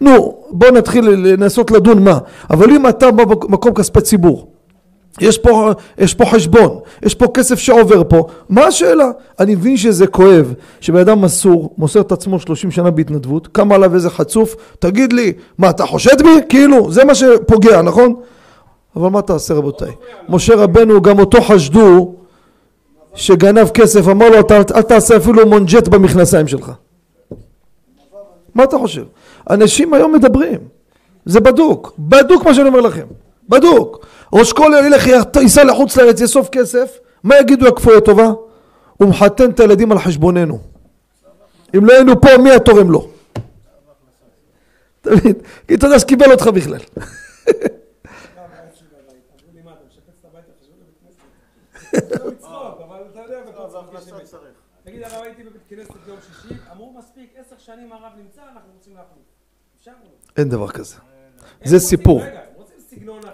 נו, 0.00 0.36
בוא 0.50 0.70
נתחיל 0.70 1.10
לנסות 1.10 1.70
לדון 1.70 2.04
מה. 2.04 2.18
אבל 2.50 2.70
אם 2.70 2.88
אתה 2.88 3.10
במקום 3.10 3.74
כספי 3.74 4.00
ציבור, 4.00 4.46
יש 5.20 5.38
פה, 5.38 5.72
יש 5.98 6.14
פה 6.14 6.24
חשבון, 6.24 6.78
יש 7.02 7.14
פה 7.14 7.26
כסף 7.34 7.58
שעובר 7.58 8.02
פה, 8.08 8.26
מה 8.48 8.64
השאלה? 8.64 9.10
אני 9.40 9.54
מבין 9.54 9.76
שזה 9.76 10.06
כואב, 10.06 10.54
שבן 10.80 11.00
אדם 11.00 11.20
מסור, 11.20 11.74
מוסר 11.78 12.00
את 12.00 12.12
עצמו 12.12 12.40
30 12.40 12.70
שנה 12.70 12.90
בהתנדבות, 12.90 13.46
קם 13.46 13.72
עליו 13.72 13.94
איזה 13.94 14.10
חצוף, 14.10 14.56
תגיד 14.78 15.12
לי, 15.12 15.32
מה 15.58 15.70
אתה 15.70 15.86
חושד 15.86 16.22
בי? 16.22 16.30
כאילו, 16.48 16.92
זה 16.92 17.04
מה 17.04 17.14
שפוגע, 17.14 17.82
נכון? 17.82 18.14
אבל 18.96 19.08
מה 19.08 19.22
תעשה 19.22 19.54
רבותיי? 19.54 19.92
משה 20.28 20.54
רבנו, 20.54 21.02
גם 21.02 21.18
אותו 21.18 21.40
חשדו 21.40 22.14
שגנב 23.14 23.68
כסף, 23.68 24.08
אמר 24.08 24.30
לו, 24.30 24.40
אתה, 24.40 24.56
אל 24.56 24.82
תעשה 24.82 25.16
אפילו 25.16 25.46
מונג'ט 25.46 25.88
במכנסיים 25.88 26.48
שלך. 26.48 26.72
מה 28.54 28.64
אתה 28.64 28.78
חושב? 28.78 29.04
אנשים 29.50 29.94
היום 29.94 30.12
מדברים, 30.12 30.58
זה 31.24 31.40
בדוק, 31.40 31.92
בדוק 31.98 32.44
מה 32.44 32.54
שאני 32.54 32.68
אומר 32.68 32.80
לכם, 32.80 33.06
בדוק. 33.48 34.06
ראש 34.32 34.52
כל 34.52 34.72
ילך, 34.86 35.06
ייסע 35.36 35.64
לחוץ 35.64 35.96
לארץ, 35.96 36.20
יאסוף 36.20 36.48
כסף, 36.48 36.98
מה 37.24 37.38
יגידו 37.38 37.68
הכפויי 37.68 38.00
טובה? 38.00 38.32
הוא 38.96 39.08
מחתן 39.08 39.50
את 39.50 39.60
הילדים 39.60 39.92
על 39.92 39.98
חשבוננו. 39.98 40.58
אם 41.76 41.84
לא 41.84 41.92
היינו 41.92 42.20
פה, 42.20 42.28
מי 42.38 42.50
התורם 42.50 42.90
לו? 42.90 43.08
אתה 45.00 45.10
מבין? 45.10 45.32
כי 45.68 45.74
אתה 45.74 45.86
יודע 45.86 45.98
שקיבל 45.98 46.32
אותך 46.32 46.46
בכלל. 46.46 46.78
אמרו 49.40 49.52
לי, 49.54 49.60
מה, 49.64 49.72
אתה 49.72 49.84
משפץ 49.88 50.14
את 50.20 50.24
הבית 50.24 50.44
החשוב 50.56 50.74
לבית 50.80 50.96
כנסת? 51.90 52.20
לא 52.20 52.30
לצחוק, 52.30 52.80
אבל 52.88 53.02
אתה 53.12 53.20
יודע, 53.20 53.40
בכל 53.50 53.70
זאת, 53.70 53.84
תגיד, 55.00 55.12
הרב 55.12 55.22
הייתי 55.24 55.42
בבית 55.42 55.62
כנסת 55.68 55.90
ביום 56.06 56.18
שישי, 56.26 56.54
אמרו 56.72 56.94
מספיק, 56.98 57.30
עשר 57.36 57.56
שנים 57.58 57.92
הרב 57.92 58.12
נמצא, 58.16 58.40
אנחנו 58.54 58.70
רוצים 58.76 58.92
להחליף. 58.94 59.24
אפשר? 59.78 59.90
אין 60.36 60.48
דבר 60.48 60.68
כזה. 60.68 60.96
הם 61.60 61.68
זה 61.68 61.78
סיפור. 61.78 62.22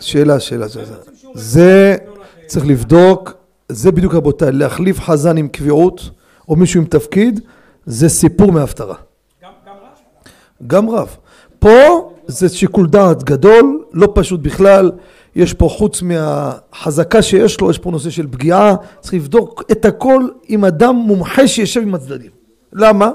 שאלה, 0.00 0.40
שאלה, 0.40 0.68
שאלה. 0.68 0.96
זה. 1.34 1.96
צריך 2.46 2.66
לבדוק, 2.66 3.32
זה 3.68 3.92
בדיוק 3.92 4.14
רבותיי, 4.14 4.52
להחליף 4.52 5.00
חזן 5.00 5.36
עם 5.36 5.48
קביעות, 5.48 6.10
או 6.48 6.56
מישהו 6.56 6.80
עם 6.80 6.86
תפקיד, 6.86 7.40
זה 7.86 8.08
סיפור 8.08 8.52
מההפטרה. 8.52 8.96
גם 9.42 9.52
רב? 9.66 10.26
גם 10.66 10.90
רב. 10.90 11.16
פה 11.58 12.12
זה 12.26 12.48
שיקול 12.48 12.88
דעת 12.88 13.22
גדול, 13.22 13.84
לא 13.92 14.12
פשוט 14.14 14.40
בכלל. 14.40 14.92
יש 15.36 15.54
פה 15.54 15.68
חוץ 15.68 16.02
מהחזקה 16.02 17.22
שיש 17.22 17.60
לו, 17.60 17.70
יש 17.70 17.78
פה 17.78 17.90
נושא 17.90 18.10
של 18.10 18.26
פגיעה. 18.26 18.76
צריך 19.00 19.14
לבדוק 19.14 19.62
את 19.72 19.84
הכל 19.84 20.28
עם 20.48 20.64
אדם 20.64 20.96
מומחה 20.96 21.48
שישב 21.48 21.80
עם 21.80 21.94
הצדדים. 21.94 22.30
למה? 22.72 23.10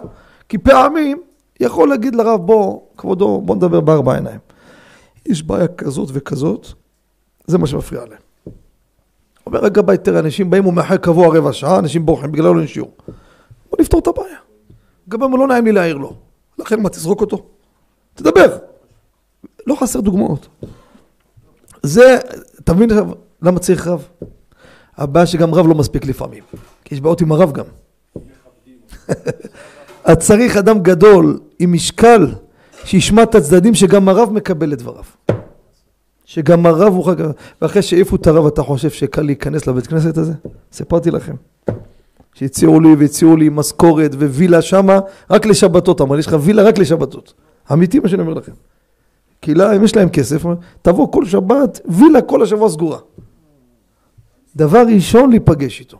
כי 0.50 0.58
פעמים 0.58 1.22
יכול 1.60 1.90
להגיד 1.90 2.16
לרב, 2.16 2.46
בוא, 2.46 2.80
כבודו, 2.98 3.42
בוא 3.42 3.56
נדבר 3.56 3.80
בארבע 3.80 4.16
עיניים. 4.16 4.40
יש 5.26 5.44
בעיה 5.44 5.68
כזאת 5.68 6.10
וכזאת, 6.14 6.68
זה 7.48 7.58
מה 7.58 7.68
שמפריע 7.68 8.02
להם. 8.02 8.54
אומר 9.46 9.66
הגבאי, 9.66 9.98
תראה, 9.98 10.20
אנשים 10.20 10.50
באים, 10.50 10.64
הוא 10.64 10.74
מאחר 10.74 10.98
קבוע 10.98 11.38
רבע 11.38 11.54
שעה, 11.54 11.80
אנשים 11.80 12.06
בורחים, 12.06 12.32
בגללו 12.32 12.60
אין 12.60 12.68
שיעור. 12.68 12.92
בוא 13.70 13.78
נפתור 13.80 14.00
את 14.00 14.08
הבעיה. 14.08 14.38
גבאי 15.10 15.26
אומר, 15.26 15.38
לא 15.38 15.48
נעים 15.48 15.66
לי 15.66 15.72
להעיר 15.72 15.98
לו. 15.98 16.14
לכן 16.60 16.82
מה, 16.82 16.90
תזרוק 16.90 17.22
אותו? 17.22 17.46
תדבר. 18.14 18.58
לא 19.68 19.76
חסר 19.76 20.02
דוגמאות. 20.02 20.48
זה, 21.84 22.18
אתה 22.60 22.74
מבין 22.74 22.90
למה 23.42 23.60
צריך 23.60 23.88
רב? 23.88 24.08
הבעיה 24.98 25.26
שגם 25.26 25.54
רב 25.54 25.68
לא 25.68 25.76
מספיק 25.76 26.06
לפעמים. 26.06 26.44
כי 26.86 26.96
יש 26.96 27.02
בעיות 27.02 27.22
עם 27.22 27.32
הרב 27.32 27.52
גם. 27.52 27.66
אז 30.04 30.18
צריך 30.18 30.58
אדם 30.58 30.80
גדול 30.80 31.40
עם 31.60 31.74
משקל 31.74 32.28
שישמע 32.84 33.24
את 33.24 33.36
הצדדים 33.36 33.76
שגם 33.76 34.10
הרב 34.10 34.30
מקבל 34.34 34.74
את 34.74 34.78
דבריו. 34.78 35.04
שגם 36.26 36.66
הרב 36.66 36.94
הוא 36.94 37.06
חג... 37.06 37.16
ואחרי 37.62 37.82
שהעיפו 37.82 38.16
את 38.16 38.28
הרב 38.28 38.46
אתה 38.46 38.64
חושב 38.64 38.90
שקל 38.90 39.22
להיכנס 39.22 39.68
לבית 39.68 39.88
כנסת 39.88 40.18
הזה? 40.18 40.34
סיפרתי 40.72 41.12
לכם. 41.12 41.36
שהציעו 42.34 42.80
לי 42.80 42.96
והציעו 43.00 43.38
לי 43.38 43.50
משכורת 43.50 44.16
ווילה 44.16 44.62
שמה 44.62 45.00
רק 45.30 45.46
לשבתות. 45.46 46.02
אמר 46.02 46.16
לי, 46.16 46.20
יש 46.20 46.28
לך 46.28 46.36
וילה 46.42 46.64
רק 46.64 46.78
לשבתות. 46.78 47.34
אמיתי 47.74 48.00
מה 48.00 48.10
שאני 48.10 48.22
אומר 48.22 48.34
לכם. 48.34 48.52
כי 49.42 49.54
לה, 49.54 49.76
אם 49.76 49.84
יש 49.84 49.96
להם 49.96 50.10
כסף, 50.10 50.44
תבוא 50.82 51.12
כל 51.12 51.26
שבת, 51.26 51.80
וילה 51.86 52.22
כל 52.22 52.44
השבוע 52.44 52.70
סגורה. 52.70 52.98
דבר 54.56 54.84
ראשון, 54.96 55.30
להיפגש 55.30 55.80
איתו. 55.80 56.00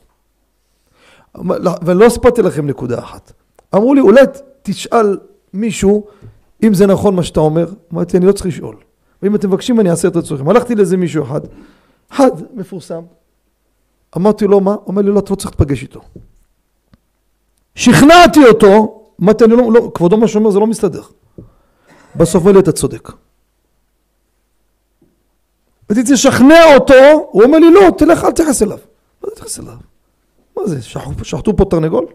ולא 1.82 2.06
הספדתי 2.06 2.42
לכם 2.42 2.68
נקודה 2.68 3.00
אחת. 3.00 3.32
אמרו 3.76 3.94
לי, 3.94 4.02
אולי 4.02 4.22
תשאל 4.64 5.18
מישהו 5.54 6.08
אם 6.64 6.74
זה 6.74 6.88
נכון 6.88 7.16
מה 7.16 7.24
שאתה 7.24 7.40
אומר. 7.40 7.70
אמרתי, 7.94 8.18
אני 8.18 8.26
לא 8.26 8.32
צריך 8.32 8.46
לשאול. 8.46 8.76
ואם 9.22 9.36
אתם 9.36 9.48
מבקשים, 9.48 9.80
אני 9.80 9.90
אעשה 9.92 10.08
את 10.08 10.16
רצונכם. 10.16 10.50
הלכתי 10.50 10.76
לאיזה 10.76 10.98
מישהו 10.98 11.24
אחד, 11.24 11.42
אחד 12.12 12.32
מפורסם. 12.54 13.02
אמרתי 14.18 14.48
לו, 14.48 14.60
מה? 14.60 14.76
אומר 14.88 15.02
לי, 15.02 15.12
לא, 15.12 15.20
אתה 15.20 15.30
לא 15.30 15.36
צריך 15.36 15.52
להתפגש 15.52 15.82
איתו. 15.82 16.02
שכנעתי 17.76 18.40
אותו, 18.46 19.02
אמרתי, 19.22 19.44
אני 19.44 19.54
לא, 19.54 19.72
לא, 19.74 19.92
כבודו 19.94 20.18
מה 20.18 20.28
שאומר 20.28 20.50
זה 20.50 20.60
לא 20.60 20.68
מסתדר. 20.68 21.02
בסוף 22.16 22.44
אומר 22.44 22.52
לי, 22.52 22.60
אתה 22.60 22.72
צודק. 22.72 23.12
רציתי 25.92 26.14
לשכנע 26.14 26.76
אותו, 26.76 27.28
הוא 27.32 27.44
אומר 27.44 27.60
לי, 27.60 27.74
לא, 27.74 27.92
תלך, 27.98 28.24
אל 28.24 28.32
תתייחס 28.32 28.64
אליו. 28.64 28.78
מה 29.22 29.30
זה 29.30 29.36
תתייחס 29.36 29.60
אליו? 29.60 29.74
מה 30.58 30.68
זה, 30.68 30.82
שחטו 31.24 31.58
פה 31.58 31.66
תרנגול? 31.66 32.06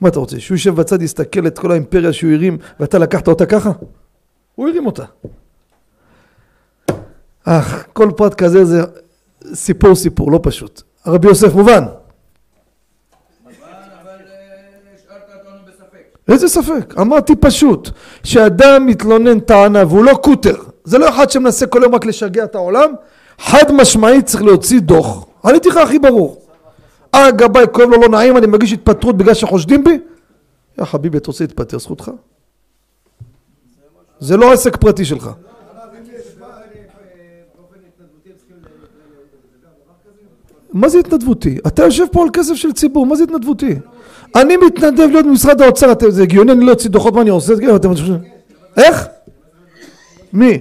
מה 0.00 0.08
אתה 0.08 0.18
רוצה, 0.18 0.40
שהוא 0.40 0.54
יושב 0.54 0.74
בצד, 0.74 1.02
יסתכל 1.02 1.46
את 1.46 1.58
כל 1.58 1.70
האימפריה 1.70 2.12
שהוא 2.12 2.32
הרים, 2.32 2.58
ואתה 2.80 2.98
לקחת 2.98 3.28
אותה 3.28 3.46
ככה? 3.46 3.72
הוא 4.54 4.68
הרים 4.68 4.86
אותה. 4.86 5.04
אך, 7.44 7.86
כל 7.92 8.10
פרט 8.16 8.34
כזה 8.34 8.64
זה 8.64 8.82
סיפור 9.54 9.94
סיפור, 9.94 10.32
לא 10.32 10.40
פשוט. 10.42 10.82
הרבי 11.04 11.28
יוסף 11.28 11.54
מובן. 11.54 11.84
איזה 16.28 16.48
ספק? 16.48 16.94
אמרתי 17.00 17.36
פשוט, 17.36 17.90
שאדם 18.24 18.86
מתלונן 18.86 19.40
טענה 19.40 19.86
והוא 19.86 20.04
לא 20.04 20.14
קוטר, 20.22 20.56
זה 20.88 20.98
לא 20.98 21.08
אחד 21.08 21.30
שמנסה 21.30 21.66
כל 21.66 21.80
יום 21.82 21.94
רק 21.94 22.06
לשגע 22.06 22.44
את 22.44 22.54
העולם, 22.54 22.90
חד 23.38 23.72
משמעית 23.72 24.26
צריך 24.26 24.42
להוציא 24.42 24.80
דוח. 24.80 25.26
עניתי 25.44 25.68
לך 25.68 25.76
הכי 25.76 25.98
ברור. 25.98 26.42
אה 27.14 27.30
גבאי 27.30 27.64
כואב 27.72 27.88
לו 27.88 28.00
לא 28.00 28.08
נעים, 28.08 28.36
אני 28.36 28.46
מגיש 28.46 28.72
התפטרות 28.72 29.16
בגלל 29.16 29.34
שחושדים 29.34 29.84
בי? 29.84 29.98
יא 30.78 30.84
חביבי, 30.84 31.18
אתה 31.18 31.26
רוצה 31.26 31.44
להתפטר, 31.44 31.78
זכותך. 31.78 32.10
זה 34.20 34.36
לא 34.36 34.52
עסק 34.52 34.76
פרטי 34.76 35.04
שלך. 35.04 35.30
מה 40.72 40.88
זה 40.88 40.98
התנדבותי? 40.98 41.58
אתה 41.66 41.82
יושב 41.82 42.04
פה 42.12 42.22
על 42.22 42.28
כסף 42.32 42.54
של 42.54 42.72
ציבור, 42.72 43.06
מה 43.06 43.16
זה 43.16 43.24
התנדבותי? 43.24 43.78
אני 44.36 44.56
מתנדב 44.56 45.08
להיות 45.12 45.26
במשרד 45.26 45.62
האוצר, 45.62 45.92
זה 46.08 46.22
הגיוני, 46.22 46.52
אני 46.52 46.64
לא 46.64 46.72
אוציא 46.72 46.90
דוחות, 46.90 47.14
מה 47.14 47.20
אני 47.20 47.30
עושה? 47.30 47.54
איך? 48.76 49.08
מי? 50.32 50.58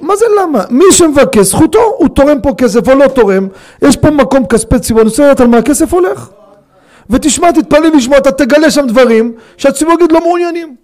מה 0.00 0.16
זה 0.16 0.24
למה? 0.42 0.64
מי 0.70 0.84
שמבקש, 0.90 1.46
זכותו, 1.46 1.78
הוא 1.96 2.08
תורם 2.08 2.40
פה 2.40 2.54
כסף 2.58 2.88
או 2.88 2.94
לא 2.94 3.08
תורם, 3.08 3.48
יש 3.82 3.96
פה 3.96 4.10
מקום 4.10 4.46
כספי 4.46 4.78
ציבור, 4.78 5.02
אני 5.02 5.08
רוצה 5.08 5.22
לדעת 5.22 5.40
על 5.40 5.46
מה 5.46 5.58
הכסף 5.58 5.94
הולך. 5.94 6.30
ותשמע, 7.10 7.52
תתפלא 7.52 7.88
לשמוע, 7.88 8.18
אתה 8.18 8.32
תגלה 8.32 8.70
שם 8.70 8.86
דברים 8.86 9.32
שהציבור 9.56 9.94
יגיד 9.94 10.12
לא 10.12 10.20
מעוניינים. 10.20 10.76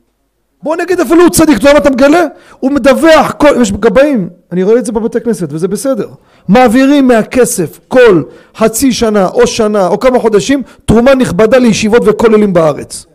בוא 0.63 0.77
נגיד 0.77 1.01
אפילו 1.01 1.23
הוא 1.23 1.31
צדיק, 1.31 1.59
אתה 1.59 1.69
יודע 1.69 1.73
מה 1.73 1.79
אתה 1.79 1.91
מגלה? 1.91 2.27
הוא 2.61 2.71
מדווח, 2.71 3.33
כל, 3.39 3.55
יש 3.61 3.73
גבאים, 3.73 4.29
אני 4.53 4.63
רואה 4.63 4.79
את 4.79 4.87
זה 4.87 4.93
בבתי 4.93 5.21
כנסת 5.21 5.49
וזה 5.53 5.69
בסדר. 5.69 6.09
מעבירים 6.49 7.09
מהכסף 7.09 7.81
כל 7.89 8.23
חצי 8.57 8.93
שנה 8.93 9.29
או 9.29 9.47
שנה 9.47 9.87
או 9.87 10.01
כמה 10.01 10.19
חודשים 10.19 10.63
תרומה 10.85 11.15
נכבדה 11.15 11.59
לישיבות 11.59 12.03
וכוללים 12.07 12.53
בארץ. 12.53 13.07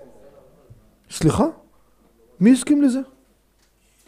סליחה? 1.12 1.46
מי 2.40 2.52
הסכים 2.52 2.82
לזה? 2.82 3.00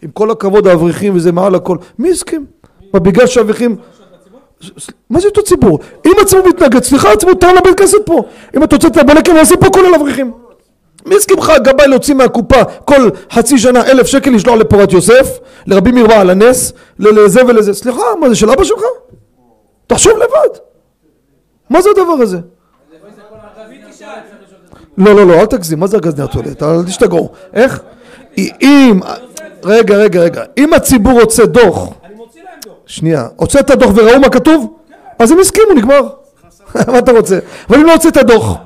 עם 0.03 0.11
כל 0.11 0.31
הכבוד 0.31 0.67
האברכים 0.67 1.15
וזה 1.15 1.31
מעל 1.31 1.55
הכל, 1.55 1.77
מי 1.99 2.11
הסכים? 2.11 2.45
מה 2.93 2.99
בגלל 2.99 3.27
שהאברכים... 3.27 3.75
מה 5.09 5.19
זה 5.19 5.27
אותו 5.27 5.43
ציבור? 5.43 5.79
אם 6.05 6.11
הציבור 6.21 6.47
מתנגד, 6.47 6.83
סליחה, 6.83 7.11
הציבור 7.11 7.35
תראה 7.35 7.53
לבית 7.53 7.77
כנסת 7.77 7.97
פה. 8.05 8.23
אם 8.55 8.63
אתה 8.63 8.75
רוצה 8.75 8.87
את 8.87 8.97
הבלקים, 8.97 9.35
נעשה 9.35 9.57
פה 9.57 9.67
כולל 9.73 9.95
אברכים. 9.95 10.31
מי 11.05 11.15
הסכים 11.15 11.37
לך 11.37 11.51
גבאי 11.63 11.87
להוציא 11.87 12.13
מהקופה 12.13 12.63
כל 12.85 13.09
חצי 13.31 13.57
שנה 13.57 13.85
אלף 13.85 14.07
שקל 14.07 14.31
לשלוח 14.31 14.55
לפורת 14.55 14.91
יוסף, 14.91 15.27
לרבי 15.67 15.91
מיר 15.91 16.07
בעל 16.07 16.29
הנס, 16.29 16.73
לזה 16.99 17.45
ולזה? 17.45 17.73
סליחה, 17.73 18.01
מה 18.21 18.29
זה 18.29 18.35
של 18.35 18.49
אבא 18.49 18.63
שלך? 18.63 18.81
תחשוב 19.87 20.13
לבד. 20.17 20.59
מה 21.69 21.81
זה 21.81 21.89
הדבר 21.89 22.13
הזה? 22.13 22.37
לא, 24.97 25.15
לא, 25.15 25.27
לא, 25.27 25.33
אל 25.33 25.45
תגזים, 25.45 25.79
מה 25.79 25.87
זה 25.87 25.97
הגז 25.97 26.19
הטואלט? 26.19 26.63
אל 26.63 26.83
תשתגעו. 26.83 27.31
איך? 27.53 27.81
אם... 28.37 28.99
רגע, 29.63 29.95
רגע, 29.95 30.21
רגע. 30.21 30.43
אם 30.57 30.73
הציבור 30.73 31.21
רוצה 31.21 31.45
דוח... 31.45 31.89
אני 32.05 32.15
מוציא 32.15 32.41
להם 32.41 32.59
דוח. 32.65 32.73
שנייה. 32.85 33.27
הוצאת 33.35 33.71
דוח 33.71 33.91
וראו 33.95 34.19
מה 34.19 34.29
כתוב? 34.29 34.73
אז 35.19 35.31
הם 35.31 35.39
הסכימו, 35.39 35.73
נגמר. 35.73 36.09
מה 36.91 36.99
אתה 36.99 37.11
רוצה? 37.11 37.39
אבל 37.69 37.79
אם 37.79 37.85
לא 37.85 37.93
הוצאת 37.93 38.17
דוח... 38.17 38.57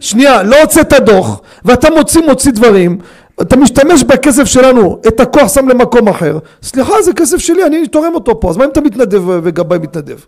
שנייה, 0.00 0.42
לא 0.42 0.60
הוצאת 0.60 0.92
דוח, 0.92 1.40
ואתה 1.64 1.90
מוציא 1.90 2.20
מוציא 2.20 2.52
דברים, 2.52 2.98
אתה 3.42 3.56
משתמש 3.56 4.04
בכסף 4.04 4.44
שלנו, 4.44 4.98
את 5.08 5.20
הכוח 5.20 5.54
שם 5.54 5.68
למקום 5.68 6.08
אחר, 6.08 6.38
סליחה 6.62 7.02
זה 7.02 7.12
כסף 7.12 7.36
שלי, 7.36 7.66
אני 7.66 7.88
תורם 7.88 8.14
אותו 8.14 8.40
פה, 8.40 8.50
אז 8.50 8.56
מה 8.56 8.64
אם 8.64 8.70
אתה 8.70 8.80
מתנדב 8.80 9.22
וגבאי 9.26 9.78
מתנדב? 9.78 10.18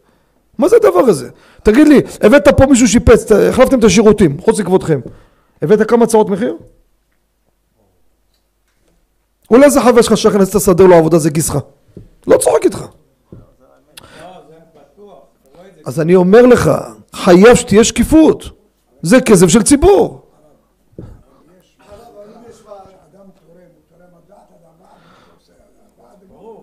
מה 0.59 0.69
זה 0.69 0.77
הדבר 0.77 1.01
הזה? 1.01 1.29
תגיד 1.63 1.89
לי, 1.89 2.01
הבאת 2.23 2.49
פה 2.49 2.67
מישהו 2.67 2.89
שיפץ, 2.89 3.33
החלפתם 3.33 3.79
את 3.79 3.85
השירותים, 3.85 4.37
חוץ 4.41 4.61
לכבודכם, 4.61 5.01
הבאת 5.63 5.89
כמה 5.91 6.05
הצעות 6.05 6.31
מחיר? 6.31 6.57
אולי 9.53 9.71
זה 9.71 9.81
חבר 9.81 10.03
שלך 10.03 10.17
שהכנסת 10.17 10.57
תסדר 10.57 10.87
לו 10.87 10.95
עבודה 10.97 11.19
זה 11.19 11.31
גיסך, 11.31 11.57
לא 12.27 12.37
צוחק 12.37 12.65
איתך. 12.65 12.85
אז 15.87 16.01
אני 16.01 16.15
אומר 16.15 16.47
לך, 16.47 16.71
חייב 17.15 17.55
שתהיה 17.55 17.85
שקיפות. 17.85 18.45
זה 19.03 19.21
כסף 19.21 19.49
של 19.49 19.63
ציבור. 19.63 20.23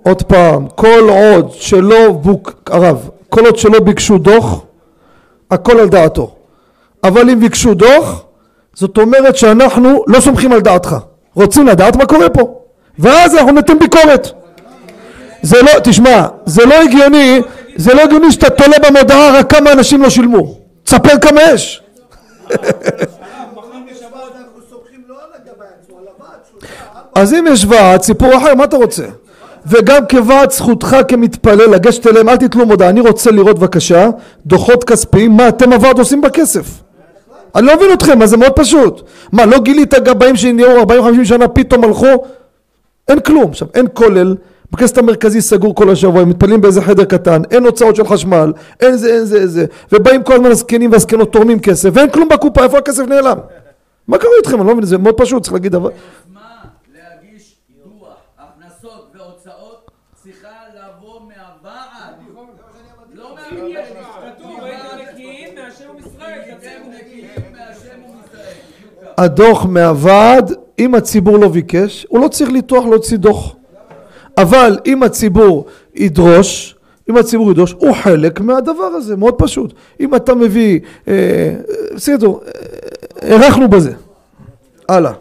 עוד 0.04 0.24
פעם, 0.24 0.68
כל 0.76 1.10
עוד 1.10 1.52
שלא, 1.52 2.12
בוק, 2.12 2.70
הרב, 2.70 3.10
כל 3.30 3.46
עוד 3.46 3.56
שלא 3.58 3.80
ביקשו 3.80 4.18
דוח, 4.18 4.62
הכל 5.52 5.80
על 5.80 5.90
דעתו. 5.90 6.36
אבל 7.04 7.30
אם 7.30 7.40
ביקשו 7.40 7.74
דוח, 7.74 8.24
זאת 8.74 8.98
אומרת 8.98 9.36
שאנחנו 9.36 10.04
לא 10.08 10.20
סומכים 10.20 10.52
על 10.52 10.62
דעתך. 10.62 10.96
רוצים 11.34 11.68
לדעת 11.68 11.96
מה 11.96 12.06
קורה 12.06 12.30
פה. 12.30 12.60
ואז 13.00 13.36
אנחנו 13.36 13.52
ניתן 13.52 13.80
ביקורת. 13.80 14.28
זה 15.42 15.62
לא, 15.62 15.72
תשמע, 15.84 16.28
זה 16.46 16.66
לא 16.66 16.82
הגיוני, 16.82 17.42
זה 17.76 17.94
לא 17.94 18.02
הגיוני 18.02 18.32
שאתה 18.32 18.50
תולה 18.50 18.78
במודעה 18.88 19.40
רק 19.40 19.56
כמה 19.56 19.72
אנשים 19.72 20.02
לא 20.02 20.10
שילמו. 20.10 20.56
תספר 20.84 21.20
כמה 21.22 21.42
יש. 21.42 21.82
אז 27.16 27.34
אם 27.34 27.46
יש 27.52 27.66
ועד, 27.70 28.02
סיפור 28.02 28.38
אחר, 28.38 28.56
מה 28.56 28.64
אתה 28.64 28.78
רוצה? 28.78 29.04
וגם 29.66 30.08
כוועד 30.10 30.52
זכותך 30.52 30.98
כמתפלל 31.08 31.70
לגשת 31.70 32.08
אליהם, 32.08 32.30
אל 32.30 32.38
תתלו 32.38 32.66
מודעה, 32.66 32.90
אני 32.90 33.00
רוצה 33.00 33.32
לראות 33.32 33.60
בבקשה 33.60 34.10
דוחות 34.46 34.84
כספיים, 34.84 35.32
מה 35.32 35.48
אתם 35.48 35.74
הוועד 35.74 36.00
עושים 36.00 36.22
בכסף? 36.22 36.66
אני 37.56 37.66
לא 37.66 37.76
מבין 37.76 37.94
אתכם, 37.94 38.22
אז 38.22 38.30
זה 38.30 38.38
מאוד 38.38 38.52
פשוט. 38.52 39.02
מה, 39.32 39.46
לא 39.46 39.60
גילית 39.60 39.94
גבאים 39.94 40.36
שנהיו 40.36 40.84
40-50 40.84 40.86
שנה 41.24 41.48
פתאום 41.48 41.84
הלכו? 41.84 42.24
אין 43.10 43.20
כלום. 43.20 43.50
עכשיו, 43.50 43.68
אין 43.76 43.86
כולל, 43.94 44.36
בכנסת 44.72 44.98
המרכזי 44.98 45.42
סגור 45.42 45.76
כל 45.76 45.90
השבוע, 45.90 46.22
הם 46.22 46.30
מתפללים 46.30 46.62
באיזה 46.62 46.82
חדר 46.82 47.06
קטן, 47.06 47.42
אין 47.52 47.66
הוצאות 47.66 47.96
של 47.96 48.08
חשמל, 48.08 48.54
אין 48.80 48.96
זה, 48.98 49.14
אין 49.14 49.26
זה, 49.26 49.38
אין 49.38 49.48
זה, 49.48 49.66
ובאים 49.92 50.24
כל 50.24 50.34
הזמן 50.34 50.52
הזקנים 50.52 50.92
והזקנות 50.92 51.34
תורמים 51.34 51.60
כסף, 51.60 51.90
ואין 51.94 52.10
כלום 52.10 52.30
בקופה, 52.30 52.64
איפה 52.64 52.78
הכסף 52.78 53.04
נעלם? 53.08 53.38
מה 54.08 54.18
קרה 54.18 54.32
איתכם? 54.38 54.60
אני 54.62 54.68
לא 54.68 54.74
מבין, 54.74 54.86
זה 54.86 54.98
מאוד 54.98 55.16
פשוט, 55.18 55.44
צריך 55.44 55.54
להגיד 55.54 55.72
דבר... 55.72 55.90
לא. 69.02 69.10
הדוח 69.18 69.66
מהוועד, 69.66 70.54
אם 70.80 70.96
הציבור 70.96 71.38
לא 71.38 71.48
ביקש, 71.48 72.06
הוא 72.10 72.20
לא 72.20 72.28
צריך 72.28 72.52
לטרוח 72.52 72.86
להוציא 72.86 73.18
דוח. 73.18 73.56
אבל 74.38 74.78
אם 74.86 75.04
הציבור 75.04 75.66
ידרוש, 75.96 76.76
אם 77.10 77.18
הציבור 77.18 77.52
ידרוש, 77.52 77.76
הוא 77.78 77.94
חלק 77.94 78.42
מהדבר 78.42 78.84
הזה, 78.84 79.16
מאוד 79.16 79.36
פשוט. 79.38 79.74
אם 80.00 80.16
אתה 80.16 80.36
מביא, 80.36 80.80
אה, 81.08 81.14
אה, 81.14 81.96
בסדר, 81.96 82.28
אה, 82.28 83.36
הארכנו 83.36 83.70
בזה. 83.70 83.92
הלאה. 84.90 85.14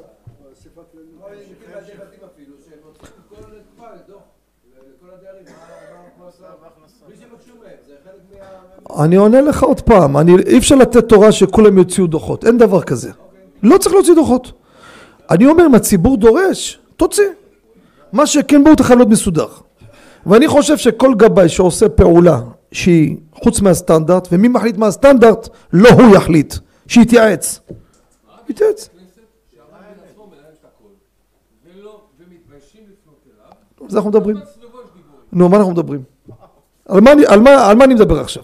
אני 8.99 9.17
עונה 9.17 9.41
לך 9.41 9.63
עוד 9.63 9.81
פעם, 9.81 10.17
אני, 10.17 10.33
אי 10.47 10.59
אפשר 10.59 10.75
לתת 10.75 11.09
תורה 11.09 11.33
שכולם 11.33 11.79
יוציאו 11.79 12.07
דוחות, 12.07 12.45
אין 12.45 12.59
דבר 12.59 12.83
כזה. 12.83 13.11
לא 13.63 13.79
צריך 13.79 13.95
להוציא 13.95 14.15
דוחות. 14.15 14.53
אני 15.31 15.47
אומר, 15.47 15.67
אם 15.67 15.75
הציבור 15.75 16.17
דורש, 16.17 16.79
תוציא. 16.97 17.25
מה 18.13 18.27
שכן 18.27 18.65
בואו 18.65 18.77
תוכל 18.77 18.95
להיות 18.95 19.09
מסודר. 19.09 19.49
ואני 20.27 20.49
חושב 20.49 20.77
שכל 20.77 21.15
גבאי 21.15 21.49
שעושה 21.49 21.89
פעולה 21.89 22.41
שהיא 22.73 23.17
חוץ 23.33 23.61
מהסטנדרט, 23.61 24.29
ומי 24.33 24.49
מחליט 24.49 24.77
מה 24.77 24.87
הסטנדרט? 24.87 25.49
לא 25.73 25.89
הוא 25.89 26.17
יחליט, 26.17 26.55
שיתייעץ. 26.87 27.61
יתייעץ. 28.49 28.89
על 33.81 33.93
זה 33.93 33.97
אנחנו 33.97 34.11
מדברים. 34.11 34.37
נו, 35.33 35.49
מה 35.49 35.57
אנחנו 35.57 35.73
מדברים? 35.73 36.03
על 36.89 37.01
מה, 37.01 37.11
על, 37.27 37.41
מה, 37.41 37.67
על 37.71 37.77
מה 37.77 37.85
אני 37.85 37.95
מדבר 37.95 38.21
עכשיו? 38.21 38.43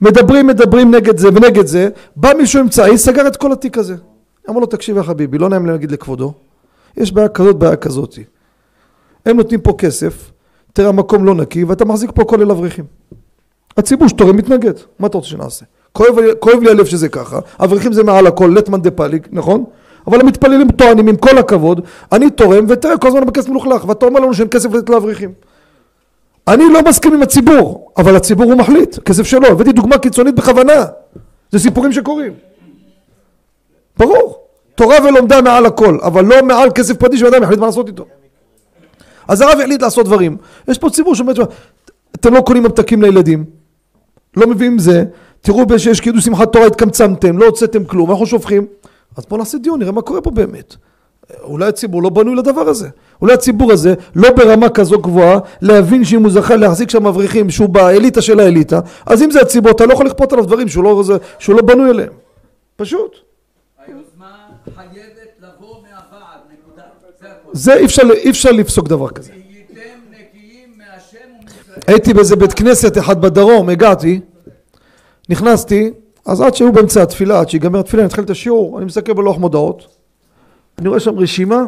מדברים, 0.00 0.46
מדברים 0.46 0.94
נגד 0.94 1.18
זה 1.18 1.28
ונגד 1.28 1.66
זה, 1.66 1.88
בא 2.16 2.32
מישהו 2.38 2.60
אמצעי, 2.60 2.98
סגר 2.98 3.26
את 3.26 3.36
כל 3.36 3.52
התיק 3.52 3.78
הזה. 3.78 3.94
אמר 4.50 4.58
לו, 4.58 4.66
תקשיב 4.66 4.96
יא 4.96 5.02
חביבי, 5.02 5.38
לא 5.38 5.48
נעים 5.48 5.66
להגיד 5.66 5.90
לכבודו, 5.90 6.32
יש 6.96 7.12
בעיה 7.12 7.28
כזאת, 7.28 7.56
בעיה 7.56 7.76
כזאתי. 7.76 8.24
הם 9.26 9.36
נותנים 9.36 9.60
פה 9.60 9.74
כסף, 9.78 10.30
תראה 10.72 10.88
המקום 10.88 11.24
לא 11.24 11.34
נקי, 11.34 11.64
ואתה 11.64 11.84
מחזיק 11.84 12.10
פה 12.14 12.24
כולל 12.24 12.50
אברכים. 12.50 12.84
הציבור 13.76 14.08
שתורם 14.08 14.36
מתנגד, 14.36 14.72
מה 14.98 15.06
אתה 15.06 15.18
רוצה 15.18 15.28
שנעשה? 15.28 15.64
כואב, 15.92 16.14
כואב 16.38 16.60
לי 16.62 16.70
הלב 16.70 16.84
שזה 16.84 17.08
ככה, 17.08 17.38
אברכים 17.60 17.92
זה 17.92 18.02
מעל 18.02 18.26
הכל, 18.26 18.52
לטמן 18.56 18.82
דה 18.82 18.90
פליג, 18.90 19.26
נכון? 19.32 19.64
אבל 20.06 20.20
המתפללים 20.20 20.70
טוענים, 20.70 21.08
עם 21.08 21.16
כל 21.16 21.38
הכבוד, 21.38 21.80
אני 22.12 22.30
תורם, 22.30 22.64
ותראה, 22.68 22.98
כל 22.98 23.08
הזמן 23.08 23.26
בכסף 23.26 23.48
מלוכלך, 23.48 23.88
ואתה 23.88 24.06
אומר 24.06 24.20
לנו 24.20 24.34
שאין 24.34 24.48
כסף 24.50 24.72
לתת 24.72 24.90
לאברכים. 24.90 25.32
אני 26.48 26.64
לא 26.72 26.82
מסכים 26.82 27.14
עם 27.14 27.22
הציבור, 27.22 27.92
אבל 27.96 28.16
הציבור 28.16 28.44
הוא 28.44 28.54
מחליט, 28.54 28.98
כסף 28.98 29.22
שלו. 29.22 29.46
הבאתי 29.46 29.72
דוגמה 29.72 29.98
קיצונית 29.98 30.34
בכוונה. 30.34 30.84
זה 31.50 31.58
סיפורים 31.58 31.92
שקורים. 31.92 32.32
ברור. 33.96 34.38
תורה 34.74 34.96
ולומדה 35.04 35.42
מעל 35.42 35.66
הכל, 35.66 35.98
אבל 36.02 36.24
לא 36.24 36.42
מעל 36.42 36.70
כסף 36.70 36.96
פרטי 36.96 37.18
שאדם 37.18 37.42
יחליט 37.42 37.58
מה 37.58 37.66
לעשות 37.66 37.88
איתו. 37.88 38.04
אז 39.28 39.40
הרב 39.40 39.58
החליט 39.60 39.82
לעשות 39.82 40.06
דברים. 40.06 40.36
יש 40.68 40.78
פה 40.78 40.90
ציבור 40.90 41.14
שאומר, 41.14 41.32
"תשמע, 41.32 41.44
אתם 42.14 42.34
לא 42.34 42.40
קונים 42.40 42.62
ממתקים 42.62 43.02
לילדים, 43.02 43.44
לא 44.36 44.46
מביאים 44.46 44.78
זה, 44.78 45.04
תראו 45.40 45.78
שיש 45.78 46.00
כאילו 46.00 46.20
שמחת 46.20 46.52
תורה 46.52 46.66
התקמצמתם, 46.66 47.38
לא 47.38 47.44
הוצאתם 47.44 47.84
כלום, 47.84 48.10
אנחנו 48.10 48.26
שופכים. 48.26 48.66
אז 49.16 49.24
בואו 49.28 49.38
נעשה 49.38 49.58
דיון, 49.58 49.80
נראה 49.80 49.92
מה 49.92 50.02
קורה 50.02 50.20
פה 50.20 50.30
באמת. 50.30 50.74
אולי 51.42 51.66
הציבור 51.66 52.02
לא 52.02 52.08
בנוי 52.08 52.34
לדבר 52.34 52.68
הזה. 52.68 52.88
אולי 53.22 53.34
הציבור 53.34 53.72
הזה 53.72 53.94
לא 54.14 54.30
ברמה 54.30 54.68
כזו 54.68 54.98
גבוהה 54.98 55.38
להבין 55.62 56.04
שאם 56.04 56.22
הוא 56.22 56.30
זכה 56.30 56.56
להחזיק 56.56 56.90
שם 56.90 57.06
אברכים 57.06 57.50
שהוא 57.50 57.68
באליטה 57.68 58.22
של 58.22 58.40
האליטה, 58.40 58.80
אז 59.06 59.22
אם 59.22 59.30
זה 59.30 59.40
הציבור 59.40 59.70
אתה 59.70 59.86
לא 59.86 59.92
יכול 59.92 60.06
לכפות 60.06 60.32
עליו 60.32 60.46
דברים 60.46 60.68
שהוא 60.68 60.84
לא, 60.84 61.02
שהוא 61.38 61.56
לא 61.56 61.62
בנוי 61.62 61.90
אליהם. 61.90 62.12
פשוט. 62.76 63.16
חייבת 64.76 65.40
לבוא 65.40 65.82
מהוועד, 65.82 66.40
נקודה. 66.52 66.82
זה 67.20 67.26
הכל. 67.26 67.50
זה 67.52 67.74
אי 67.74 67.84
אפשר, 67.84 68.02
אי 68.12 68.30
אפשר 68.30 68.50
לפסוק 68.50 68.88
דבר 68.88 69.10
כזה. 69.10 69.32
הייתם 69.32 69.80
נקיים 70.10 70.78
מהשם 70.78 71.18
ומישראל. 71.40 71.80
הייתי 71.86 72.14
באיזה 72.14 72.36
בית 72.36 72.52
כנסת 72.52 72.98
אחד 72.98 73.20
בדרום, 73.20 73.68
הגעתי, 73.68 74.20
נכנסתי, 75.28 75.90
אז 76.26 76.40
עד 76.40 76.54
שהיו 76.54 76.72
באמצע 76.72 77.02
התפילה, 77.02 77.40
עד 77.40 77.48
שיגמר 77.50 77.80
התפילה, 77.80 78.02
אני 78.02 78.08
אתחיל 78.08 78.24
את 78.24 78.30
השיעור, 78.30 78.78
אני 78.78 78.86
מסתכל 78.86 79.12
בלוח 79.12 79.38
מודעות, 79.38 79.86
אני 80.78 80.88
רואה 80.88 81.00
שם 81.00 81.18
רשימה, 81.18 81.62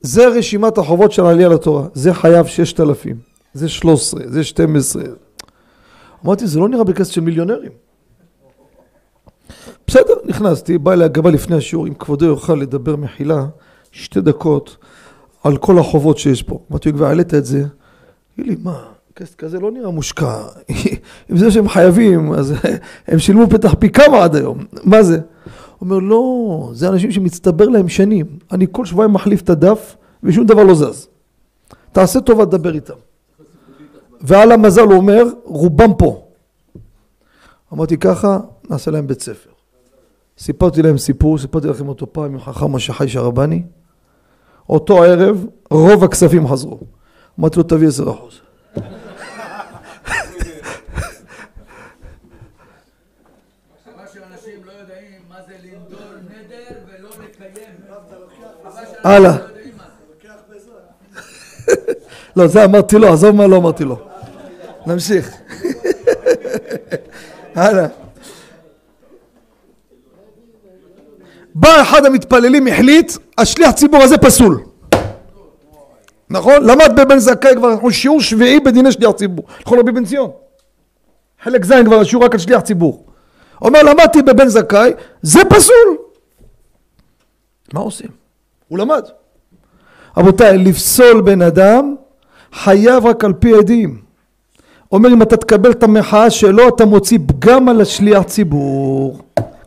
זה 0.00 0.28
רשימת 0.28 0.78
החובות 0.78 1.12
של 1.12 1.26
העלייה 1.26 1.48
לתורה, 1.48 1.86
זה 1.94 2.14
חייב 2.14 2.46
ששת 2.46 2.80
אלפים, 2.80 3.16
זה 3.54 3.68
שלוש 3.68 4.00
עשרה, 4.00 4.20
זה 4.26 4.44
שתים 4.44 4.76
עשרה. 4.76 5.02
אמרתי, 6.24 6.46
זה 6.46 6.60
לא 6.60 6.68
נראה 6.68 6.84
בכסף 6.84 7.12
של 7.12 7.20
מיליונרים. 7.20 7.83
בסדר, 9.86 10.14
נכנסתי, 10.24 10.78
בא 10.78 10.92
אליי 10.92 11.04
הגבה 11.04 11.30
לפני 11.30 11.56
השיעור, 11.56 11.86
אם 11.86 11.94
כבודו 11.94 12.26
יוכל 12.26 12.54
לדבר 12.54 12.96
מחילה, 12.96 13.46
שתי 13.92 14.20
דקות, 14.20 14.76
על 15.44 15.56
כל 15.56 15.78
החובות 15.78 16.18
שיש 16.18 16.42
פה. 16.42 16.58
אמרתי, 16.70 16.92
כבר 16.92 17.06
העלית 17.06 17.34
את 17.34 17.44
זה, 17.44 17.64
תגיד 18.34 18.46
לי, 18.46 18.56
מה, 18.62 18.82
כסף 19.16 19.34
כזה 19.34 19.60
לא 19.60 19.70
נראה 19.70 19.90
מושקע. 19.90 20.42
עם 21.28 21.36
זה 21.36 21.50
שהם 21.50 21.68
חייבים, 21.68 22.32
אז 22.32 22.54
הם 23.08 23.18
שילמו 23.18 23.50
פתח 23.50 23.74
פי 23.78 23.90
כמה 23.90 24.24
עד 24.24 24.36
היום. 24.36 24.58
מה 24.84 25.02
זה? 25.02 25.14
הוא 25.14 25.20
אומר, 25.80 25.98
לא, 25.98 26.70
זה 26.72 26.88
אנשים 26.88 27.10
שמצטבר 27.10 27.68
להם 27.68 27.88
שנים. 27.88 28.26
אני 28.52 28.66
כל 28.70 28.84
שבועיים 28.84 29.12
מחליף 29.12 29.42
את 29.42 29.50
הדף, 29.50 29.96
ושום 30.22 30.46
דבר 30.46 30.64
לא 30.64 30.74
זז. 30.74 31.08
תעשה 31.92 32.20
טובה, 32.20 32.46
תדבר 32.46 32.74
איתם. 32.74 32.94
ועל 34.20 34.52
המזל 34.52 34.82
הוא 34.82 34.94
אומר, 34.94 35.24
רובם 35.44 35.94
פה. 35.98 36.26
אמרתי 37.72 37.96
ככה, 37.96 38.40
נעשה 38.70 38.90
להם 38.90 39.06
בית 39.06 39.20
ספר. 39.20 39.53
סיפרתי 40.38 40.82
להם 40.82 40.98
סיפור, 40.98 41.38
סיפרתי 41.38 41.68
לכם 41.68 41.88
אותו 41.88 42.12
פעם 42.12 42.24
עם 42.24 42.40
חכם 42.40 42.72
משה 42.72 42.92
חי 42.92 43.08
שרבני. 43.08 43.62
אותו 44.68 45.02
ערב, 45.02 45.46
רוב 45.70 46.04
הכספים 46.04 46.48
חזרו. 46.48 46.78
אמרתי 47.40 47.56
לו, 47.56 47.62
תביא 47.62 47.88
עשר 47.88 48.10
אחוז. 48.10 48.40
לא 59.04 59.10
הלאה. 59.10 59.36
לא. 59.36 59.44
לא, 62.36 62.46
זה 62.46 62.64
אמרתי 62.64 62.98
לו, 62.98 63.12
עזוב 63.12 63.36
מה 63.36 63.46
לא 63.46 63.56
אמרתי 63.56 63.84
לו. 63.84 63.98
נמשיך. 64.86 65.34
הלאה. 67.54 68.03
בא 71.54 71.82
אחד 71.82 72.06
המתפללים, 72.06 72.66
החליט, 72.66 73.12
השליח 73.38 73.70
ציבור 73.70 74.02
הזה 74.02 74.18
פסול. 74.18 74.62
נכון? 76.30 76.64
למד 76.64 76.92
בבן 76.96 77.18
זכאי 77.18 77.54
כבר, 77.56 77.72
אנחנו 77.72 77.90
שיעור 77.90 78.20
שביעי 78.20 78.60
בדיני 78.60 78.92
שליח 78.92 79.10
ציבור. 79.10 79.44
נכון 79.60 79.78
רבי 79.78 79.92
בן 79.92 80.04
ציון? 80.04 80.30
חלק 81.42 81.64
ז' 81.64 81.72
כבר 81.84 82.00
השיעור 82.00 82.24
רק 82.24 82.32
על 82.32 82.38
שליח 82.38 82.60
ציבור. 82.60 83.06
אומר, 83.62 83.82
למדתי 83.82 84.22
בבן 84.22 84.48
זכאי, 84.48 84.92
זה 85.22 85.40
פסול. 85.44 85.96
מה 87.72 87.80
עושים? 87.80 88.08
הוא 88.68 88.78
למד. 88.78 89.02
רבותיי, 90.16 90.58
לפסול 90.58 91.20
בן 91.20 91.42
אדם 91.42 91.94
חייב 92.52 93.06
רק 93.06 93.24
על 93.24 93.32
פי 93.32 93.54
עדים. 93.54 94.02
אומר 94.92 95.08
אם 95.12 95.22
אתה 95.22 95.36
תקבל 95.36 95.70
את 95.70 95.82
המחאה 95.82 96.30
שלו 96.30 96.68
אתה 96.68 96.84
מוציא 96.84 97.18
פגם 97.26 97.68
על 97.68 97.80
השליח 97.80 98.22
ציבור. 98.22 99.18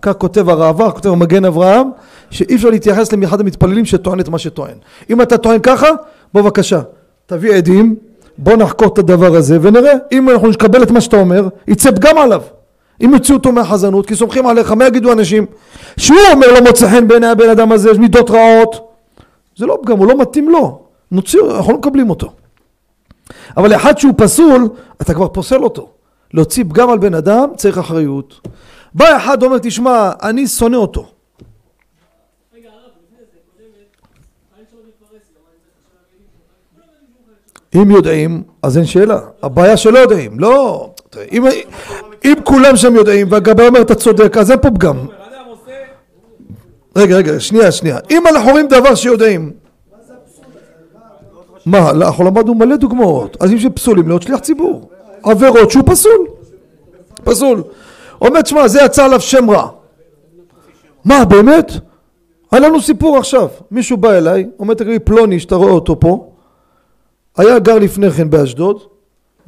כך 0.08 0.18
כותב 0.18 0.50
הראב"ח, 0.50 0.92
כותב 0.92 1.10
המגן 1.10 1.46
אברהם, 1.46 1.90
שאי 2.30 2.56
אפשר 2.56 2.70
להתייחס 2.70 3.14
לאחד 3.14 3.40
המתפללים 3.40 3.86
שטוען 3.86 4.20
את 4.20 4.30
מה 4.30 4.38
שטוען. 4.38 4.78
אם 5.10 5.22
אתה 5.22 5.38
טוען 5.38 5.60
ככה, 5.60 5.88
בוא 6.34 6.42
בבקשה, 6.42 6.82
תביא 7.26 7.54
עדים, 7.54 7.96
בוא 8.38 8.56
נחקור 8.56 8.88
את 8.88 8.98
הדבר 8.98 9.36
הזה 9.36 9.58
ונראה. 9.62 9.94
אם 10.12 10.30
אנחנו 10.30 10.48
נקבל 10.48 10.84
את 10.84 10.92
מה 10.92 11.02
שאתה 11.02 11.18
אומר, 11.18 11.48
יצא 11.68 11.92
פגם 11.92 12.18
עליו. 12.18 12.42
אם 13.06 13.12
יוציאו 13.14 13.38
אותו 13.38 13.52
מהחזנות, 13.52 14.06
כי 14.08 14.16
סומכים 14.16 14.48
עליך, 14.48 14.72
מה 14.72 14.88
יגידו 14.88 15.12
אנשים? 15.12 15.46
שהוא 15.98 16.18
אומר 16.34 16.54
לא 16.54 16.62
מוצא 16.62 16.90
חן 16.90 17.08
בעיני 17.08 17.28
הבן 17.28 17.50
אדם 17.50 17.72
הזה, 17.72 17.92
יש 17.92 17.98
מידות 17.98 18.30
רעות. 18.30 18.90
זה 19.58 19.66
לא 19.66 19.80
פגם, 19.84 19.98
הוא 19.98 20.08
לא 20.08 20.18
מתאים 20.18 20.50
לו. 20.50 20.80
נוציא, 21.12 21.40
אנחנו 21.58 21.72
לא 21.72 21.78
מקבלים 21.78 22.10
אותו. 22.10 22.32
אבל 23.58 23.76
אחד 23.76 23.98
שהוא 23.98 24.14
פסול, 24.18 24.70
אתה 25.02 25.14
כבר 25.14 25.28
פוסל 25.28 25.64
אותו. 25.64 25.90
להוציא 26.34 26.64
פגם 26.64 26.90
על 26.90 26.98
בן 26.98 27.14
אדם, 27.14 27.50
צריך 27.56 27.78
אחריות. 27.78 28.48
בא 28.98 29.18
אחד 29.18 29.44
אומר, 29.44 29.58
תשמע, 29.58 30.12
אני 30.24 30.48
שונא 30.48 30.76
אותו. 30.76 31.06
אם 37.76 37.92
יודעים, 37.92 38.44
אז 38.64 38.78
אין 38.78 38.86
שאלה. 38.86 39.20
הבעיה 39.44 39.78
שלא 39.78 40.00
יודעים. 40.00 40.40
לא, 40.40 40.90
תראה, 41.10 41.26
אם, 41.32 41.46
אם 42.26 42.34
כולם 42.44 42.76
שם 42.76 42.96
יודעים 42.96 43.28
והגבאי 43.32 43.68
אומר 43.68 43.82
אתה 43.82 43.96
צודק, 43.96 44.38
אז 44.38 44.52
אין 44.52 44.60
פה 44.62 44.70
פגם. 44.72 44.98
רגע, 46.96 47.16
רגע, 47.16 47.40
שנייה, 47.40 47.72
שנייה. 47.72 47.98
אם 48.12 48.28
אנחנו 48.28 48.52
רואים 48.52 48.68
דבר 48.68 48.96
שיודעים... 48.96 49.52
מה, 51.66 51.90
אנחנו 51.90 52.24
למדנו 52.24 52.56
מלא 52.56 52.76
דוגמאות. 52.76 53.38
אז 53.40 53.52
אם 53.52 53.60
שפסולים 53.60 54.08
להיות 54.08 54.22
שליח 54.22 54.40
ציבור. 54.40 54.90
עבירות 55.24 55.72
שהוא 55.72 55.84
פסול. 55.86 56.28
פסול. 57.24 57.64
אומר, 58.22 58.42
תשמע, 58.42 58.68
זה 58.68 58.80
יצא 58.86 59.06
עליו 59.06 59.22
שם 59.22 59.50
רע. 59.50 59.70
מה, 61.06 61.26
באמת? 61.26 61.72
היה 62.52 62.62
לנו 62.62 62.82
סיפור 62.82 63.18
עכשיו. 63.18 63.48
מישהו 63.72 63.98
בא 63.98 64.12
אליי, 64.12 64.50
אומר, 64.60 64.74
תגיד 64.74 65.02
פלוני, 65.06 65.40
שאתה 65.40 65.56
רואה 65.56 65.72
אותו 65.72 66.00
פה, 66.00 66.34
היה 67.38 67.60
גר 67.60 67.80
לפני 67.80 68.12
כן 68.12 68.30
באשדוד, 68.30 68.84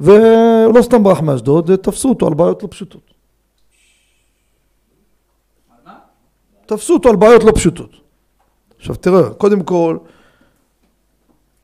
והוא 0.00 0.74
לא 0.74 0.82
סתם 0.82 1.02
ברח 1.02 1.20
מאשדוד, 1.20 1.76
תפסו 1.76 2.08
אותו 2.08 2.26
על 2.26 2.34
בעיות 2.34 2.62
לא 2.62 2.68
פשוטות. 2.70 3.10
תפסו 6.66 6.94
אותו 6.94 7.08
על 7.08 7.16
בעיות 7.16 7.44
לא 7.44 7.52
פשוטות. 7.54 7.90
עכשיו 8.78 8.94
תראה, 8.94 9.30
קודם 9.30 9.62
כל, 9.62 9.98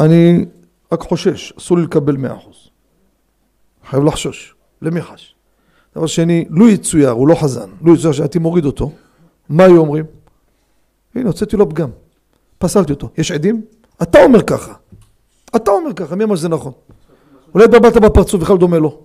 אני 0.00 0.44
רק 0.92 1.00
חושש, 1.00 1.52
אסור 1.58 1.78
לי 1.78 1.84
לקבל 1.84 2.16
מאה 2.16 2.36
אחוז. 2.36 2.70
חייב 3.86 4.04
לחשוש. 4.04 4.54
למי 4.82 5.02
חש? 5.02 5.35
דבר 5.96 6.06
שני, 6.06 6.44
לו 6.50 6.68
יצויר, 6.68 7.10
הוא 7.10 7.28
לא 7.28 7.34
חזן, 7.34 7.70
לו 7.82 7.94
יצויר 7.94 8.12
שהייתי 8.12 8.38
מוריד 8.38 8.64
אותו, 8.64 8.92
מה 9.48 9.64
היו 9.64 9.78
אומרים? 9.78 10.04
הנה, 11.14 11.26
הוצאתי 11.26 11.56
לו 11.56 11.68
פגם, 11.70 11.90
פסלתי 12.58 12.92
אותו. 12.92 13.08
יש 13.18 13.30
עדים? 13.30 13.62
אתה 14.02 14.24
אומר 14.24 14.42
ככה. 14.42 14.74
אתה 15.56 15.70
אומר 15.70 15.92
ככה, 15.92 16.16
מי 16.16 16.24
אמר 16.24 16.36
שזה 16.36 16.48
נכון? 16.48 16.72
אולי 17.54 17.64
התבלבלת 17.64 17.96
בפרצוף, 17.96 18.40
בכלל 18.40 18.56
דומה 18.56 18.78
לו. 18.78 19.00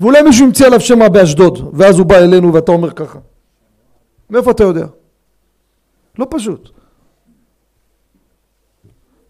ואולי 0.00 0.22
מישהו 0.22 0.46
המציא 0.46 0.66
עליו 0.66 0.78
רע 1.00 1.08
באשדוד, 1.08 1.70
ואז 1.72 1.98
הוא 1.98 2.06
בא 2.06 2.16
אלינו 2.16 2.54
ואתה 2.54 2.72
אומר 2.72 2.90
ככה. 2.90 3.18
מאיפה 4.30 4.50
אתה 4.50 4.62
יודע? 4.62 4.86
לא 6.18 6.26
פשוט. 6.30 6.70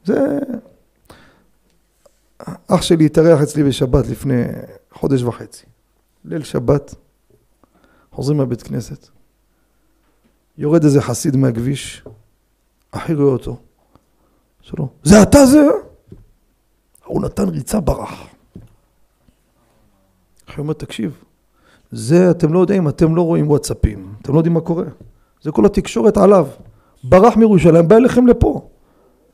זה... 0.04 0.38
אח 2.66 2.82
שלי 2.82 3.06
התארח 3.06 3.42
אצלי 3.42 3.64
בשבת 3.64 4.06
לפני 4.06 4.42
חודש 4.92 5.22
וחצי. 5.22 5.69
ליל 6.24 6.42
שבת, 6.42 6.94
חוזרים 8.12 8.38
מהבית 8.38 8.62
כנסת, 8.62 9.08
יורד 10.58 10.84
איזה 10.84 11.00
חסיד 11.00 11.36
מהכביש, 11.36 12.04
אחי 12.90 13.14
רואה 13.14 13.32
אותו, 13.32 13.56
שלו, 14.60 14.88
זה 15.02 15.22
אתה 15.22 15.46
זה? 15.46 15.66
הוא 17.04 17.22
נתן 17.22 17.48
ריצה 17.48 17.80
ברח. 17.80 18.26
אחי 20.48 20.60
אומר, 20.60 20.72
תקשיב, 20.72 21.24
זה 21.90 22.30
אתם 22.30 22.52
לא 22.52 22.58
יודעים, 22.58 22.88
אתם 22.88 23.16
לא 23.16 23.22
רואים 23.22 23.50
וואטסאפים, 23.50 24.14
אתם 24.22 24.32
לא 24.32 24.38
יודעים 24.38 24.54
מה 24.54 24.60
קורה. 24.60 24.84
זה 25.42 25.52
כל 25.52 25.66
התקשורת 25.66 26.16
עליו. 26.16 26.46
ברח 27.04 27.36
מירושלים, 27.36 27.88
בא 27.88 27.96
אליכם 27.96 28.26
לפה. 28.26 28.68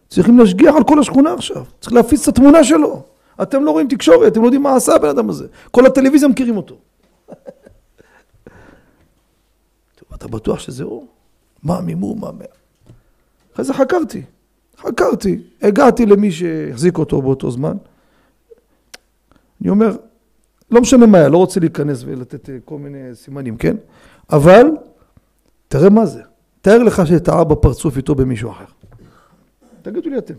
צריכים 0.09 0.39
להשגיח 0.39 0.75
על 0.77 0.85
כל 0.85 0.99
השכונה 0.99 1.33
עכשיו. 1.33 1.65
צריך 1.81 1.93
להפיץ 1.93 2.29
את 2.29 2.35
התמונה 2.35 2.65
שלו. 2.65 3.03
אתם 3.43 3.65
לא 3.65 3.71
רואים 3.71 3.89
תקשורת, 3.89 4.33
אתם 4.33 4.41
לא 4.41 4.47
יודעים 4.47 4.63
מה 4.63 4.77
עשה 4.77 4.95
הבן 4.95 5.09
אדם 5.09 5.31
הזה. 5.31 5.47
כל 5.71 5.87
הטלוויזיה 5.87 6.29
מכירים 6.29 6.57
אותו. 6.57 6.77
אתה 10.15 10.29
בטוח 10.29 10.59
שזה 10.59 10.85
הוא? 10.85 11.07
מה 11.63 11.81
מימו, 11.81 12.15
מה... 12.15 12.31
אחרי 13.55 13.65
זה 13.65 13.75
חקרתי. 13.75 14.23
חקרתי. 14.79 15.43
הגעתי 15.63 16.07
למי 16.07 16.33
שהחזיק 16.33 16.99
אותו 16.99 17.23
באותו 17.23 17.51
זמן. 17.51 17.77
אני 19.61 19.71
אומר, 19.71 19.97
לא 20.71 20.81
משנה 20.81 21.07
מה 21.07 21.19
היה, 21.19 21.29
לא 21.29 21.39
רוצה 21.39 21.61
להיכנס 21.61 22.03
ולתת 22.07 22.51
אה, 22.51 22.57
כל 22.65 22.79
מיני 22.79 23.15
סימנים, 23.15 23.57
כן? 23.57 23.77
אבל, 24.33 24.67
תראה 25.69 25.91
מה 25.91 26.07
זה. 26.07 26.23
תאר 26.61 26.83
לך 26.83 27.07
שטעה 27.07 27.45
בפרצוף 27.45 27.97
איתו 27.97 28.15
במישהו 28.15 28.51
אחר. 28.51 28.65
תגידו 29.83 30.11
לי 30.11 30.19
אתם. 30.19 30.35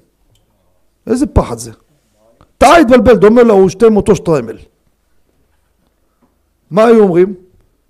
איזה 1.08 1.26
פחד 1.28 1.58
זה? 1.58 1.72
טעה 2.58 2.78
התבלבל, 2.78 3.16
דומה 3.16 3.44
לו, 3.44 3.54
הוא 3.54 3.70
שתי 3.70 3.90
מותו 3.90 4.16
שטריימל. 4.16 4.58
מה 6.72 6.86
היו 6.86 7.04
אומרים? 7.04 7.34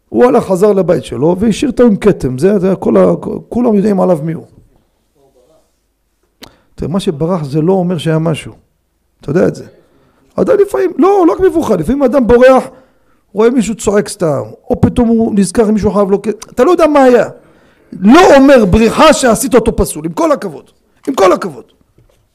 הוא 0.10 0.26
הלך, 0.26 0.44
חזר 0.44 0.74
לבית 0.74 1.04
שלו 1.04 1.36
והשאיר 1.40 1.72
אותו 1.72 1.84
עם 1.84 1.96
כתם, 1.96 2.38
זה, 2.38 2.60
זה 2.60 2.74
כל 2.80 2.98
ה... 2.98 3.06
כולם 3.50 3.76
יודעים 3.76 4.02
עליו 4.02 4.20
מי 4.24 4.34
הוא. 4.34 4.46
תראה, 6.76 6.92
מה 6.92 7.00
שברח 7.00 7.44
זה 7.44 7.62
לא 7.62 7.74
אומר 7.74 7.98
שהיה 7.98 8.20
משהו. 8.20 8.54
אתה 9.22 9.30
יודע 9.30 9.48
את 9.48 9.56
זה. 9.56 9.66
אדם 10.36 10.56
לפעמים, 10.60 10.92
לא, 10.98 11.24
לא 11.28 11.34
רק 11.34 11.40
מבוכה, 11.40 11.76
לפעמים 11.76 12.04
אדם 12.04 12.28
בורח, 12.28 12.64
רואה 13.34 13.50
מישהו 13.50 13.76
צועק 13.76 14.08
סתם, 14.08 14.42
או 14.70 14.82
פתאום 14.82 15.08
הוא 15.08 15.34
נזכר 15.36 15.72
מישהו 15.72 15.92
חייב 15.92 16.12
לו, 16.12 16.22
אתה 16.40 16.64
לא 16.64 16.72
יודע 16.72 16.88
מה 16.88 17.04
היה. 17.04 17.30
לא 18.00 18.36
אומר 18.36 18.66
בריחה 18.66 19.14
שעשית 19.14 19.56
אותו 19.56 19.76
פסול, 19.76 20.06
עם 20.06 20.14
כל 20.14 20.32
הכבוד. 20.32 20.72
עם 21.08 21.16
כל 21.16 21.32
הכבוד. 21.34 21.64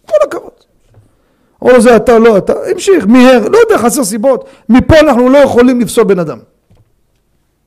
כל 0.07 0.17
הכבוד. 0.23 0.52
לו 1.71 1.81
זה 1.81 1.97
אתה, 1.97 2.19
לא 2.19 2.39
אתה, 2.39 2.53
המשיך, 2.71 3.07
מיהר, 3.07 3.49
לא 3.49 3.59
יודע, 3.59 3.79
חסר 3.79 4.05
סיבות. 4.05 4.45
מפה 4.69 5.01
אנחנו 5.01 5.29
לא 5.29 5.39
יכולים 5.39 5.81
לפסול 5.81 6.05
בן 6.05 6.19
אדם. 6.19 6.39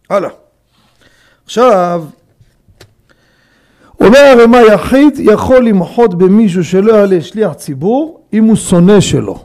הלאה. 0.09 0.29
עכשיו, 1.45 2.03
אומר 4.01 4.19
הרמ"א 4.19 4.57
יחיד 4.57 5.19
יכול 5.19 5.65
למחות 5.65 6.15
במישהו 6.15 6.63
שלא 6.63 6.93
יעלה 6.93 7.21
שליח 7.21 7.53
ציבור 7.53 8.19
אם 8.33 8.43
הוא 8.43 8.55
שונא 8.55 8.99
שלו. 8.99 9.39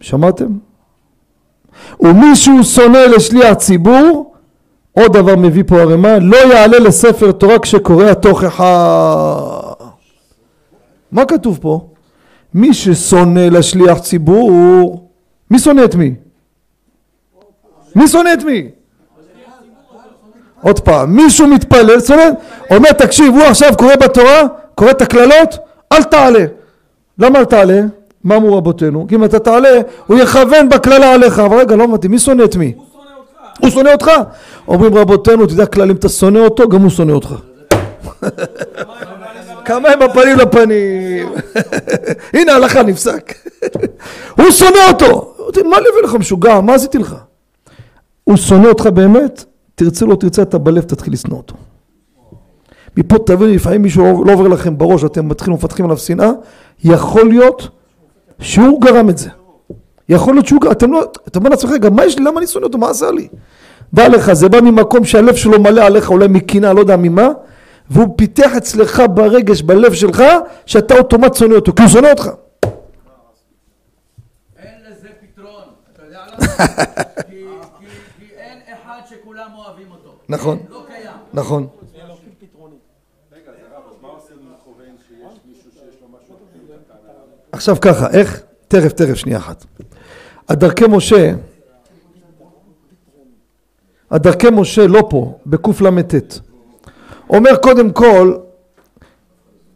שמעתם? 0.00 0.46
ומישהו 2.00 2.64
שונא 2.64 2.98
לשליח 2.98 3.54
ציבור, 3.54 4.34
עוד 4.92 5.12
דבר 5.12 5.36
מביא 5.36 5.62
פה 5.66 5.80
הרמ"א, 5.80 6.18
לא 6.22 6.36
יעלה 6.36 6.78
לספר 6.78 7.32
תורה 7.32 7.58
כשקורא 7.58 8.04
התוכחה. 8.04 9.38
מה 11.12 11.24
כתוב 11.24 11.58
פה? 11.62 11.88
מי 12.54 12.74
ששונא 12.74 13.40
לשליח 13.40 13.98
ציבור, 13.98 15.08
מי 15.50 15.58
שונא 15.58 15.84
את 15.84 15.94
מי? 15.94 16.14
מי 17.96 18.08
שונא 18.08 18.32
את 18.32 18.44
מי? 18.44 18.68
עוד 20.62 20.80
פעם, 20.80 21.16
מישהו 21.16 21.46
מתפלל, 21.46 22.00
שונא, 22.00 22.22
אומר 22.70 22.92
תקשיב, 22.92 23.34
הוא 23.34 23.42
עכשיו 23.42 23.76
קורא 23.78 23.96
בתורה, 23.96 24.42
קורא 24.74 24.90
את 24.90 25.02
הקללות, 25.02 25.54
אל 25.92 26.02
תעלה. 26.02 26.44
למה 27.18 27.38
אל 27.38 27.44
תעלה? 27.44 27.80
מה 28.24 28.36
אמרו 28.36 28.56
רבותינו? 28.56 29.06
כי 29.08 29.14
אם 29.14 29.24
אתה 29.24 29.38
תעלה, 29.38 29.80
הוא 30.06 30.18
יכוון 30.18 30.68
בקללה 30.68 31.14
עליך. 31.14 31.38
אבל 31.38 31.56
רגע, 31.56 31.76
לא 31.76 31.84
הבנתי, 31.84 32.08
מי 32.08 32.18
שונא 32.18 32.44
את 32.44 32.56
מי? 32.56 32.74
הוא 32.76 32.86
שונא 32.92 33.10
אותך. 33.18 33.60
הוא 33.60 33.70
שונא 33.70 33.90
אותך? 33.90 34.10
אומרים 34.68 34.94
רבותינו, 34.94 35.42
יודע 35.42 35.66
כלל, 35.66 35.90
אם 35.90 35.96
אתה 35.96 36.08
שונא 36.08 36.38
אותו, 36.38 36.68
גם 36.68 36.82
הוא 36.82 36.90
שונא 36.90 37.12
אותך. 37.12 37.34
כמה 39.68 39.88
הם 39.88 39.98
בפנים 39.98 40.36
לפנים. 40.38 41.28
הנה 42.34 42.52
ההלכה 42.52 42.82
נפסק. 42.82 43.34
הוא 44.36 44.50
שונא 44.50 44.78
אותו. 44.88 45.34
מה 45.64 45.80
לב 45.80 46.04
לך 46.04 46.14
משוגע? 46.14 46.60
מה 46.60 46.74
עשיתי 46.74 46.98
לך? 46.98 47.16
הוא 48.24 48.36
שונא 48.36 48.66
אותך 48.68 48.86
באמת? 48.86 49.44
תרצה 49.74 50.06
לא 50.06 50.14
תרצה, 50.14 50.42
אתה 50.42 50.58
בלב 50.58 50.82
תתחיל 50.82 51.12
לשנוא 51.12 51.36
אותו. 51.36 51.54
מפה 52.96 53.18
תבינו, 53.18 53.54
לפעמים 53.54 53.82
מישהו 53.82 54.24
לא 54.24 54.32
עובר 54.32 54.48
לכם 54.48 54.78
בראש, 54.78 55.04
אתם 55.04 55.28
מתחילים 55.28 55.54
ומפתחים 55.54 55.84
עליו 55.84 55.98
שנאה, 55.98 56.30
יכול 56.84 57.28
להיות 57.28 57.68
שהוא 58.40 58.80
גרם 58.80 59.10
את 59.10 59.18
זה. 59.18 59.28
יכול 60.08 60.34
להיות 60.34 60.46
שהוא 60.46 60.60
גרם, 60.60 60.72
אתם 60.72 60.92
לא, 60.92 61.04
אתה 61.28 61.38
אומר 61.38 61.50
לעצמך, 61.50 61.70
רגע, 61.70 61.90
מה 61.90 62.04
יש 62.04 62.18
לי, 62.18 62.24
למה 62.24 62.38
אני 62.38 62.46
שונא 62.46 62.64
אותו, 62.64 62.78
מה 62.78 62.90
עשה 62.90 63.10
לי? 63.10 63.28
דע 63.94 64.08
לך, 64.08 64.32
זה 64.32 64.48
בא 64.48 64.60
ממקום 64.60 65.04
שהלב 65.04 65.34
שלו 65.34 65.60
מלא 65.60 65.80
עליך, 65.80 66.10
אולי 66.10 66.28
מקנאה, 66.28 66.72
לא 66.72 66.80
יודע 66.80 66.96
ממה, 66.96 67.28
והוא 67.90 68.14
פיתח 68.16 68.50
אצלך 68.56 69.02
ברגש, 69.14 69.62
בלב 69.62 69.92
שלך, 69.92 70.22
שאתה 70.66 70.94
אוטומט 70.98 71.34
שונא 71.34 71.54
אותו, 71.54 71.72
כי 71.74 71.82
הוא 71.82 71.88
שונא 71.90 72.08
אותך. 72.08 72.28
אין 74.58 74.74
לזה 74.90 75.08
פתרון, 75.20 75.62
אתה 75.92 76.02
יודע 76.02 76.20
למה? 76.26 76.46
כי- 77.28 77.44
אין 78.36 78.58
אחד 78.72 79.00
שכולם 79.10 79.50
אוהבים 79.54 79.86
אותו. 79.90 80.14
נכון. 80.28 80.58
לא 80.70 80.84
קיים. 80.86 81.12
נכון. 81.34 81.66
עכשיו 87.52 87.76
ככה, 87.80 88.10
איך? 88.10 88.42
תכף, 88.68 88.92
תכף, 88.92 89.14
שנייה 89.14 89.38
אחת. 89.38 89.64
הדרכי 90.48 90.84
משה, 90.88 91.32
הדרכי 94.10 94.46
משה 94.52 94.86
לא 94.86 95.06
פה, 95.10 95.38
בקל"ט. 95.46 96.14
אומר 97.30 97.56
קודם 97.56 97.90
כל, 97.90 98.36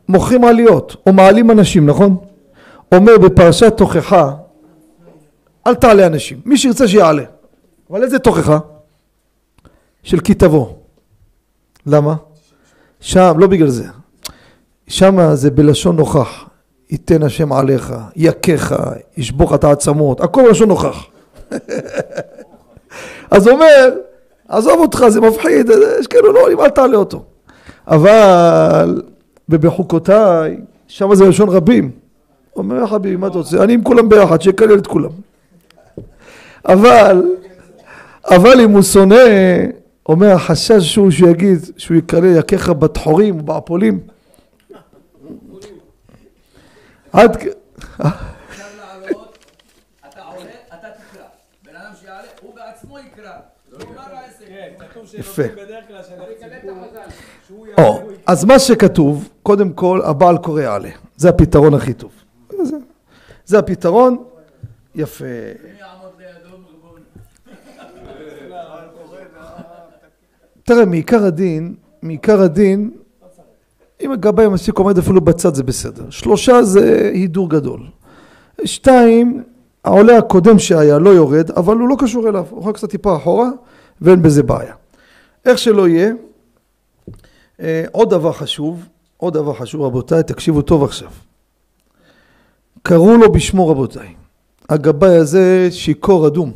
מוכרים 0.08 0.44
עליות, 0.44 0.96
או 1.06 1.12
מעלים 1.12 1.50
אנשים, 1.50 1.86
נכון? 1.86 2.16
אומר 2.92 3.18
בפרשת 3.18 3.76
תוכחה, 3.76 4.32
אל 5.66 5.74
תעלה 5.74 6.06
אנשים, 6.06 6.40
מי 6.44 6.56
שירצה 6.56 6.88
שיעלה. 6.88 7.24
אבל 7.90 8.02
איזה 8.02 8.18
תוכחה? 8.18 8.58
של 10.02 10.20
כי 10.20 10.34
תבוא. 10.34 10.66
למה? 11.86 12.14
שם, 13.00 13.34
לא 13.38 13.46
בגלל 13.46 13.68
זה. 13.68 13.84
שם 14.88 15.34
זה 15.34 15.50
בלשון 15.50 15.96
נוכח. 15.96 16.44
ייתן 16.90 17.22
השם 17.22 17.52
עליך, 17.52 17.94
יכך, 18.16 18.76
ישבור 19.16 19.48
לך 19.48 19.54
את 19.54 19.64
העצמות, 19.64 20.20
הכל 20.20 20.42
לשון 20.50 20.68
נוכח. 20.68 21.06
אז 23.30 23.46
הוא 23.46 23.54
אומר, 23.54 23.94
עזוב 24.48 24.80
אותך, 24.80 25.04
זה 25.08 25.20
מפחיד, 25.20 25.70
יש 26.00 26.06
כאלו 26.06 26.32
לא 26.32 26.40
עולים, 26.40 26.60
אל 26.60 26.70
תעלה 26.70 26.96
אותו. 26.96 27.24
אבל, 27.86 29.02
ובחוקותיי, 29.48 30.56
שם 30.88 31.14
זה 31.14 31.28
לשון 31.28 31.48
רבים. 31.48 31.90
אומר 32.56 32.86
חביבי, 32.86 33.16
מה 33.16 33.26
אתה 33.26 33.38
רוצה? 33.38 33.64
אני 33.64 33.72
עם 33.72 33.82
כולם 33.82 34.08
ביחד, 34.08 34.42
שיקלל 34.42 34.78
את 34.78 34.86
כולם. 34.86 35.10
אבל, 36.64 37.22
אבל 38.24 38.60
אם 38.60 38.70
הוא 38.70 38.82
שונא, 38.82 39.16
אומר 40.08 40.30
החשש 40.30 40.92
שהוא 40.92 41.10
שיגיד 41.10 41.58
שהוא 41.76 41.96
יקלל 41.96 42.36
יכך 42.38 42.68
בטחורים 42.68 43.40
ובעפולים. 43.40 44.00
עד 47.12 47.36
כ... 47.36 47.46
כן, 54.52 54.72
יפה. 55.18 55.42
שנותנים 55.42 55.66
בדרך 55.66 55.88
כלל 55.88 56.02
שהציבור, 56.02 56.74
שהוא 57.46 57.61
או. 57.78 58.00
אז 58.26 58.44
מה 58.44 58.58
שכתוב, 58.58 59.28
קודם 59.42 59.72
כל, 59.72 60.00
הבעל 60.04 60.38
קורא 60.38 60.60
יעלה. 60.60 60.90
זה 61.16 61.28
הפתרון 61.28 61.74
הכי 61.74 61.92
טוב. 61.92 62.10
זה, 63.44 63.58
הפתרון, 63.58 64.16
יפה. 64.94 65.24
תראה, 70.64 70.84
מעיקר 70.84 71.24
הדין, 71.24 71.74
מעיקר 72.02 72.40
הדין, 72.40 72.90
אם 74.00 74.12
הגבאי 74.12 74.44
המסיק 74.44 74.78
עומד 74.78 74.98
אפילו 74.98 75.20
בצד 75.20 75.54
זה 75.54 75.62
בסדר. 75.62 76.10
שלושה 76.10 76.62
זה 76.62 77.10
הידור 77.14 77.50
גדול. 77.50 77.80
שתיים, 78.64 79.42
העולה 79.84 80.18
הקודם 80.18 80.58
שהיה 80.58 80.98
לא 80.98 81.10
יורד, 81.10 81.50
אבל 81.50 81.76
הוא 81.76 81.88
לא 81.88 81.96
קשור 81.98 82.28
אליו, 82.28 82.46
הוא 82.50 82.64
רק 82.64 82.74
קצת 82.74 82.90
טיפה 82.90 83.16
אחורה, 83.16 83.48
ואין 84.00 84.22
בזה 84.22 84.42
בעיה. 84.42 84.74
איך 85.44 85.58
שלא 85.58 85.88
יהיה, 85.88 86.12
עוד 87.92 88.10
דבר 88.10 88.32
חשוב, 88.32 88.88
עוד 89.16 89.34
דבר 89.34 89.54
חשוב 89.54 89.82
רבותיי, 89.82 90.22
תקשיבו 90.22 90.62
טוב 90.62 90.84
עכשיו. 90.84 91.10
קראו 92.82 93.16
לו 93.16 93.32
בשמו 93.32 93.68
רבותיי. 93.68 94.14
הגבאי 94.68 95.16
הזה 95.16 95.68
שיכור 95.70 96.26
אדום. 96.26 96.52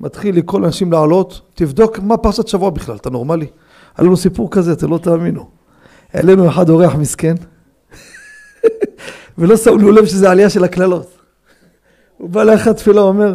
מתחיל 0.00 0.36
לקרוא 0.36 0.60
לאנשים 0.60 0.92
לעלות, 0.92 1.40
תבדוק 1.54 1.98
מה 1.98 2.16
פרשת 2.16 2.48
שבוע 2.48 2.70
בכלל, 2.70 2.96
אתה 2.96 3.10
נורמלי? 3.10 3.46
היה 3.96 4.06
לנו 4.06 4.16
סיפור 4.16 4.50
כזה, 4.50 4.72
אתם 4.72 4.90
לא 4.90 4.98
תאמינו. 4.98 5.50
העלינו 6.12 6.48
אחד 6.48 6.68
אורח 6.68 6.94
מסכן, 6.94 7.34
ולא 9.38 9.56
שמנו 9.56 9.92
לב 9.92 10.06
שזה 10.06 10.30
עלייה 10.30 10.50
של 10.50 10.64
הקללות. 10.64 11.18
הוא 12.18 12.30
בא 12.30 12.44
לאחד 12.44 12.72
תפילה, 12.72 13.00
אומר, 13.00 13.34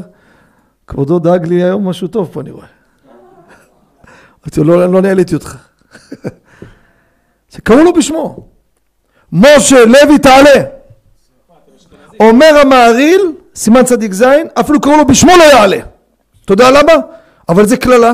כבודו 0.87 1.19
דאג 1.19 1.47
לי 1.47 1.63
היום 1.63 1.87
משהו 1.87 2.07
טוב 2.07 2.29
פה, 2.31 2.41
אני 2.41 2.51
רואה. 2.51 2.67
אמרתי 4.43 4.59
לו, 4.59 4.65
לא, 4.65 4.91
לא 4.91 5.01
נעליתי 5.01 5.35
אותך. 5.35 5.57
שקראו 7.55 7.83
לו 7.83 7.93
בשמו. 7.93 8.47
משה 9.31 9.85
לוי 9.85 10.19
תעלה. 10.19 10.63
אומר 12.19 12.57
המעריל, 12.61 13.21
סימן 13.55 13.83
צדיק 13.83 14.13
ז', 14.13 14.25
אפילו 14.59 14.81
קראו 14.81 14.97
לו 14.97 15.05
בשמו 15.05 15.31
לא 15.37 15.43
יעלה. 15.43 15.77
אתה 16.45 16.53
יודע 16.53 16.71
למה? 16.71 16.93
אבל 17.49 17.65
זה 17.65 17.77
קללה. 17.77 18.11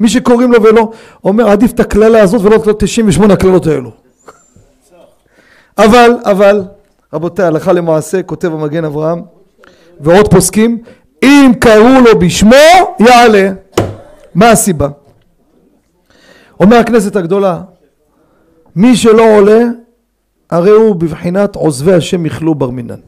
מי 0.00 0.08
שקוראים 0.08 0.52
לו 0.52 0.62
ולא, 0.62 0.90
אומר 1.24 1.50
עדיף 1.50 1.72
את 1.72 1.80
הקללה 1.80 2.22
הזאת 2.22 2.42
ולא 2.42 2.56
את 2.56 2.78
98 2.78 3.34
הקללות 3.34 3.66
האלו. 3.66 3.90
אבל, 5.78 6.16
אבל, 6.24 6.62
רבותיי, 7.12 7.44
הלכה 7.46 7.72
למעשה, 7.72 8.22
כותב 8.22 8.52
המגן 8.52 8.84
אברהם, 8.84 9.22
ועוד 10.00 10.30
פוסקים, 10.30 10.78
אם 11.22 11.52
קראו 11.60 12.00
לו 12.04 12.18
בשמו, 12.18 12.56
יעלה. 13.00 13.50
מה 14.34 14.50
הסיבה? 14.50 14.88
אומר 16.60 16.76
הכנסת 16.76 17.16
הגדולה, 17.16 17.60
מי 18.76 18.96
שלא 18.96 19.36
עולה, 19.36 19.62
הרי 20.50 20.70
הוא 20.70 20.96
בבחינת 20.96 21.56
עוזבי 21.56 21.92
השם 21.92 22.26
יכלו 22.26 22.54
בר 22.54 22.70
מינן. 22.70 23.00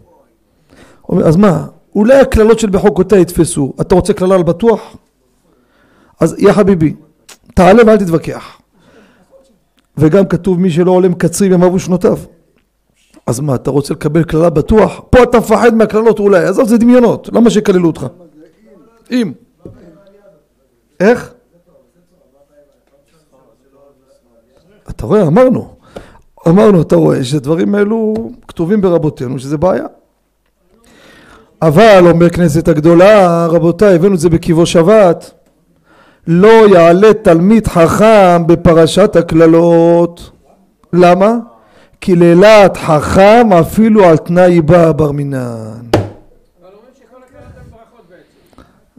אז 1.24 1.36
מה, 1.36 1.66
אולי 1.94 2.20
הקללות 2.20 2.58
של 2.58 2.70
בחוקותיה 2.70 3.18
יתפסו, 3.18 3.72
אתה 3.80 3.94
רוצה 3.94 4.12
קללה 4.12 4.34
על 4.34 4.42
בטוח? 4.42 4.96
אז 6.20 6.36
יא 6.38 6.52
חביבי, 6.52 6.94
תעלה 7.54 7.82
ואל 7.86 7.96
תתווכח. 7.96 8.60
וגם 9.98 10.26
כתוב 10.26 10.60
מי 10.60 10.70
שלא 10.70 10.90
עולה 10.90 11.08
מקצרים 11.08 11.52
ימיו 11.52 11.78
שנותיו. 11.78 12.18
אז 13.26 13.40
מה, 13.40 13.54
אתה 13.54 13.70
רוצה 13.70 13.94
לקבל 13.94 14.24
קללה 14.24 14.50
בטוח? 14.50 15.00
פה 15.10 15.22
אתה 15.22 15.38
מפחד 15.38 15.74
מהקללות 15.74 16.18
אולי, 16.18 16.44
עזוב 16.44 16.68
זה 16.68 16.78
דמיונות, 16.78 17.28
למה 17.32 17.50
שיקללו 17.50 17.86
אותך? 17.86 18.06
אם. 19.10 19.32
איך? 21.00 21.34
אתה 24.90 25.06
רואה, 25.06 25.22
אמרנו. 25.22 25.68
אמרנו, 26.48 26.82
אתה 26.82 26.96
רואה, 26.96 27.24
שדברים 27.24 27.74
האלו 27.74 28.14
כתובים 28.48 28.80
ברבותינו, 28.80 29.38
שזה 29.38 29.56
בעיה. 29.56 29.86
אבל, 31.62 32.04
אומר 32.10 32.30
כנסת 32.30 32.68
הגדולה, 32.68 33.46
רבותיי, 33.46 33.94
הבאנו 33.94 34.14
את 34.14 34.20
זה 34.20 34.28
בקיבו 34.28 34.66
שבת, 34.66 35.30
לא 36.26 36.68
יעלה 36.68 37.14
תלמיד 37.14 37.66
חכם 37.66 38.46
בפרשת 38.46 39.16
הקללות. 39.16 40.30
למה? 40.92 41.34
כי 42.00 42.16
לילת 42.16 42.76
חכם 42.76 43.52
אפילו 43.60 44.04
על 44.04 44.16
תנאי 44.16 44.60
בא 44.60 44.92
בר 44.92 45.12
מינן. 45.12 45.80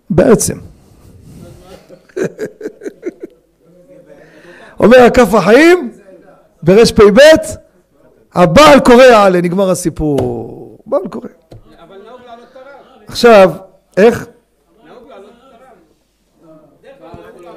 בעצם. 0.09 0.57
אומר 4.79 4.97
הכף 4.97 5.33
החיים 5.33 5.91
ברפ"ב 6.63 7.19
הבעל 8.35 8.79
קורא 8.79 9.03
יעלה, 9.03 9.41
נגמר 9.41 9.69
הסיפור. 9.69 10.77
בעל 10.85 11.07
קורא. 11.07 11.27
עכשיו, 13.07 13.51
איך? 13.97 14.27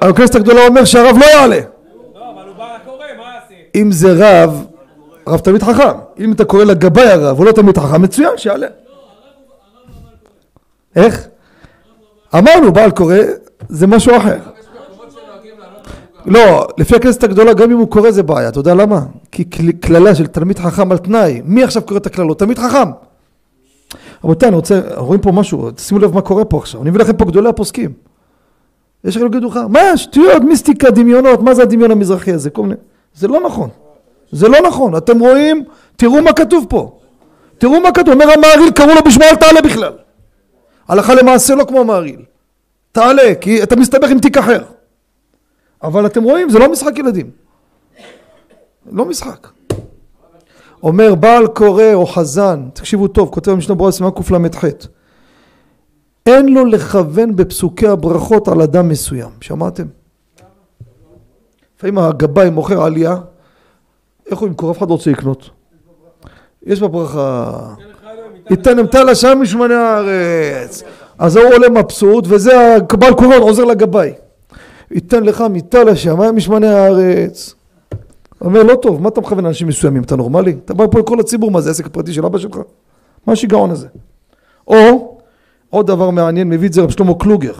הכנסת 0.01 0.35
הגדולה 0.35 0.67
אומר 0.67 0.85
שהרב 0.85 1.17
לא 1.17 1.25
יעלה. 1.25 1.59
אם 3.75 3.91
זה 3.91 4.13
רב, 4.17 4.65
רב 5.27 5.39
תלמיד 5.39 5.63
חכם. 5.63 5.97
אם 6.19 6.31
אתה 6.31 6.45
קורא 6.45 6.63
לגבאי 6.63 7.09
הרב, 7.09 7.37
הוא 7.37 7.45
לא 7.45 7.51
תלמיד 7.51 7.77
חכם, 7.77 8.01
מצוין, 8.01 8.37
שיעלה. 8.37 8.67
איך? 10.95 11.27
אמרנו, 12.35 12.73
בעל 12.73 12.91
קורא, 12.91 13.15
זה 13.69 13.87
משהו 13.87 14.17
אחר. 14.17 14.37
לא, 16.25 16.67
לפי 16.77 16.95
הכנסת 16.95 17.23
הגדולה, 17.23 17.53
גם 17.53 17.71
אם 17.71 17.77
הוא 17.77 17.87
קורא 17.89 18.11
זה 18.11 18.23
בעיה, 18.23 18.49
אתה 18.49 18.59
יודע 18.59 18.73
למה? 18.73 18.99
כי 19.31 19.43
קל- 19.43 19.71
קללה 19.71 20.15
של 20.15 20.27
תלמיד 20.27 20.59
חכם 20.59 20.91
על 20.91 20.97
תנאי, 20.97 21.41
מי 21.45 21.63
עכשיו 21.63 21.81
קורא 21.81 21.97
את 21.99 22.05
הקללות? 22.05 22.39
תלמיד 22.39 22.59
חכם. 22.59 22.89
רבותיי, 24.23 24.47
אני 24.49 24.55
רוצה, 24.55 24.81
רואים 24.95 25.21
פה 25.21 25.31
משהו, 25.31 25.69
שימו 25.77 25.99
לב 25.99 26.13
מה 26.15 26.21
קורה 26.21 26.45
פה 26.45 26.57
עכשיו, 26.57 26.81
אני 26.81 26.89
מביא 26.89 27.01
לכם 27.01 27.13
פה 27.13 27.25
גדולי 27.25 27.49
הפוסקים. 27.49 27.91
יש 29.03 29.17
לכם 29.17 29.25
לך, 29.33 29.59
מה, 29.69 29.97
שטויות, 29.97 30.43
מיסטיקה, 30.43 30.89
דמיונות, 30.89 31.41
מה 31.41 31.53
זה 31.53 31.61
הדמיון 31.63 31.91
המזרחי 31.91 32.31
הזה? 32.31 32.49
כל 32.49 32.61
מיני... 32.61 32.75
זה 33.15 33.27
לא 33.27 33.39
נכון. 33.45 33.69
זה 34.31 34.47
לא 34.47 34.57
נכון. 34.67 34.95
אתם 34.97 35.19
רואים, 35.19 35.63
תראו 35.95 36.21
מה 36.21 36.33
כתוב 36.33 36.65
פה. 36.69 36.99
תראו 37.57 37.79
מה 37.79 37.91
כתוב. 37.91 38.13
אומר 38.13 38.25
המעריל, 38.37 38.71
קראו 38.71 38.93
לו 38.95 39.01
בשמו, 39.05 39.23
אל 39.23 39.35
תעלה 39.35 39.61
בכלל. 39.61 39.93
הלכה 40.87 41.13
למעשה 41.13 41.55
לא 41.55 41.63
כמו 41.63 41.79
המעריל. 41.79 42.19
תעלה, 42.91 43.35
כי 43.41 43.63
אתה 43.63 43.75
מסתבך 43.75 44.09
עם 44.09 44.19
תיק 44.19 44.37
אחר. 44.37 44.63
אבל 45.83 46.05
אתם 46.05 46.23
רואים, 46.23 46.49
זה 46.49 46.59
לא 46.59 46.71
משחק 46.71 46.97
ילדים. 46.97 47.29
לא 48.91 49.05
משחק. 49.05 49.47
אומר 50.83 51.15
בעל 51.15 51.47
קורא 51.47 51.93
או 51.93 52.05
חזן, 52.05 52.69
תקשיבו 52.73 53.07
טוב, 53.07 53.29
כותב 53.29 53.51
המשנה 53.51 53.75
ברורה 53.75 53.91
סימן 53.91 54.09
קל"ח 54.11 54.65
אין 56.25 56.53
לו 56.53 56.65
לכוון 56.65 57.35
בפסוקי 57.35 57.87
הברכות 57.87 58.47
על 58.47 58.61
אדם 58.61 58.89
מסוים, 58.89 59.29
שמעתם? 59.41 59.83
לפעמים 61.77 61.97
הגבאי 61.97 62.49
מוכר 62.49 62.83
עלייה, 62.83 63.15
איך 64.31 64.39
הוא 64.39 64.47
ימכור? 64.47 64.71
אף 64.71 64.77
אחד 64.77 64.87
לא 64.89 64.93
רוצה 64.93 65.11
לקנות. 65.11 65.49
יש 66.63 66.81
בברכה, 66.81 67.59
ייתן 68.49 68.79
אמתל 68.79 69.09
השם 69.09 69.39
משמני 69.41 69.73
הארץ. 69.73 70.83
אז 71.19 71.35
ההוא 71.35 71.53
עולה 71.53 71.69
מבסוט, 71.69 72.25
וזה 72.27 72.75
הבעל 72.75 73.13
קורון 73.13 73.41
עוזר 73.41 73.63
לגבאי. 73.63 74.13
ייתן 74.93 75.23
לך 75.23 75.43
מטל 75.49 75.89
השמיים 75.89 76.35
משמני 76.35 76.67
הארץ. 76.67 77.55
אומר 78.41 78.63
לא 78.63 78.75
טוב, 78.75 79.01
מה 79.01 79.09
אתה 79.09 79.21
מכוון 79.21 79.43
לאנשים 79.43 79.67
מסוימים? 79.67 80.03
אתה 80.03 80.15
נורמלי? 80.15 80.55
אתה 80.65 80.73
בא 80.73 80.87
פה 80.91 80.99
לכל 80.99 81.19
הציבור, 81.19 81.51
מה 81.51 81.61
זה 81.61 81.69
עסק 81.69 81.87
פרטי 81.87 82.13
של 82.13 82.25
אבא 82.25 82.37
שלך? 82.37 82.57
מה 83.27 83.33
השיגעון 83.33 83.71
הזה? 83.71 83.87
או, 84.67 85.17
עוד 85.69 85.87
דבר 85.87 86.09
מעניין, 86.09 86.49
מביא 86.49 86.67
את 86.67 86.73
זה 86.73 86.81
רב 86.81 86.89
שלמה 86.89 87.13
קלוגר. 87.19 87.53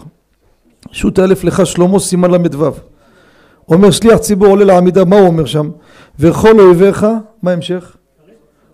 שו"ת 0.90 1.18
אלף 1.18 1.44
לך 1.44 1.66
שלמה 1.66 1.98
סימן 1.98 2.30
ל"ו. 2.30 2.70
אומר 3.68 3.90
שליח 3.90 4.18
ציבור 4.18 4.48
עולה 4.48 4.64
לעמידה, 4.64 5.04
מה 5.04 5.16
הוא 5.16 5.26
אומר 5.26 5.44
שם? 5.44 5.70
וכל 6.18 6.60
אויביך, 6.60 7.06
מה 7.42 7.50
ההמשך? 7.50 7.96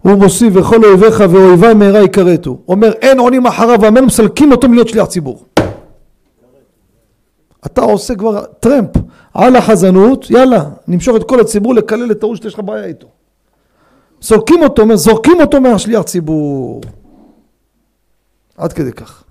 הוא 0.03 0.13
מוסיף 0.13 0.53
וכל 0.57 0.85
אויביך 0.85 1.25
ואויבי 1.31 1.75
מהרה 1.75 2.01
יכרתו. 2.01 2.59
אומר 2.69 2.93
אין 2.93 3.19
עונים 3.19 3.47
אחריו 3.47 3.79
ואמן 3.83 4.05
מסלקים 4.05 4.53
אותו 4.53 4.69
מלהיות 4.69 4.89
שליח 4.89 5.07
ציבור. 5.07 5.45
אתה 7.67 7.81
עושה 7.81 8.15
כבר 8.15 8.45
טרמפ 8.45 8.91
על 9.35 9.57
החזנות, 9.57 10.31
יאללה, 10.31 10.65
נמשוך 10.89 11.17
את 11.17 11.29
כל 11.29 11.41
הציבור 11.41 11.75
לקלל 11.75 12.11
את 12.11 12.23
ההוא 12.23 12.37
שיש 12.37 12.55
לך 12.55 12.61
בעיה 12.61 12.85
איתו. 12.85 13.07
סולקים 14.23 14.63
אותו, 14.63 14.97
זורקים 14.97 15.41
אותו 15.41 15.61
מהשליח 15.61 16.03
ציבור. 16.03 16.81
עד 18.57 18.73
כדי 18.73 18.93
כך. 18.93 19.25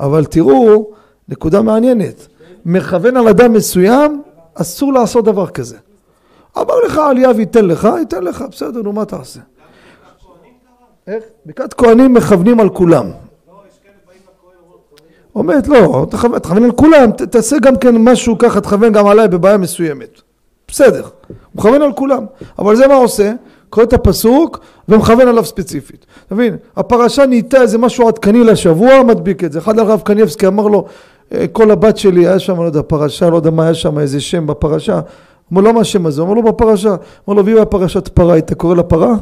אבל 0.00 0.24
תראו, 0.24 0.90
נקודה 1.28 1.62
מעניינת, 1.62 2.26
מכוון 2.64 3.16
על 3.16 3.28
אדם 3.28 3.52
מסוים, 3.52 4.22
אסור 4.54 4.92
לעשות 4.92 5.24
דבר 5.24 5.46
כזה. 5.46 5.76
אמר 6.58 6.80
לך 6.86 6.98
עלייה 6.98 7.30
וייתן 7.36 7.64
לך, 7.64 7.88
ייתן 7.98 8.24
לך, 8.24 8.44
בסדר, 8.50 8.82
נו 8.82 8.92
מה 8.92 9.04
תעשה? 9.04 9.40
איך? 11.06 11.24
ברכת 11.46 11.74
כהנים 11.74 12.14
מכוונים 12.14 12.60
על 12.60 12.68
כולם. 12.68 13.10
אומרת 15.34 15.68
לא, 15.68 16.06
תכוון 16.42 16.64
על 16.64 16.72
כולם, 16.72 17.10
ת- 17.12 17.22
תעשה 17.22 17.56
גם 17.62 17.76
כן 17.76 17.94
משהו 17.98 18.38
ככה, 18.38 18.60
תכוון 18.60 18.92
גם 18.92 19.06
עליי 19.06 19.28
בבעיה 19.28 19.56
מסוימת. 19.56 20.20
בסדר, 20.68 21.02
הוא 21.28 21.36
מכוון 21.54 21.82
על 21.82 21.92
כולם. 21.92 22.24
אבל 22.58 22.76
זה 22.76 22.88
מה 22.88 22.94
עושה? 22.94 23.32
קורא 23.70 23.84
את 23.84 23.92
הפסוק 23.92 24.58
ומכוון 24.88 25.28
עליו 25.28 25.44
ספציפית. 25.44 26.06
אתה 26.26 26.34
מבין? 26.34 26.56
הפרשה 26.76 27.26
נהייתה 27.26 27.60
איזה 27.62 27.78
משהו 27.78 28.08
עדכני 28.08 28.44
לשבוע, 28.44 29.02
מדביק 29.02 29.44
את 29.44 29.52
זה. 29.52 29.58
אחד 29.58 29.78
הרב 29.78 30.00
קניבסקי 30.04 30.46
אמר 30.46 30.66
לו, 30.66 30.84
"אה, 31.34 31.46
כל 31.52 31.70
הבת 31.70 31.96
שלי 31.96 32.26
היה 32.26 32.38
שם, 32.38 32.60
לא 32.60 32.66
יודע, 32.66 32.80
פרשה, 32.86 33.30
לא 33.30 33.36
יודע 33.36 33.50
מה 33.50 33.64
היה 33.64 33.74
שם, 33.74 33.98
איזה 33.98 34.20
שם 34.20 34.46
בפרשה. 34.46 35.00
אמר 35.52 35.60
לו, 35.60 35.66
לא 35.66 35.72
מה 35.74 35.80
השם 35.80 36.06
הזה? 36.06 36.22
אמר 36.22 36.32
לו, 36.34 36.42
בפרשה. 36.42 36.88
אמר 37.28 37.36
לו, 37.36 37.46
ואם 37.46 37.56
היה 37.56 37.64
פרשת 37.64 38.08
פרה, 38.08 38.32
היית 38.34 38.52
קורא 38.52 38.74
לה 38.74 38.82
פרה? 38.82 39.14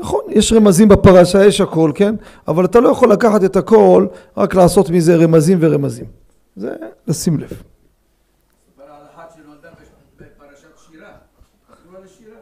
נכון, 0.00 0.20
יש 0.28 0.52
רמזים 0.52 0.88
בפרשה, 0.88 1.44
יש 1.44 1.60
הכל, 1.60 1.92
כן? 1.94 2.14
אבל 2.48 2.64
אתה 2.64 2.80
לא 2.80 2.88
יכול 2.88 3.12
לקחת 3.12 3.44
את 3.44 3.56
הכל, 3.56 4.06
רק 4.36 4.54
לעשות 4.54 4.90
מזה 4.90 5.16
רמזים 5.16 5.58
ורמזים. 5.60 6.06
זה 6.56 6.74
לשים 7.06 7.38
לב. 7.38 7.62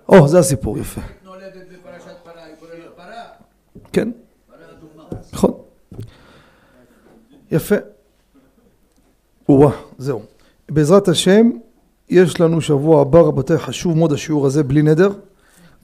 או, 0.09 0.29
זה 0.29 0.39
הסיפור, 0.39 0.79
יפה. 0.79 1.01
כן. 3.93 4.11
נכון. 5.33 5.53
יפה. 7.51 7.75
או 9.49 9.71
זהו. 9.99 10.23
בעזרת 10.69 11.09
השם, 11.09 11.51
יש 12.09 12.41
לנו 12.41 12.61
שבוע 12.61 13.01
הבא, 13.01 13.19
רבותיי, 13.19 13.59
חשוב 13.59 13.97
מאוד 13.97 14.13
השיעור 14.13 14.47
הזה, 14.47 14.63
בלי 14.63 14.83
נדר. 14.83 15.11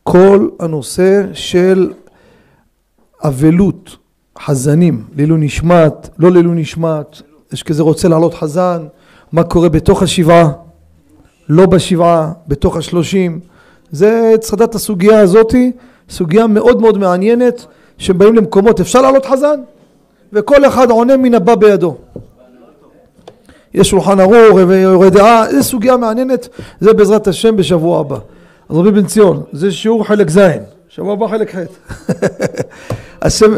כל 0.05 0.49
הנושא 0.61 1.23
של 1.33 1.93
אבלות, 3.25 3.97
חזנים, 4.39 5.05
לעילוי 5.17 5.39
נשמת, 5.41 6.09
לא 6.19 6.31
לעילוי 6.31 6.55
נשמת, 6.57 7.23
יש 7.53 7.63
כזה 7.63 7.83
רוצה 7.83 8.09
לעלות 8.09 8.35
חזן, 8.35 8.87
מה 9.33 9.43
קורה 9.43 9.69
בתוך 9.69 10.03
השבעה, 10.03 10.51
לא 11.49 11.67
בשבעה, 11.67 12.33
בתוך 12.49 12.77
השלושים. 12.77 13.41
זה 13.91 14.33
צדדת 14.41 14.75
הסוגיה 14.75 15.21
הזאתי, 15.21 15.73
סוגיה 16.11 16.47
מאוד 16.47 16.81
מאוד 16.81 16.99
מעניינת, 16.99 17.67
שבאים 17.99 18.35
למקומות, 18.35 18.81
אפשר 18.81 19.03
לעלות 19.03 19.27
חזן? 19.27 19.61
וכל 20.33 20.65
אחד 20.65 20.91
עונה 20.91 21.17
מן 21.17 21.35
הבא 21.35 21.55
בידו. 21.55 21.97
יש 23.75 23.91
שולחן 23.91 24.21
ערוך 24.21 24.59
ויורה 24.69 25.11
דעה, 25.11 25.53
זו 25.53 25.63
סוגיה 25.63 25.97
מעניינת, 25.97 26.49
זה 26.81 26.93
בעזרת 26.93 27.29
השם 27.29 27.57
בשבוע 27.57 28.01
הבא. 28.01 28.19
אז 28.69 28.77
רבי 28.77 28.91
בן 28.91 29.07
ציון, 29.07 29.43
זה 29.53 29.73
שיעור 29.73 30.05
חלק 30.07 30.31
ז', 30.31 30.39
שבוע 30.89 31.13
הבא 31.13 31.27
חלק 31.27 31.55
ח'. 31.55 31.59
השם... 33.23 33.55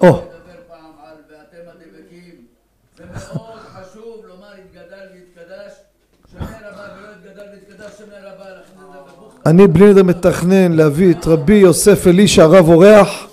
או, 0.00 0.22
אני 9.46 9.66
בלי 9.66 9.90
נדר 9.90 10.02
מתכנן 10.02 10.72
להביא 10.72 11.10
את 11.10 11.26
רבי 11.26 11.54
יוסף 11.54 12.06
אלישע 12.06 12.42
הרב 12.42 12.68
אורח, 12.68 13.26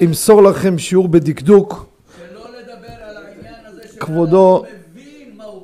ימסור 0.00 0.42
לכם 0.42 0.78
שיעור 0.78 1.08
בדקדוק. 1.08 1.86
כבודו-. 4.00 4.64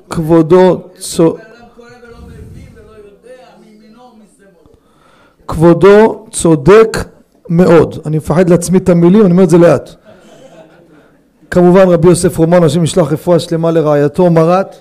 כבודו 0.09 0.89
צו... 0.97 1.33
בן 1.33 1.39
אדם 1.39 1.67
קורא 1.75 1.87
ולא 2.03 2.17
מבין 2.27 2.67
ולא 2.75 2.91
יודע 2.97 3.43
מימינו 3.65 4.01
ומשמאלו. 4.01 4.75
כבודו 5.53 6.25
צודק 6.31 6.97
מאוד. 7.49 7.99
אני 8.05 8.17
מפחד 8.17 8.49
להצמיד 8.49 8.81
את 8.81 8.89
המילים, 8.89 9.21
אני 9.21 9.31
אומר 9.31 9.43
את 9.43 9.49
זה 9.49 9.57
לאט. 9.57 9.89
כמובן 11.51 11.87
רבי 11.87 12.07
יוסף 12.07 12.37
רומן, 12.37 12.63
השם 12.63 12.83
ישלח 12.83 13.11
רפואה 13.11 13.39
שלמה 13.39 13.71
לרעייתו, 13.71 14.29
מרת. 14.29 14.75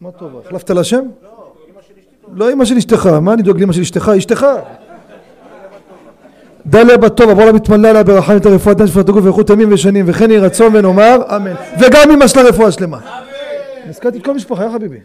מה 0.00 0.10
טובה? 0.10 0.38
החלפת 0.46 0.70
לה 0.70 0.84
שם? 0.84 1.06
לא, 2.34 2.52
אמא 2.52 2.64
של 2.64 2.76
אשתך. 2.76 3.06
מה 3.06 3.32
אני 3.34 3.42
דואג 3.42 3.60
לאמא 3.60 3.72
של 3.72 3.80
אשתך? 3.80 4.12
אשתך. 4.18 4.46
דליה 6.66 6.98
בת 6.98 7.20
בוא 7.20 7.44
לה 7.44 7.52
מתמלא 7.52 7.88
עליה 7.88 8.02
ברחמים 8.02 8.38
את 8.38 8.46
הרפואה 8.46 8.74
דן 8.74 8.86
שפת 8.86 9.08
הגוף 9.08 9.24
ואיכות 9.24 9.50
ימים 9.50 9.72
ושנים 9.72 10.04
וכן 10.08 10.30
יהי 10.30 10.40
רצון 10.40 10.76
ונאמר 10.76 11.36
אמן 11.36 11.54
וגם 11.80 12.10
אמא 12.10 12.26
שלה 12.26 12.42
רפואה 12.42 12.72
שלמה 12.72 12.98
הזכרתי 13.88 14.18
את 14.18 14.24
כל 14.24 14.30
המשפחה, 14.30 14.64
יא 14.64 14.70
חביבי 14.70 14.98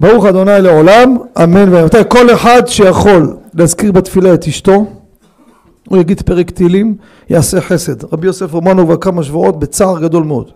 ברוך 0.00 0.24
אדוני 0.26 0.60
לעולם, 0.60 1.16
אמן 1.44 1.74
ואמן. 1.74 1.88
כל 2.08 2.30
אחד 2.34 2.62
שיכול 2.66 3.36
להזכיר 3.54 3.92
בתפילה 3.92 4.34
את 4.34 4.46
אשתו, 4.46 4.86
הוא 5.88 5.98
יגיד 5.98 6.22
פרק 6.22 6.50
תהילים, 6.50 6.94
יעשה 7.30 7.60
חסד. 7.60 8.04
רבי 8.12 8.26
יוסף 8.26 8.52
רומנו 8.52 8.84
כבר 8.86 8.96
כמה 8.96 9.22
שבועות 9.22 9.58
בצער 9.58 10.00
גדול 10.00 10.24
מאוד. 10.24 10.50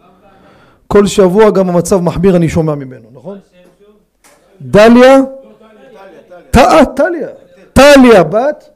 כל 0.86 1.06
שבוע 1.06 1.50
גם 1.50 1.68
המצב 1.68 2.00
מחמיר 2.00 2.36
אני 2.36 2.48
שומע 2.48 2.74
ממנו, 2.74 3.08
נכון? 3.14 3.38
דליה, 4.62 5.18
ט- 6.50 6.56
אה, 6.56 6.84
טליה, 6.84 7.28
טליה 7.72 8.22
בת 8.24 8.68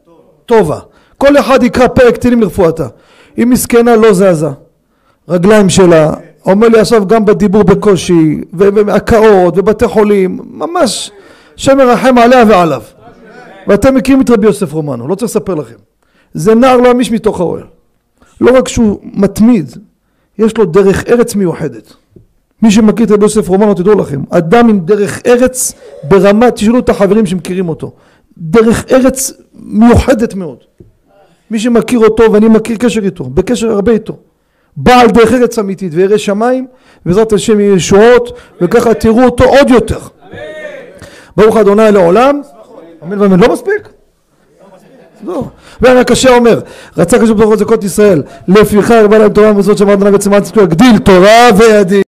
טובה. 0.47 0.79
כל 1.19 1.39
אחד 1.39 1.63
יקרא 1.63 1.87
פרק 1.89 2.17
תהילים 2.17 2.41
לרפואתה. 2.41 2.87
היא 3.37 3.47
מסכנה 3.47 3.97
לא 3.97 4.13
זזה. 4.13 4.49
רגליים 5.29 5.69
שלה, 5.69 6.13
אומר 6.47 6.69
לי 6.69 6.81
עכשיו 6.81 7.07
גם 7.07 7.25
בדיבור 7.25 7.63
בקושי, 7.63 8.41
והקאות, 8.53 9.59
ובתי 9.59 9.89
חולים, 9.89 10.41
ממש 10.51 11.11
שם 11.57 11.77
מרחם 11.77 12.19
עליה 12.19 12.45
ועליו. 12.49 12.83
ואתם 13.69 13.95
מכירים 13.95 14.21
את 14.21 14.31
רבי 14.31 14.47
יוסף 14.47 14.73
רומנו, 14.73 15.09
לא 15.09 15.15
צריך 15.15 15.31
לספר 15.31 15.55
לכם. 15.55 15.75
זה 16.35 16.55
נער 16.55 16.77
לא 16.77 16.91
אמיש 16.91 17.11
מתוך 17.11 17.41
האוהל. 17.41 17.65
לא 18.41 18.59
רק 18.59 18.69
שהוא 18.69 19.01
מתמיד, 19.03 19.71
יש 20.39 20.59
לו 20.59 20.65
דרך 20.65 21.05
ארץ 21.09 21.35
מיוחדת. 21.35 21.93
מי 22.63 22.71
שמכיר 22.71 23.07
את 23.07 23.11
רבי 23.11 23.25
יוסף 23.25 23.49
רומנו, 23.49 23.75
תדעו 23.75 23.95
לכם, 23.95 24.23
אדם 24.31 24.69
עם 24.69 24.81
דרך 24.81 25.21
ארץ 25.27 25.73
ברמה, 26.09 26.51
תשאלו 26.51 26.79
את 26.79 26.89
החברים 26.89 27.27
שמכירים 27.27 27.69
אותו. 27.69 27.93
דרך 28.39 28.85
ארץ 28.93 29.33
מיוחדת 29.55 30.35
מאוד. 30.35 30.59
מי 31.51 31.59
שמכיר 31.59 31.99
אותו, 31.99 32.33
ואני 32.33 32.49
מכיר 32.49 32.77
קשר 32.77 33.05
איתו, 33.05 33.25
בקשר 33.25 33.71
הרבה 33.71 33.93
איתו. 33.93 34.17
בעל 34.77 35.07
דרך 35.07 35.33
ארץ 35.33 35.59
אמיתית 35.59 35.93
וירא 35.95 36.17
שמיים, 36.17 36.67
בעזרת 37.07 37.33
השם 37.33 37.61
יהיו 37.61 37.77
ישועות, 37.77 38.39
וככה 38.61 38.95
תראו 38.95 39.25
אותו 39.25 39.45
עוד 39.45 39.71
יותר. 39.71 39.99
ברוך 41.37 41.57
אדוני 41.57 41.93
לעולם, 41.93 42.41
אמן 43.03 43.21
ואמן. 43.21 43.41
לא 43.41 43.53
מספיק? 43.53 43.89
לא. 45.25 45.45
ואני 45.81 46.01
הקשה 46.01 46.37
אומר, 46.37 46.61
רצה 46.97 47.19
קשור 47.19 47.35
בתוך 47.35 47.55
זכות 47.55 47.85
ישראל, 47.85 48.23
לפיכך 48.49 49.03
בא 49.11 49.19
להם 49.19 49.33
תורה 49.33 49.51
ומצוות 49.51 49.79
שמרת 49.79 49.99
נגד 49.99 50.17
צמאת 50.21 50.43
צדקו, 50.43 50.61
יגדיל 50.61 50.99
תורה 50.99 51.49
וידין. 51.57 52.03